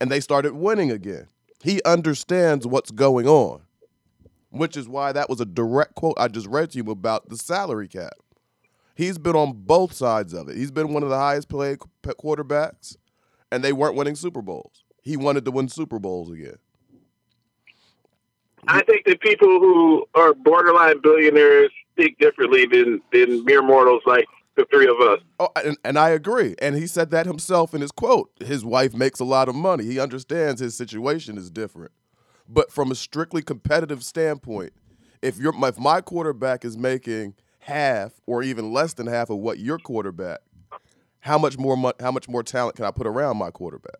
[0.00, 1.28] and they started winning again.
[1.62, 3.62] He understands what's going on,
[4.50, 7.36] which is why that was a direct quote I just read to you about the
[7.36, 8.14] salary cap.
[8.94, 10.56] He's been on both sides of it.
[10.56, 12.96] He's been one of the highest paid quarterbacks,
[13.54, 14.82] and they weren't winning Super Bowls.
[15.00, 16.56] He wanted to win Super Bowls again.
[18.66, 24.26] I think that people who are borderline billionaires think differently than than mere mortals like
[24.56, 25.20] the three of us.
[25.38, 26.56] Oh, and, and I agree.
[26.60, 28.30] And he said that himself in his quote.
[28.40, 29.84] His wife makes a lot of money.
[29.84, 31.92] He understands his situation is different.
[32.48, 34.72] But from a strictly competitive standpoint,
[35.22, 39.58] if your if my quarterback is making half or even less than half of what
[39.58, 40.40] your quarterback,
[41.24, 43.96] how much more how much more talent can I put around my quarterback?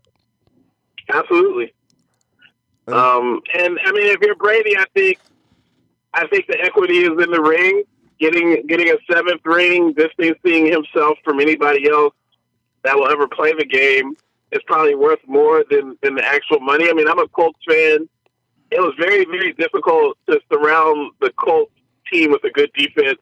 [1.08, 1.72] Absolutely.
[2.86, 5.18] And- Um, and I mean, if you're Brady, I think
[6.12, 7.82] I think the equity is in the ring.
[8.20, 12.14] Getting getting a seventh ring, distancing himself from anybody else
[12.82, 14.14] that will ever play the game
[14.52, 16.88] is probably worth more than than the actual money.
[16.90, 18.06] I mean, I'm a Colts fan.
[18.70, 21.72] It was very very difficult to surround the Colts
[22.12, 23.18] team with a good defense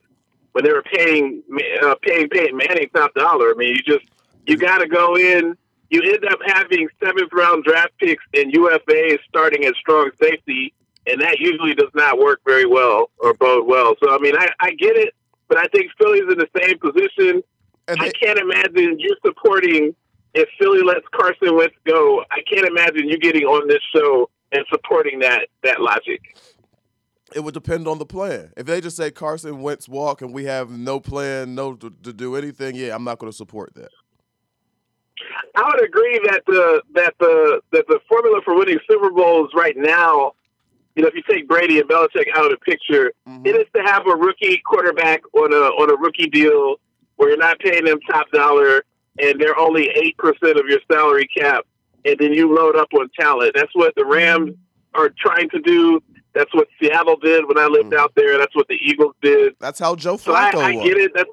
[0.53, 1.43] when they were paying
[1.83, 3.51] uh, paying Peyton Manning top dollar.
[3.51, 4.07] I mean, you just
[4.47, 5.57] you got to go in.
[5.91, 10.73] You end up having seventh round draft picks and UFAs starting at strong safety,
[11.07, 13.95] and that usually does not work very well or bode well.
[14.03, 15.15] So, I mean, I, I get it,
[15.49, 17.43] but I think Philly's in the same position.
[17.89, 19.95] And I can't imagine you supporting
[20.35, 22.25] if Philly lets Carson Wentz go.
[22.31, 26.37] I can't imagine you getting on this show and supporting that that logic.
[27.35, 28.53] It would depend on the plan.
[28.57, 32.13] If they just say Carson Wentz walk and we have no plan, no to, to
[32.13, 33.91] do anything, yeah, I'm not going to support that.
[35.55, 39.77] I would agree that the that the that the formula for winning Super Bowls right
[39.77, 40.33] now,
[40.97, 43.47] you know, if you take Brady and Belichick out of the picture, Mhm.
[43.47, 46.77] it is to have a rookie quarterback on a on a rookie deal
[47.17, 48.85] where you're not paying them top dollar
[49.19, 51.67] and they're only eight percent of your salary cap,
[52.05, 53.53] and then you load up on talent.
[53.55, 54.55] That's what the Rams
[54.95, 56.03] are trying to do.
[56.35, 57.99] That's what Seattle did when I lived Mhm.
[57.99, 58.39] out there.
[58.39, 59.55] That's what the Eagles did.
[59.61, 61.13] That's how Joe So I, Flacco I get it.
[61.15, 61.31] That's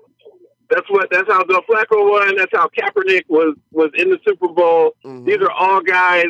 [0.69, 2.35] that's what that's how Joe Flacco won.
[2.35, 4.95] That's how Kaepernick was was in the Super Bowl.
[5.05, 5.25] Mhm.
[5.25, 6.25] These are all guys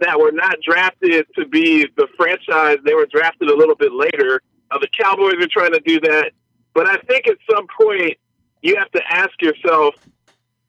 [0.00, 2.78] that were not drafted to be the franchise.
[2.84, 4.40] They were drafted a little bit later.
[4.70, 6.32] Uh, the Cowboys are trying to do that,
[6.74, 8.16] but I think at some point
[8.62, 9.94] you have to ask yourself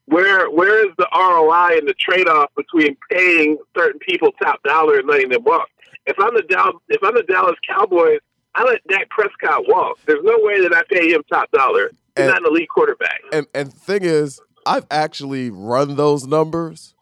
[0.06, 4.98] where where is the ROI and the trade off between paying certain people top dollar
[4.98, 5.68] and letting them walk.
[6.08, 8.20] If I'm the Dow, if I'm the Dallas Cowboys,
[8.54, 9.98] I let Dak Prescott walk.
[10.06, 11.90] There's no way that I pay him top dollar.
[11.90, 13.20] He's And- not an elite quarterback.
[13.32, 16.94] And and thing is, I've actually run those numbers.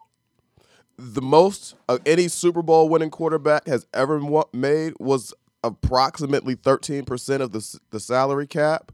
[0.99, 4.19] The most of any Super Bowl winning quarterback has ever
[4.51, 8.91] made was approximately 13% of the the salary cap.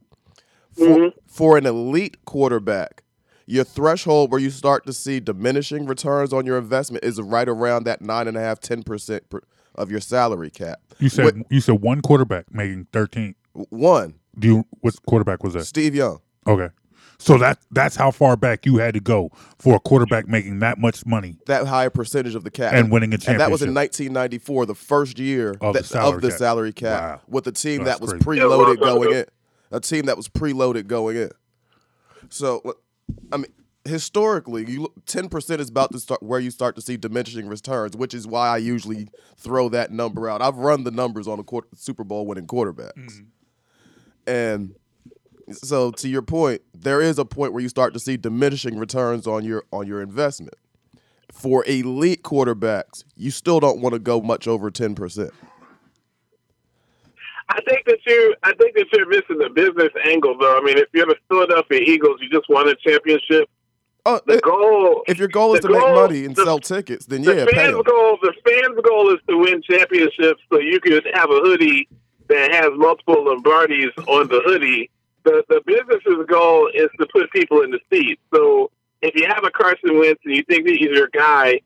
[0.76, 1.14] For, Mhm.
[1.27, 3.03] for an elite quarterback,
[3.45, 7.84] your threshold where you start to see diminishing returns on your investment is right around
[7.85, 9.41] that nine and a half, 10% per,
[9.76, 10.80] of your salary cap.
[11.00, 13.36] You said What- you said one quarterback making thirteen.
[13.70, 15.66] One, Do you what quarterback was that?
[15.66, 16.20] Steve Young.
[16.48, 16.70] Okay,
[17.20, 19.30] so that that's how far back you had to go
[19.60, 23.12] for a quarterback making that much money that high percentage of the cap and winning
[23.14, 26.38] a And that was in 1994, the first year Of the salary of the cap.
[26.38, 27.22] salary cap, Wow.
[27.28, 28.41] with a team That's that was crazy.
[28.41, 29.26] preloaded going in,
[29.72, 31.32] a team that was preloaded going in.
[32.30, 32.62] So,
[33.32, 33.48] I mean,
[33.86, 37.96] historically, you look, 10% is about to start where you start to see diminishing returns,
[37.98, 39.08] which is why I usually
[39.38, 40.42] throw that number out.
[40.42, 43.24] I've run the numbers on a quarter, Super Bowl winning quarterbacks, Mm-hmm.
[44.32, 44.76] and
[45.52, 49.28] so to your point, there is a point where you start to see diminishing returns
[49.28, 50.56] on your on your investment.
[51.34, 55.32] For elite quarterbacks, you still don't want to go much over ten percent.
[57.50, 60.58] I think that you, I think that you're missing the business angle, though.
[60.58, 63.50] I mean, if you're the Philadelphia Eagles, you just won a championship.
[64.06, 66.60] Oh, The eh, goal, if your goal is the to make money and the- sell
[66.60, 67.82] tickets, then the yeah, pay fans' 'em.
[67.84, 71.88] goal, the fans' goal is to win championships, so you could have a hoodie
[72.28, 74.90] that has multiple Lombardis on the hoodie.
[75.24, 78.22] The the business's goal is to put people in the seats.
[78.34, 78.72] So
[79.02, 81.62] if you have a Carson Wentz and you think that he's your guy,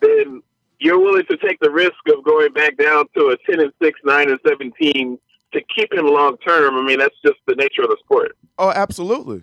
[0.00, 0.42] then
[0.80, 4.00] you're willing to take the risk of going back down to a ten and six,
[4.04, 5.18] nine and seventeen
[5.52, 6.74] to keep him long term.
[6.76, 8.34] I mean, that's just the nature of the sport.
[8.58, 9.42] Oh, absolutely.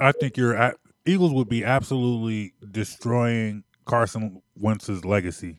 [0.00, 5.58] I think your at, Eagles would be absolutely destroying Carson Wentz's legacy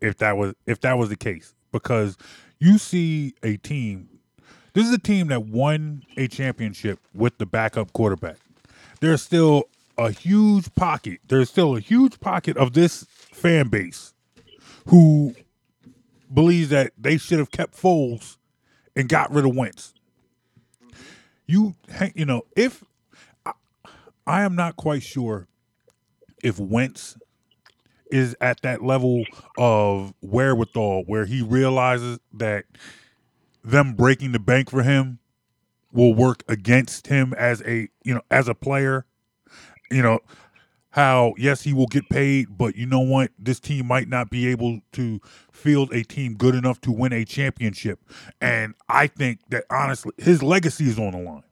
[0.00, 2.16] if that was if that was the case because
[2.58, 4.08] you see a team
[4.74, 8.36] this is a team that won a championship with the backup quarterback.
[9.00, 11.20] There's still a huge pocket.
[11.28, 14.14] There's still a huge pocket of this fan base
[14.88, 15.34] who
[16.32, 18.36] believes that they should have kept Foles
[18.96, 19.94] and got rid of Wentz.
[21.46, 21.76] You
[22.16, 22.82] you know, if
[24.26, 25.48] I am not quite sure
[26.42, 27.16] if Wentz
[28.10, 29.24] is at that level
[29.58, 32.64] of wherewithal where he realizes that
[33.62, 35.18] them breaking the bank for him
[35.92, 39.06] will work against him as a you know as a player.
[39.90, 40.20] You know
[40.90, 43.30] how yes he will get paid, but you know what?
[43.38, 45.20] This team might not be able to
[45.52, 48.00] field a team good enough to win a championship,
[48.40, 51.42] and I think that honestly his legacy is on the line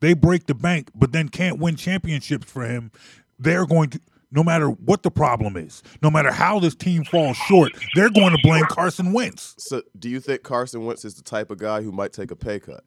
[0.00, 2.90] they break the bank, but then can't win championships for him,
[3.38, 4.00] they're going to,
[4.30, 8.36] no matter what the problem is, no matter how this team falls short, they're going
[8.36, 9.54] to blame Carson Wentz.
[9.58, 12.36] So, do you think Carson Wentz is the type of guy who might take a
[12.36, 12.84] pay cut?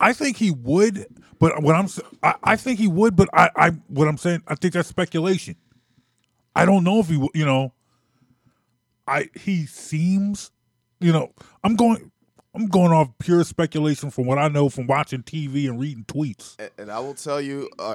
[0.00, 1.06] I think he would,
[1.38, 1.88] but what I'm,
[2.42, 5.56] I think he would, but I, I, what I'm saying, I think that's speculation.
[6.56, 7.72] I don't know if he, you know,
[9.06, 10.50] I, he seems,
[11.00, 11.32] you know,
[11.64, 12.11] I'm going,
[12.54, 16.56] I'm going off pure speculation from what I know from watching TV and reading tweets.
[16.58, 17.94] And, and I will tell you, uh,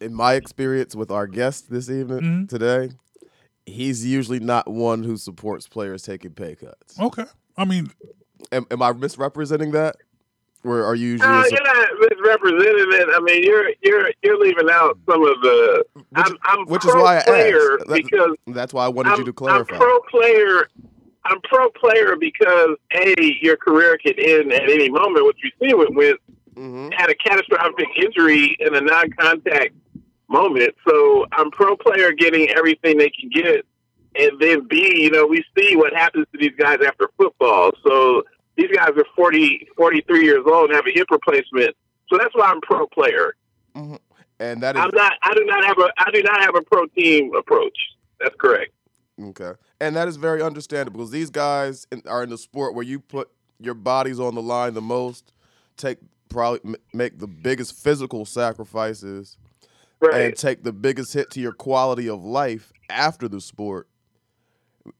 [0.00, 2.46] in my experience with our guest this evening Mm-hmm.
[2.46, 2.90] today,
[3.66, 6.98] he's usually not one who supports players taking pay cuts.
[6.98, 7.24] Okay.
[7.56, 7.90] I mean,
[8.50, 9.96] Am, am I misrepresenting that?
[10.64, 11.28] Or are you usually?
[11.28, 13.08] Uh, su- you're not misrepresenting it.
[13.14, 15.84] I mean, you're you're you're leaving out some of the.
[16.14, 17.88] I'm, I'm which is pro why I player asked.
[17.88, 19.74] That- because That's why I wanted I'm, you to clarify.
[19.74, 20.68] I'm pro player.
[21.28, 25.24] I'm pro player because a your career can end at any moment.
[25.24, 26.22] What you see with Wentz
[26.56, 29.74] hmm had a catastrophic injury in a non-contact
[30.28, 30.74] moment.
[30.88, 33.66] So I'm pro player getting everything they can get,
[34.16, 37.70] and then B, you know, we see what happens to these guys after football.
[37.86, 38.24] So
[38.56, 41.76] these guys are 40, 43 years old and have a hip replacement.
[42.08, 43.34] So that's why I'm pro player.
[44.40, 45.12] And that is I'm not.
[45.22, 45.92] I do not have a.
[45.98, 47.76] I do not have a pro team approach.
[48.20, 48.72] That's correct.
[49.20, 49.52] Okay.
[49.80, 53.00] And that is very understandable because these guys in, are in the sport where you
[53.00, 53.28] put
[53.60, 55.32] your bodies on the line the most,
[55.76, 59.36] take probably m- make the biggest physical sacrifices,
[60.00, 60.14] Right.
[60.26, 63.88] and take the biggest hit to your quality of life after the sport.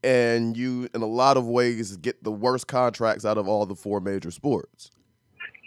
[0.02, 3.76] And you, in a lot of ways, get the worst contracts out of all the
[3.76, 4.90] four major sports.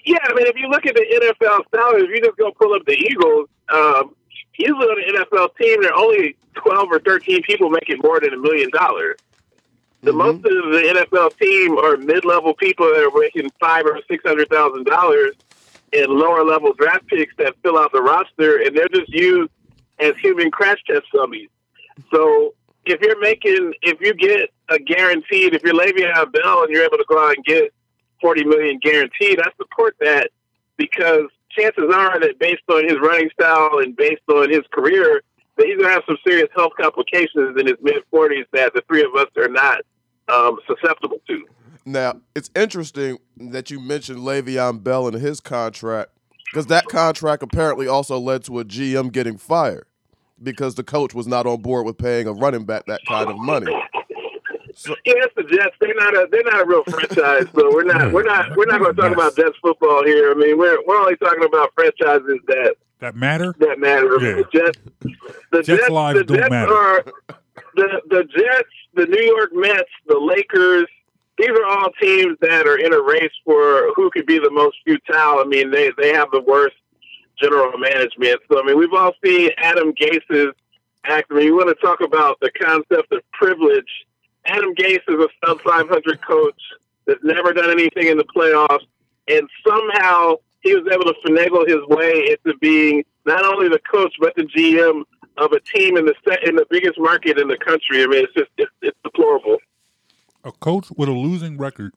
[0.06, 1.02] Yeah, I mean, if you look at the
[1.42, 4.16] NFL salaries, if you just go pull up the Eagles, um,
[4.58, 8.34] usually on an NFL team, there are only 12 or 13 people making more than
[8.34, 9.18] a million dollars.
[10.02, 10.18] The mm-hmm.
[10.18, 14.50] most of the NFL team are mid-level people that are making five or six hundred
[14.50, 15.36] thousand dollars,
[15.94, 19.52] and lower-level draft picks that fill out the roster, and they're just used
[20.00, 21.50] as human crash test dummies.
[22.12, 22.56] So
[22.86, 26.98] if you're making, if you get a guaranteed, if you're Le'Veon Bell and you're able
[26.98, 27.72] to go out and get
[28.22, 30.32] 40 million guaranteed, I support that
[30.78, 35.22] because chances are that based on his running style and based on his career,
[35.58, 38.82] that he's going to have some serious health complications in his mid 40s that the
[38.88, 39.82] three of us are not
[40.28, 41.46] um, susceptible to.
[41.86, 46.12] Now, it's interesting that you mentioned Le'Veon Bell and his contract
[46.46, 49.86] because that contract apparently also led to a GM getting fired
[50.44, 53.38] because the coach was not on board with paying a running back that kind of
[53.38, 53.74] money.
[55.06, 55.76] Yeah, that's the Jets.
[55.80, 58.80] They're not a they're not a real franchise, so we're not we're not we're not
[58.80, 60.32] going to talk about Jets football here.
[60.32, 63.56] I mean, we're we're only talking about franchises that that matter?
[63.60, 64.18] that matter.
[64.22, 64.36] Yeah.
[64.36, 64.80] The Jets,
[65.52, 66.74] the Jets Jets, lives the don't Jets matter.
[66.74, 67.04] are
[67.76, 70.88] the the Jets, the New York Mets, the Lakers.
[71.38, 74.78] These are all teams that are in a race for who could be the most
[74.86, 75.40] futile.
[75.40, 76.76] I mean, they they have the worst
[77.40, 78.40] general management.
[78.52, 80.54] So I mean, we've all seen Adam Gase's
[81.04, 81.32] act.
[81.32, 83.90] I mean, you want to talk about the concept of privilege.
[84.46, 86.62] Adam Gase is a sub 500 coach
[87.06, 88.86] that's never done anything in the playoffs,
[89.28, 94.16] and somehow he was able to finagle his way into being not only the coach
[94.20, 95.04] but the GM
[95.38, 98.04] of a team in the set in the biggest market in the country.
[98.04, 99.58] I mean, it's just it's, it's deplorable.
[100.44, 101.94] A coach with a losing record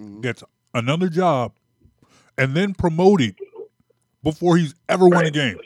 [0.00, 0.20] mm-hmm.
[0.20, 0.42] gets
[0.74, 1.52] another job
[2.36, 3.36] and then promoted
[4.22, 5.58] before he's ever won a game.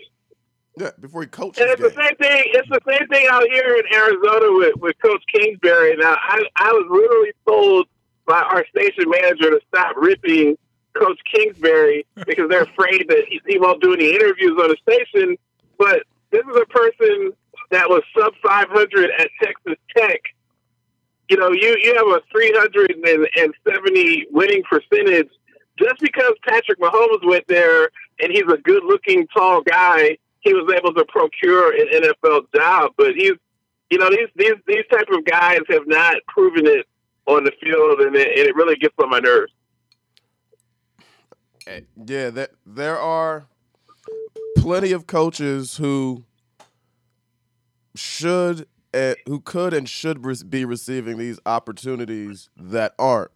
[0.77, 1.59] Yeah, before he coached.
[1.59, 2.45] And it's the same thing.
[2.47, 5.97] It's the same thing out here in Arizona with, with Coach Kingsbury.
[5.97, 7.89] Now, I, I was literally told
[8.27, 10.57] by our station manager to stop ripping
[10.95, 15.37] Coach Kingsbury because they're afraid that he, he won't do any interviews on the station.
[15.79, 17.33] But this is a person
[17.71, 20.21] that was sub 500 at Texas Tech.
[21.29, 25.29] You know, you, you have a 370 winning percentage
[25.79, 27.91] just because Patrick Mahomes went there
[28.21, 30.19] and he's a good looking, tall guy.
[30.41, 33.33] He was able to procure an NFL job, but he's,
[33.91, 36.87] you know, these these these type of guys have not proven it
[37.27, 39.53] on the field, and it, and it really gets on my nerves.
[42.07, 43.47] Yeah, that there are
[44.57, 46.25] plenty of coaches who
[47.95, 53.31] should uh, who could and should be receiving these opportunities that aren't,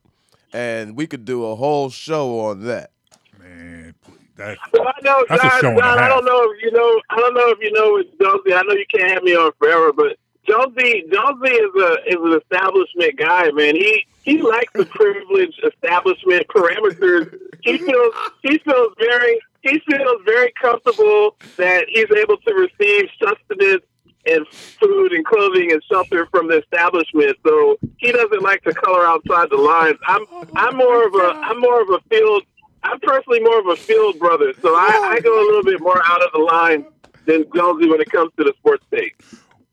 [0.53, 2.91] and we could do a whole show on that.
[3.39, 3.95] Man,
[4.37, 6.63] that, Well, I know, That's a John, show and a John, I don't know if
[6.63, 7.01] you know.
[7.11, 8.55] I don't know if you know with Jonesy.
[8.55, 10.17] I know you can't have me on forever, but
[10.47, 13.77] Jonesy, Jonesy is a is an establishment guy, man.
[13.77, 17.35] He he likes the privileged establishment parameters.
[17.63, 23.85] He feels he feels very he feels very comfortable that he's able to receive sustenance
[24.27, 27.37] and food and clothing and shelter from the establishment.
[27.47, 29.99] So he doesn't like to color outside the lines.
[30.07, 32.43] I'm I'm more of a I'm more of a field
[32.85, 36.01] I'm personally more of a field brother, so I, I go a little bit more
[36.05, 36.85] out of the line
[37.25, 39.21] than Jonesy when it comes to the sports take.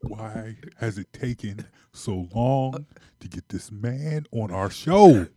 [0.01, 2.85] why has it taken so long
[3.19, 5.27] to get this man on our show?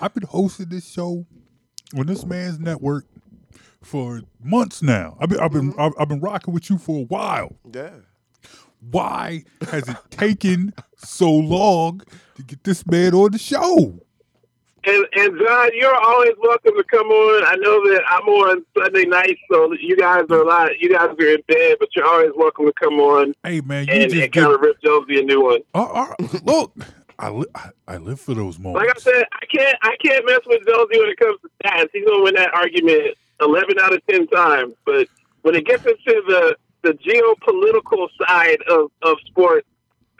[0.00, 1.26] I've been hosting this show
[1.98, 3.06] on this man's network
[3.82, 5.16] for months now.
[5.20, 5.80] I've been I've been mm-hmm.
[5.80, 7.56] I've, I've been rocking with you for a while.
[7.72, 7.90] Yeah.
[8.80, 12.02] Why has it taken so long
[12.36, 14.00] to get this man on the show?
[14.84, 17.44] And and John, you're always welcome to come on.
[17.44, 20.70] I know that I'm on Sunday night, so you guys are a lot.
[20.78, 23.92] You guys are in bed, but you're always welcome to come on Hey man, you
[23.92, 25.60] and, just and get, kind of rip Jonesy a new one.
[25.74, 26.72] uh, uh, look.
[27.18, 28.86] I, li- I I live for those moments.
[28.86, 31.88] Like I said, I can't I can't mess with Jonesy when it comes to stats.
[31.92, 34.72] He's gonna win that argument eleven out of ten times.
[34.86, 35.08] But
[35.42, 39.66] when it gets into the the geopolitical side of, of sports,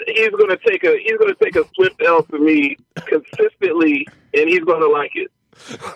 [0.07, 4.65] he's gonna take a he's gonna take a swift L for me consistently, and he's
[4.65, 5.31] gonna like it.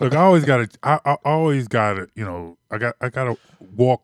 [0.01, 0.79] Look, I always got to.
[0.83, 2.09] I, I always got to.
[2.15, 2.97] You know, I got.
[3.01, 3.37] I got to
[3.77, 4.03] walk.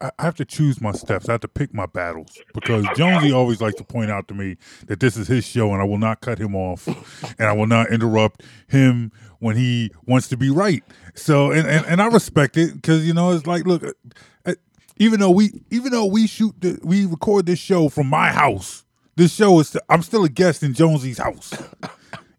[0.00, 1.28] I I have to choose my steps.
[1.28, 4.56] I have to pick my battles because Jonesy always likes to point out to me
[4.86, 6.86] that this is his show and I will not cut him off
[7.38, 10.82] and I will not interrupt him when he wants to be right.
[11.14, 13.84] So and and, and I respect it because you know it's like look,
[14.46, 14.54] uh,
[14.96, 18.83] even though we even though we shoot the, we record this show from my house,
[19.16, 21.52] this show is I'm still a guest in Jonesy's house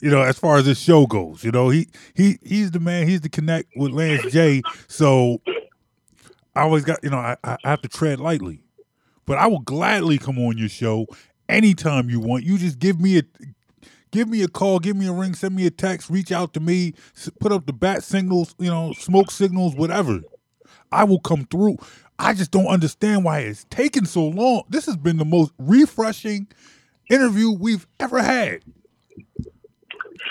[0.06, 1.44] you know, as far as this show goes.
[1.44, 3.08] You know, he he he's the man.
[3.08, 4.62] He's the connect with Lance J.
[4.88, 5.42] So
[6.56, 8.62] I always got you know I, I have to tread lightly,
[9.26, 11.08] but I will gladly come on your show
[11.50, 12.44] anytime you want.
[12.44, 13.24] You just give me a
[14.12, 16.60] give me a call, give me a ring, send me a text, reach out to
[16.60, 16.94] me,
[17.40, 20.22] put up the bat signals, you know, smoke signals, whatever.
[20.92, 21.78] I will come through.
[22.18, 24.64] I just don't understand why it's taken so long.
[24.70, 26.48] This has been the most refreshing
[27.10, 28.62] interview we've ever had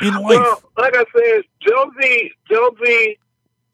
[0.00, 0.38] in life.
[0.40, 3.18] Well, like I said, Jonesy, Jonesy,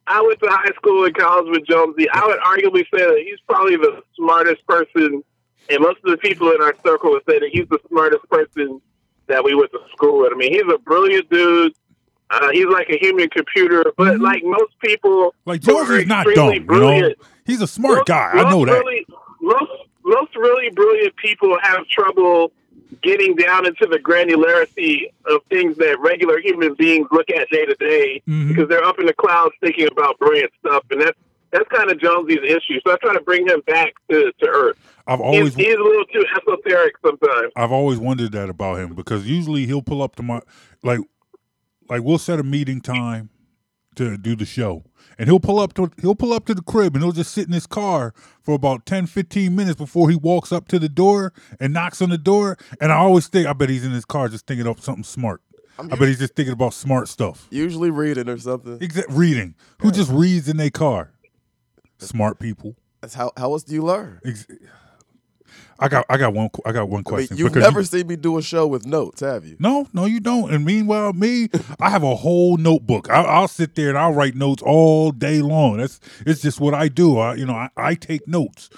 [0.06, 2.08] I went to high school and college with Jonesy.
[2.10, 5.22] I would arguably say that he's probably the smartest person,
[5.68, 8.80] and most of the people in our circle would say that he's the smartest person
[9.28, 10.32] that we went to school with.
[10.32, 11.72] I mean, he's a brilliant dude.
[12.30, 14.20] Uh, he's like a human computer, but Mhm.
[14.20, 17.14] like most people, Like Jonesy's not dumb, extremely you know.
[17.50, 18.30] He's a smart most- guy.
[18.34, 18.72] I know that.
[18.72, 19.06] Really,
[19.40, 19.70] most
[20.04, 22.52] most really brilliant people have trouble
[23.02, 27.74] getting down into the granularity of things that regular human beings look at day to
[27.76, 28.48] day Mhm.
[28.48, 31.18] because they're up in the clouds thinking about brilliant stuff, and that's
[31.52, 32.78] that's kind of Jonesy's issue.
[32.86, 34.76] So I try to bring him back to, to earth.
[35.08, 37.52] I've He's, always he's a little too esoteric sometimes.
[37.56, 40.40] I've always wondered that about him because usually he'll pull up to my
[40.84, 41.00] like
[41.88, 43.30] like we'll set a meeting time
[43.96, 44.84] to do the show.
[45.20, 47.46] And he'll pull up to he'll pull up to the crib and he'll just sit
[47.46, 51.34] in his car for about 10 15 minutes before he walks up to the door
[51.60, 54.30] and knocks on the door and I always think I bet he's in his car
[54.30, 55.42] just thinking of something smart.
[55.78, 57.46] I bet he's just thinking about smart stuff.
[57.50, 58.78] Usually reading or something.
[58.80, 59.56] Exact reading.
[59.82, 61.12] Who just reads in their car?
[61.98, 62.76] Smart people.
[63.02, 64.20] That's how how else do you learn?
[64.24, 64.46] Ex-
[65.82, 67.36] I got I got one I got one I mean, question.
[67.38, 69.56] you've never you- seen me do a show with notes, have you?
[69.58, 70.52] No, no, you don't.
[70.52, 71.48] And meanwhile, me,
[71.80, 73.08] I have a whole notebook.
[73.10, 75.78] I, I'll sit there and I'll write notes all day long.
[75.78, 77.18] That's it's just what I do.
[77.18, 78.68] I, you know, I, I take notes.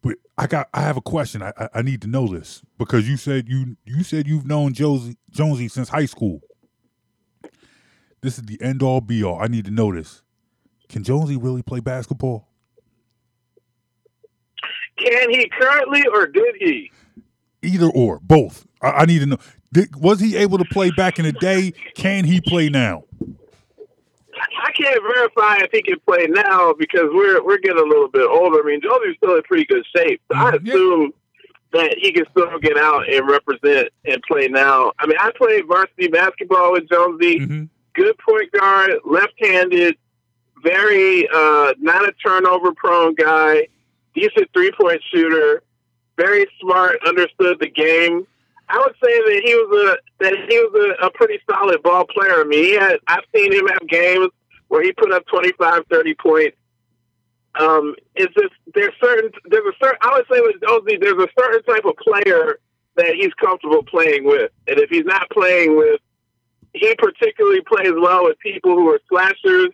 [0.00, 1.42] But I got, I have a question.
[1.42, 4.72] I, I, I need to know this because you said you, you said you've known
[4.72, 6.40] Josie Jonesy since high school.
[8.20, 9.40] This is the end all be all.
[9.40, 10.22] I need to know this.
[10.88, 12.47] Can Jonesy really play basketball?
[14.98, 16.90] Can he currently, or did he?
[17.62, 18.66] Either or, both.
[18.82, 19.38] I, I need to know.
[19.72, 21.72] Did, was he able to play back in the day?
[21.94, 23.04] Can he play now?
[24.34, 28.26] I can't verify if he can play now because we're we're getting a little bit
[28.28, 28.60] older.
[28.60, 30.20] I mean, Josie's still in pretty good shape.
[30.30, 30.60] So I Mhm.
[30.64, 30.72] Yeah.
[30.74, 31.12] assume
[31.72, 34.92] that he can still get out and represent and play now.
[34.98, 37.38] I mean, I played varsity basketball with Jonesy.
[37.38, 37.64] hmm
[37.94, 39.96] Good point guard, left-handed,
[40.62, 43.66] very uh, not a turnover prone guy,
[44.14, 45.62] decent three-point shooter,
[46.16, 48.26] very smart, understood the game.
[48.68, 52.04] I would say that he was a that he was a, a pretty solid ball
[52.04, 52.40] player.
[52.40, 54.28] I mean, he had I've seen him have games
[54.68, 56.56] where he put up 25, 30 points.
[57.58, 61.28] Um, it's just there's certain there's a certain I would say with Jonesy there's a
[61.38, 62.60] certain type of player
[62.96, 66.00] that he's comfortable playing with, and if he's not playing with,
[66.74, 69.70] he particularly plays well with people who are slashers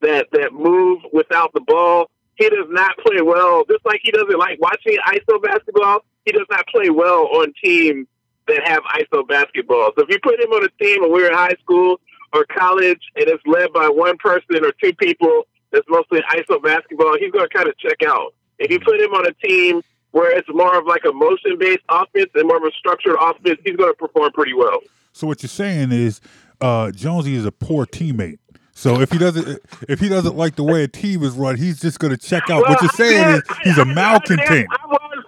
[0.00, 2.10] that that move without the ball.
[2.36, 6.00] He does not play well, just like he doesn't like watching ISO basketball.
[6.24, 8.06] He does not play well on teams
[8.46, 9.92] that have ISO basketball.
[9.96, 12.00] So if you put him on a team we were in high school
[12.32, 17.16] or college and it's led by one person or two people that's mostly ISO basketball,
[17.18, 18.34] he's going to kind of check out.
[18.58, 21.82] If you put him on a team where it's more of like a motion based
[21.88, 24.80] offense and more of a structured offense, he's going to perform pretty well.
[25.12, 26.20] So what you're saying is,
[26.60, 28.38] uh, Jonesy is a poor teammate.
[28.84, 31.80] So if he doesn't, if he doesn't like the way a team is run, he's
[31.80, 32.60] just going to check out.
[32.68, 34.68] what you're I saying mean, is he's a I- I- malcontent.
[34.70, 35.24] I, was,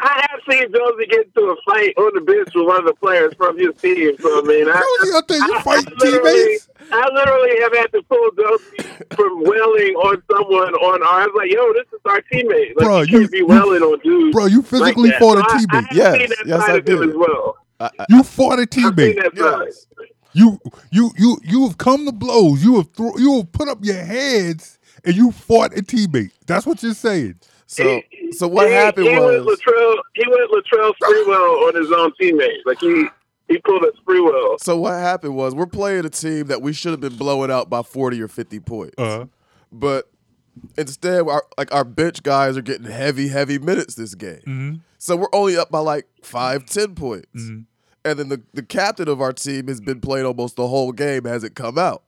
[0.00, 2.92] I have seen Jonesy get into a fight on the bench with one of the
[3.00, 4.16] players from his team.
[4.20, 6.68] So I mean, I, Jonesy out there, you I- I literally- teammates?
[6.92, 11.20] I literally have had to pull Jonesy from wailing on someone on our.
[11.22, 12.76] I was like, "Yo, this is our teammate.
[12.76, 15.18] Like, Bro, you you- can't be you- on dudes." Bro, you like physically that.
[15.20, 15.86] fought So a I- I teammate.
[15.88, 17.08] have Yes, seen that yes, side I of him did.
[17.08, 17.56] as well.
[17.80, 19.22] I, I, You fought a I've seen teammate.
[19.22, 20.06] that side.
[20.32, 20.44] Yes.
[20.44, 22.62] You you you you have come to blows.
[22.64, 26.32] You have thro- you have put up your hands and you fought a teammate.
[26.46, 27.36] That's what you're saying.
[27.66, 28.02] So,
[28.32, 29.96] so what he, happened he was went Latrell.
[30.14, 32.58] He went Latrell Sprewell on his own teammate.
[32.66, 33.06] Like he
[33.48, 34.58] he pulled a Sprewell.
[34.60, 37.70] So what happened was we're playing a team that we should have been blowing out
[37.70, 39.26] by forty or fifty points, Uh,
[39.70, 40.10] but
[40.76, 44.40] instead, our, like our bench guys are getting heavy, heavy minutes this game.
[44.40, 44.74] mm-hmm.
[44.98, 47.28] So we're only up by like five, ten points,
[48.04, 51.24] and then the the captain of our team has been playing almost the whole game,
[51.24, 52.02] hasn't come out,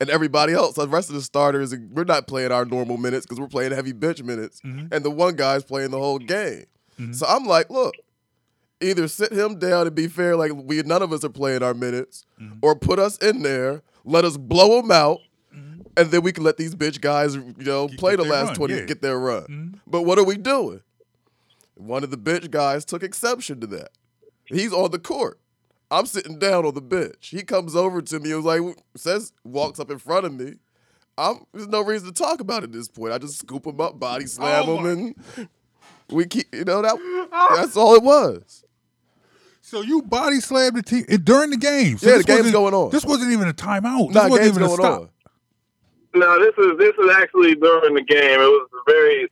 [0.00, 3.40] and everybody else, the rest of the starters, we're not playing our normal minutes because
[3.40, 4.92] we're playing heavy bench minutes, mm-hmm.
[4.92, 6.64] and the one guy's playing the whole game.
[6.98, 7.12] Mm-hmm.
[7.12, 7.94] So I'm like, look,
[8.80, 11.74] either sit him down and be fair, like we none of us are playing our
[11.74, 12.58] minutes, mm-hmm.
[12.62, 15.20] or put us in there, let us blow him out,
[15.96, 18.46] and then we can let these bitch guys, you know, Get- play get the last
[18.48, 18.84] run, twenty, yeah.
[18.84, 19.80] get their run.
[19.86, 20.80] But what are we doing?
[21.74, 23.90] One of the bench guys took exception to that.
[24.50, 25.38] He's on the court.
[25.90, 27.28] I'm sitting down on the bench.
[27.28, 30.54] He comes over to me and was like, says, walks up in front of me.
[31.18, 33.12] I'm, there's no reason to talk about it at this point.
[33.12, 35.48] I just scoop him up, body slam Oh him, and
[36.10, 37.56] we keep, you know, that ah.
[37.56, 38.64] that's all it was.
[39.60, 41.98] so you body slammed the team eh, during the game.
[41.98, 42.90] So Yeah, this the game's wasn't- going on.
[42.90, 44.08] This wasn't even a timeout.
[44.08, 45.00] This Nah, wasn't game's even a stop.
[45.02, 45.08] on.
[46.12, 48.40] No, this is this is actually during the game.
[48.40, 49.28] It was a very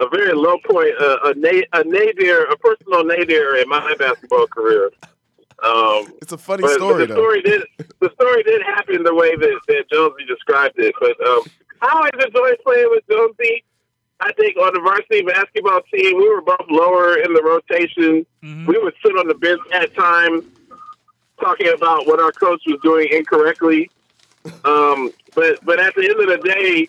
[0.00, 4.46] a very low point, uh, a na- a nadir, a personal nadir in my basketball
[4.46, 4.90] career.
[5.62, 7.20] Um, It's a funny but, story, but the though.
[7.20, 7.62] story did
[8.00, 10.94] the story did happen the way that, that Jonesy described it.
[11.00, 11.42] But um,
[11.80, 13.64] I always enjoyed playing with Jonesy.
[14.20, 18.26] I think on the varsity basketball team, we were both lower in the rotation.
[18.42, 20.44] We would sit on the bench at times
[21.40, 23.90] talking about what our coach was doing incorrectly.
[24.64, 26.88] Um, but but at the end of the day,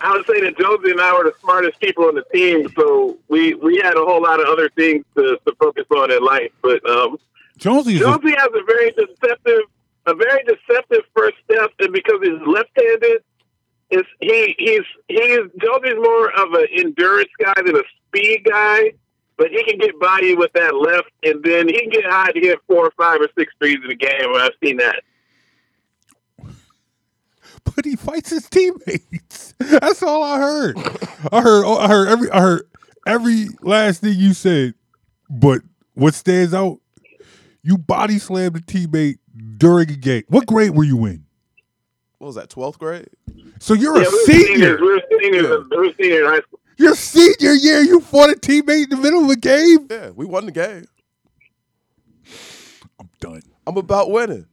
[0.00, 3.16] I would say that Jonesy and I were the smartest people on the team, so
[3.28, 6.52] we we had a whole lot of other things to, to focus on in life.
[6.62, 7.18] But um,
[7.56, 9.62] Jonesy Josie has a very deceptive,
[10.06, 13.22] a very deceptive first step, and because he's left-handed,
[13.90, 18.92] is he he's he's Jonesy's more of an endurance guy than a speed guy.
[19.38, 22.32] But he can get by you with that left, and then he can get high
[22.32, 24.34] to hit four or five or six threes in a game.
[24.34, 25.02] I've seen that.
[27.74, 29.54] But he fights his teammates.
[29.58, 30.76] That's all I heard.
[31.32, 32.62] I heard oh, I heard every I heard
[33.06, 34.74] every last thing you said.
[35.28, 35.62] But
[35.94, 36.78] what stands out,
[37.62, 39.18] you body slammed a teammate
[39.58, 40.22] during a game.
[40.28, 41.24] What grade were you in?
[42.18, 43.08] What was that, 12th grade?
[43.60, 44.46] So you're Yeah, a we were senior.
[44.46, 44.80] seniors.
[44.80, 45.42] We were seniors.
[45.44, 45.56] Yeah.
[45.70, 46.60] We were seniors in high school.
[46.78, 49.86] Your senior year, you fought a teammate in the middle of a game.
[49.90, 50.84] Yeah, we won the game.
[53.00, 53.42] I'm done.
[53.66, 54.46] I'm about winning.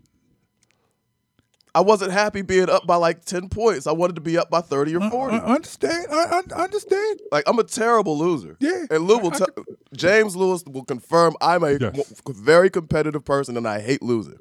[1.76, 3.88] I wasn't happy being up by like 10 points.
[3.88, 5.36] I wanted to be up by 30 or 40.
[5.36, 6.06] I understand.
[6.12, 7.20] I, I I understand.
[7.32, 8.58] like I'm a terrible loser.
[8.60, 9.64] Yeah, And Lou will I- I
[9.96, 12.22] James Lewis will confirm I'm a Yes.
[12.28, 14.38] very competitive person and I hate losing.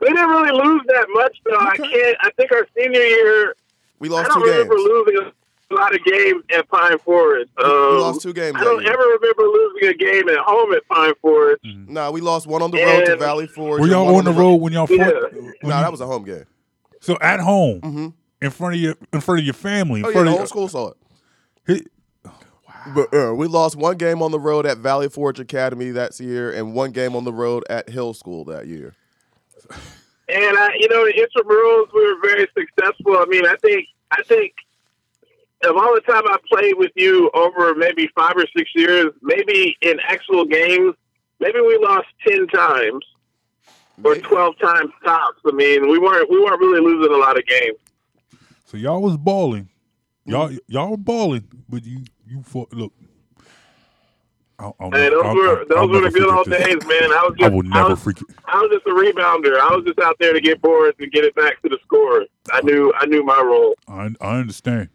[0.00, 1.56] We didn't really lose that much, though.
[1.58, 2.16] I can't.
[2.20, 3.54] I think our senior year,
[3.98, 4.68] We lost I lost don't two games.
[4.68, 5.32] remember losing a
[5.74, 7.50] lot of games at Pine Forest.
[7.62, 8.92] Um, we lost two games I don't year.
[8.92, 11.62] ever remember losing a game at home at Pine Forest.
[11.64, 13.80] Nah, we lost one on the road to Valley Forge.
[13.80, 14.96] Were y'all one on the road when y'all fought?
[14.98, 15.06] Yeah.
[15.32, 16.44] when Nah, you- that was a home game.
[17.00, 18.08] so at home Mm-hmm.
[18.40, 20.00] in front of your in front of your family.
[20.00, 20.96] In Oh yeah, front the of whole your- school saw it.
[21.66, 21.86] He-
[22.94, 26.50] But uh, we lost one game on the road at Valley Forge Academy that year,
[26.50, 28.94] and one game on the road at Hill School that year.
[30.28, 33.16] And I, you know, in intramurals, we were very successful.
[33.18, 34.52] I mean, I think, I think,
[35.64, 39.76] of all the time I played with you over maybe five or six years, maybe
[39.80, 40.94] in actual games,
[41.40, 43.04] maybe we lost ten times
[44.04, 45.40] or twelve times tops.
[45.46, 47.76] I mean, we weren't we weren't really losing a lot of games.
[48.64, 49.68] So y'all was balling.
[50.24, 50.58] Y'all Mm.
[50.68, 52.72] y'all were balling, but you you fought.
[52.72, 52.92] Look,
[54.58, 56.86] I'll, I'll Hey, those I'll- were those were the good old days, this.
[56.86, 57.12] man.
[57.12, 58.24] I was I just will I never was, forget.
[58.46, 59.58] I was just a rebounder.
[59.58, 62.24] I was just out there to get boards and get it back to the score.
[62.52, 63.74] I knew I knew my role.
[63.88, 64.88] I, I understand.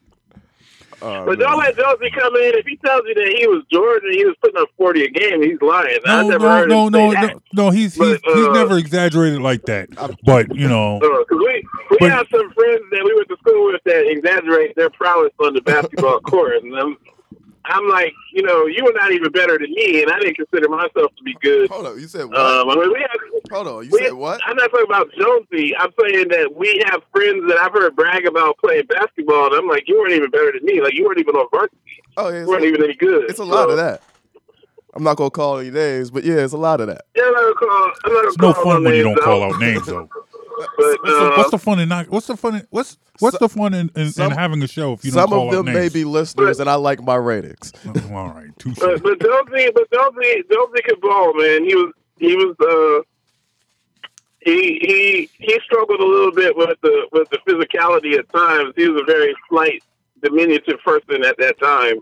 [1.01, 2.55] Uh, But don't let Jonesy come in.
[2.55, 5.41] If he tells you that he was Jordan he was putting up 40 a game,
[5.43, 5.99] he's lying.
[6.05, 7.69] I No, never no, heard no, him no, no, no.
[7.69, 9.89] He's he's, But, he's uh, never exaggerated like that.
[10.23, 13.67] But you know, Because we, we But- have some friends that we went to school
[13.71, 16.63] with that exaggerate their prowess on the basketball court.
[16.63, 16.97] And I'm,
[17.67, 20.69] I'm like, you know, you were not even better than me, and I didn't consider
[20.69, 21.69] myself to be good.
[21.69, 22.37] Hold on, you said what?
[22.37, 23.19] Um, I mean, we have,
[23.51, 24.41] Hold on, you we, said what?
[24.45, 25.75] I'm not talking about Jonesy.
[25.75, 29.67] I'm saying that we have friends that I've heard brag about playing basketball, and I'm
[29.67, 30.81] like, you weren't even better than me.
[30.81, 31.77] Like, you weren't even on varsity.
[32.17, 33.29] Oh yeah, you weren't a, even any good.
[33.29, 34.01] it's a lot So- of that.
[34.93, 37.05] I'm not gonna call any names, but yeah, it's a lot of that.
[37.15, 37.91] Yeah, I'm not gonna call.
[38.05, 39.53] I'm not it's gonna no call fun when you don't call out.
[39.53, 40.09] out names though.
[40.57, 42.09] But, What's the, uh, what's the fun in not?
[42.09, 42.55] What's the fun?
[42.55, 45.11] In, what's what's Some- the fun in, in, some- in having a show if you
[45.11, 47.71] don't Some call of out them may be listeners, and I like my ratings.
[48.11, 48.77] All right, touche.
[48.79, 51.63] But but Jonesy, but Jonesy, Jonesy could ball, man.
[51.63, 53.03] He was he was uh
[54.39, 58.73] he he he struggled a little bit with the with the physicality at times.
[58.75, 59.83] He was a very slight,
[60.23, 61.99] diminutive person at that time.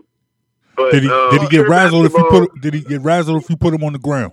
[0.76, 3.02] But Did he uh, did he get pure razzled if you put did he get
[3.02, 4.32] razzled if you put him on the ground?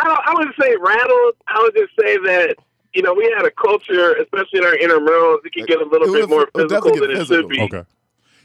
[0.00, 1.34] I, I wouldn't say rattled.
[1.46, 2.56] I would just say that
[2.94, 6.08] you know we had a culture, especially in our intramurals, it could get a little
[6.08, 7.60] It bit was- more physical than get it should be.
[7.62, 7.84] Okay,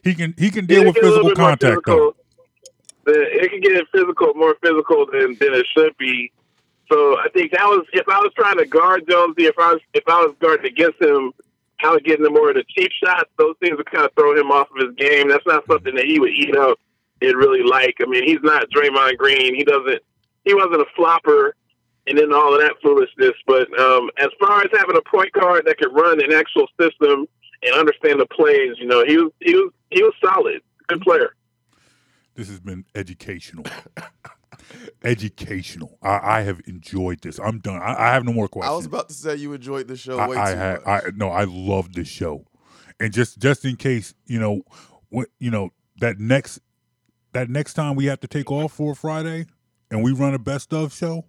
[0.03, 1.93] he can he can deal can with get a little physical contact though.
[2.11, 2.15] physical.
[3.05, 6.31] The- It can get physical, more physical than, than it should be.
[6.91, 9.81] So I think that was if I was trying to guard Jonesy, if I was
[9.93, 11.33] if I was guarding against him,
[11.83, 13.29] I would get into more of the cheap shots.
[13.37, 15.29] Those things would kind of throw him off of his game.
[15.29, 16.79] That's not something that he would eat up
[17.21, 17.95] and really like.
[18.01, 19.55] I mean, he's not Draymond Green.
[19.55, 20.01] He doesn't.
[20.45, 21.55] He wasn't a flopper,
[22.07, 23.33] and then all of that foolishness.
[23.47, 27.27] But um, as far as having a point guard that could run an actual system
[27.63, 31.35] and understand the plays, you know, he was he was he was solid, good player.
[32.35, 33.65] This has been educational.
[35.03, 35.97] educational.
[36.01, 37.39] I, I have enjoyed this.
[37.39, 37.81] I'm done.
[37.81, 38.71] I, I have no more questions.
[38.71, 41.03] I was about to say you enjoyed the show I, way I too had, much.
[41.05, 42.45] I no, I love this show,
[42.99, 44.61] and just just in case you know,
[45.09, 46.59] what you know that next
[47.31, 49.45] that next time we have to take off for Friday,
[49.91, 51.25] and we run a best of show,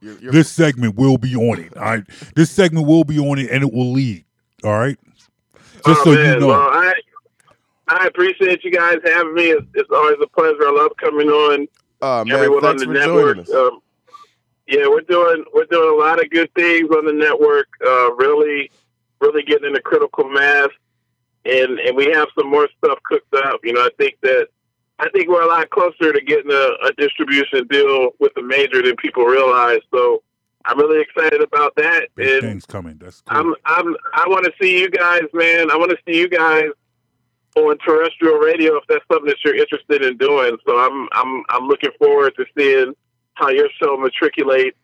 [0.00, 1.76] You're- you're- this segment will be on it.
[1.76, 2.04] All right,
[2.34, 4.24] this segment will be on it, and it will lead.
[4.62, 4.98] All right,
[5.86, 6.34] just oh, so man.
[6.34, 6.46] you know.
[6.48, 6.92] Well, I
[7.88, 9.50] I appreciate you guys having me.
[9.50, 10.66] It's, it's always a pleasure.
[10.66, 11.68] I love coming on.
[12.00, 13.38] uh, man, Everyone on the for network.
[13.40, 13.52] us.
[13.52, 13.80] Um,
[14.66, 17.68] yeah, we're doing we're doing a lot of good things on the network.
[17.86, 18.70] Uh, really,
[19.20, 20.68] really getting into critical mass,
[21.44, 23.60] and and we have some more stuff cooked up.
[23.62, 24.48] You know, I think that
[24.98, 28.80] I think we're a lot closer to getting a, a distribution deal with a major
[28.80, 29.80] than people realize.
[29.92, 30.22] So
[30.64, 32.08] I'm really excited about that.
[32.14, 32.98] Big and things coming.
[32.98, 33.38] That's cool.
[33.38, 35.70] I'm I'm I want to see you guys, man.
[35.70, 36.68] I want to see you guys
[37.56, 40.56] on terrestrial radio if that's something that you're interested in doing.
[40.66, 42.94] So I'm I'm I'm looking forward to seeing
[43.34, 44.76] how your show matriculate.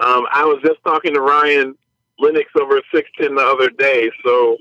[0.00, 1.74] Um, I was just talking to Ryan
[2.18, 4.58] Lennox over at six ten the other day, so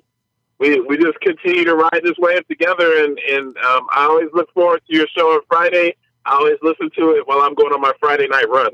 [0.60, 3.04] we we just continue to ride this wave together.
[3.04, 5.96] And and um, I always look forward to your show on Friday.
[6.26, 8.72] I always listen to it while I'm going on my Friday night run.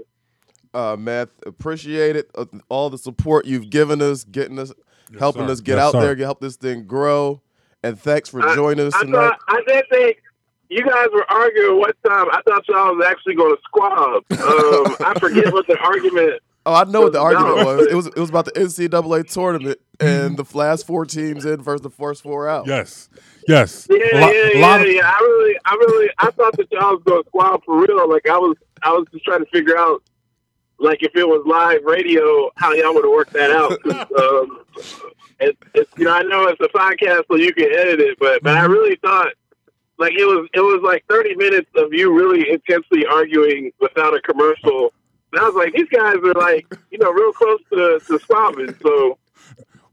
[0.74, 2.30] Uh, man, appreciate it.
[2.34, 4.72] Uh, all the support you've given us, getting us,
[5.20, 5.52] helping sir.
[5.52, 6.16] us get Yes, out sir.
[6.16, 7.42] there, help this thing grow.
[7.84, 9.18] And thanks for I- joining us I tonight.
[9.32, 10.22] thought I did think
[10.70, 12.28] you guys were arguing one time.
[12.32, 14.24] I thought y'all was actually going to squab.
[14.32, 17.26] Um, I forget what the argument Oh, I know what the No.
[17.26, 17.88] argument was.
[17.88, 21.82] It was it was about the NCAA tournament and the last four teams in versus
[21.82, 22.68] the first four out.
[22.68, 23.10] Yes,
[23.48, 23.88] yes.
[23.90, 25.12] Yeah, A lot- yeah, yeah, of- yeah.
[25.12, 28.08] I really, I really, I thought that y'all was gonna squad for real.
[28.10, 30.04] Like I was, I was just trying to figure out,
[30.78, 33.72] like if it was live radio, how y'all would have worked that out.
[34.22, 34.60] um,
[35.40, 38.44] it, it's, you know, I know it's a podcast, so you can edit it, but
[38.44, 39.30] but I really thought,
[39.98, 44.22] like it was, it was like thirty minutes of you really intensely arguing without a
[44.22, 44.94] commercial.
[45.34, 48.76] And I was like, these guys are like, you know, real close to to swabbing.
[48.82, 49.18] So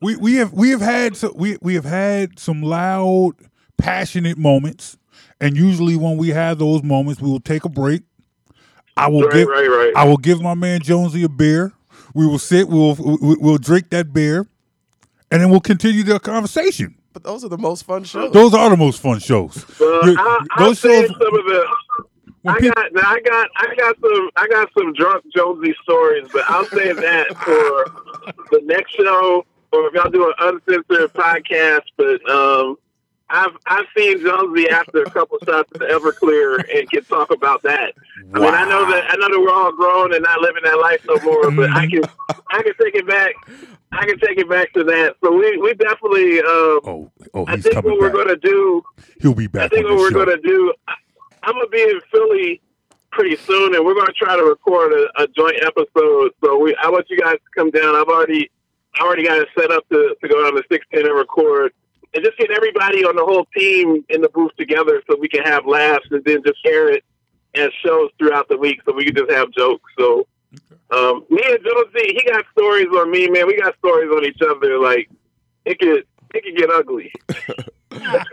[0.00, 3.32] we we have we have had so we we have had some loud,
[3.76, 4.96] passionate moments,
[5.40, 8.02] and usually when we have those moments, we will take a break.
[8.96, 9.92] I will right, give right, right.
[9.96, 11.72] I will give my man Jonesy a beer.
[12.14, 12.68] We will sit.
[12.68, 14.46] We'll we- we'll drink that beer,
[15.30, 16.96] and then we'll continue the conversation.
[17.12, 18.32] But those are the most fun shows.
[18.32, 19.64] Those are the most fun shows.
[19.80, 21.10] Uh, You- I, I those said shows.
[21.16, 21.66] some of the.
[22.48, 26.42] I people- got, I got, I got some, I got some drunk Jonesy stories, but
[26.48, 31.82] I'll save that for the next show, or if y'all do an uncensored podcast.
[31.96, 32.76] But um,
[33.30, 37.92] I've, I've seen Jonesy after a couple shots of Everclear and can talk about that.
[38.34, 40.78] I mean, I know that, I know that we're all grown and not living that
[40.80, 42.02] life no more, but I can,
[42.50, 43.34] I can take it back.
[43.92, 45.16] I can take it back to that.
[45.24, 46.40] So we, we definitely.
[46.40, 48.40] Um, oh, oh, I he's think coming what we're back.
[48.40, 48.82] to do.
[49.20, 49.64] He'll be back.
[49.64, 50.24] I think what we're show.
[50.26, 50.94] to do, I-
[51.48, 52.60] I'm to be in Philly
[53.10, 56.32] pretty soon, and we're to try to record a, a joint episode.
[56.44, 57.96] So we, I want you guys to come down.
[57.96, 58.50] I've already,
[58.94, 61.72] I already got it set up to, to go down to 610 and record,
[62.12, 65.42] and just get everybody on the whole team in the booth together so we can
[65.42, 67.02] have laughs, and then just share it
[67.54, 69.90] as shows throughout the week, so we can just have jokes.
[69.98, 70.26] So.
[70.90, 73.46] Um, me and Jonesy, he got stories on me, man.
[73.46, 74.78] We got stories on each other.
[74.78, 75.10] Like
[75.66, 77.12] it could, it could get ugly.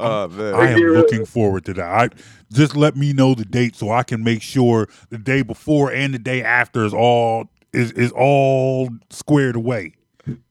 [0.00, 0.54] Oh man.
[0.54, 1.84] I am looking forward to that.
[1.84, 2.08] I
[2.52, 6.12] just let me know the date so I can make sure the day before and
[6.12, 9.92] the day after is all is is all squared away.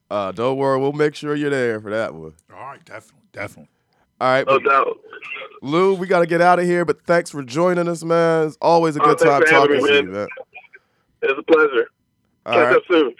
[0.10, 2.34] Uh, don't worry, we'll make sure you're there for that one.
[2.54, 3.70] All right, definitely, definitely.
[4.22, 5.00] All right, No doubt.
[5.62, 8.48] Lou, we got to get out of here, but thanks for joining us, man.
[8.48, 10.14] It's always a good thanks time talking me, to you, man.
[10.14, 10.28] man.
[11.24, 11.88] It's a pleasure.
[12.46, 13.16] All Catch right, up soon.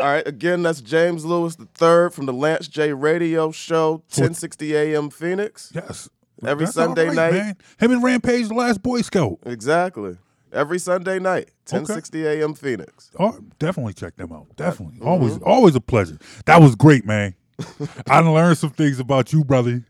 [0.00, 0.26] All right.
[0.26, 5.72] Again, that's James Lewis the third from the Lance J Radio Show, 1060 AM Phoenix.
[5.74, 6.08] Yes.
[6.44, 7.32] Every That's Sunday right, night.
[7.32, 7.56] man.
[7.80, 9.38] Him and Rampage, the last Boy Scout.
[9.44, 10.16] Exactly.
[10.52, 13.10] Every Sunday night, 1060 AM Phoenix.
[13.18, 14.46] Oh, definitely check them out.
[14.56, 14.98] Definitely.
[14.98, 15.08] Mm-hmm.
[15.08, 16.18] Always always a pleasure.
[16.46, 17.34] That was great, man.
[18.08, 19.84] I learned some things about you, brother.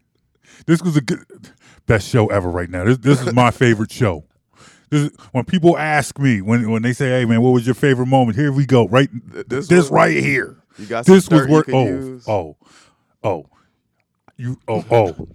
[0.67, 1.25] This was a good
[1.87, 2.85] best show ever right now.
[2.85, 4.25] This this is my favorite show.
[4.91, 7.75] This is, when people ask me when when they say, "Hey man, what was your
[7.75, 8.89] favorite moment?" Here we go.
[8.89, 9.11] Right
[9.49, 10.57] this this, right here.
[10.79, 12.29] You got This was work oh, use.
[12.29, 12.57] oh.
[13.23, 13.47] Oh.
[14.37, 15.29] You oh oh.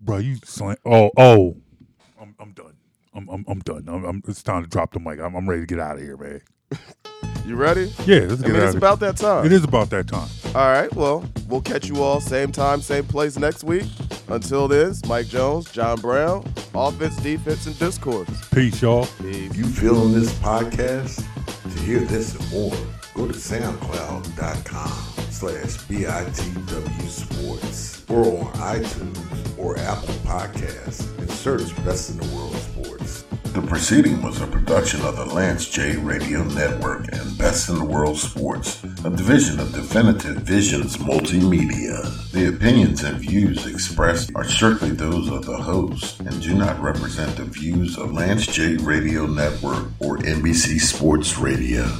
[0.00, 1.56] Bro, you slam oh oh.
[2.20, 2.74] I'm I'm done.
[3.14, 3.84] I'm I'm, I'm done.
[3.88, 5.18] I'm, I'm, it's time to drop the mic.
[5.20, 6.40] I'm, I'm ready to get out of here, man.
[7.50, 7.92] You ready?
[8.06, 9.44] Yeah, let's I get mean, out it's of about that time.
[9.44, 10.28] It is about that time.
[10.54, 10.94] All right.
[10.94, 13.86] Well, we'll catch you all same time, same place next week.
[14.28, 18.28] Until then, Mike Jones, John Brown, offense, defense, and discourse.
[18.50, 19.08] Peace, y'all.
[19.24, 21.26] If you feeling this podcast,
[21.64, 22.76] to hear this and more,
[23.14, 24.92] go to soundcloud.com
[25.32, 32.54] slash BITW Sports or on iTunes or Apple Podcasts and search Best in the World
[32.54, 33.19] Sports.
[33.52, 37.84] The proceeding was a production of the Lance J Radio Network and Best in the
[37.84, 42.30] World Sports, a division of Definitive Visions Multimedia.
[42.30, 47.36] The opinions and views expressed are strictly those of the host and do not represent
[47.36, 51.90] the views of Lance J Radio Network or NBC Sports Radio.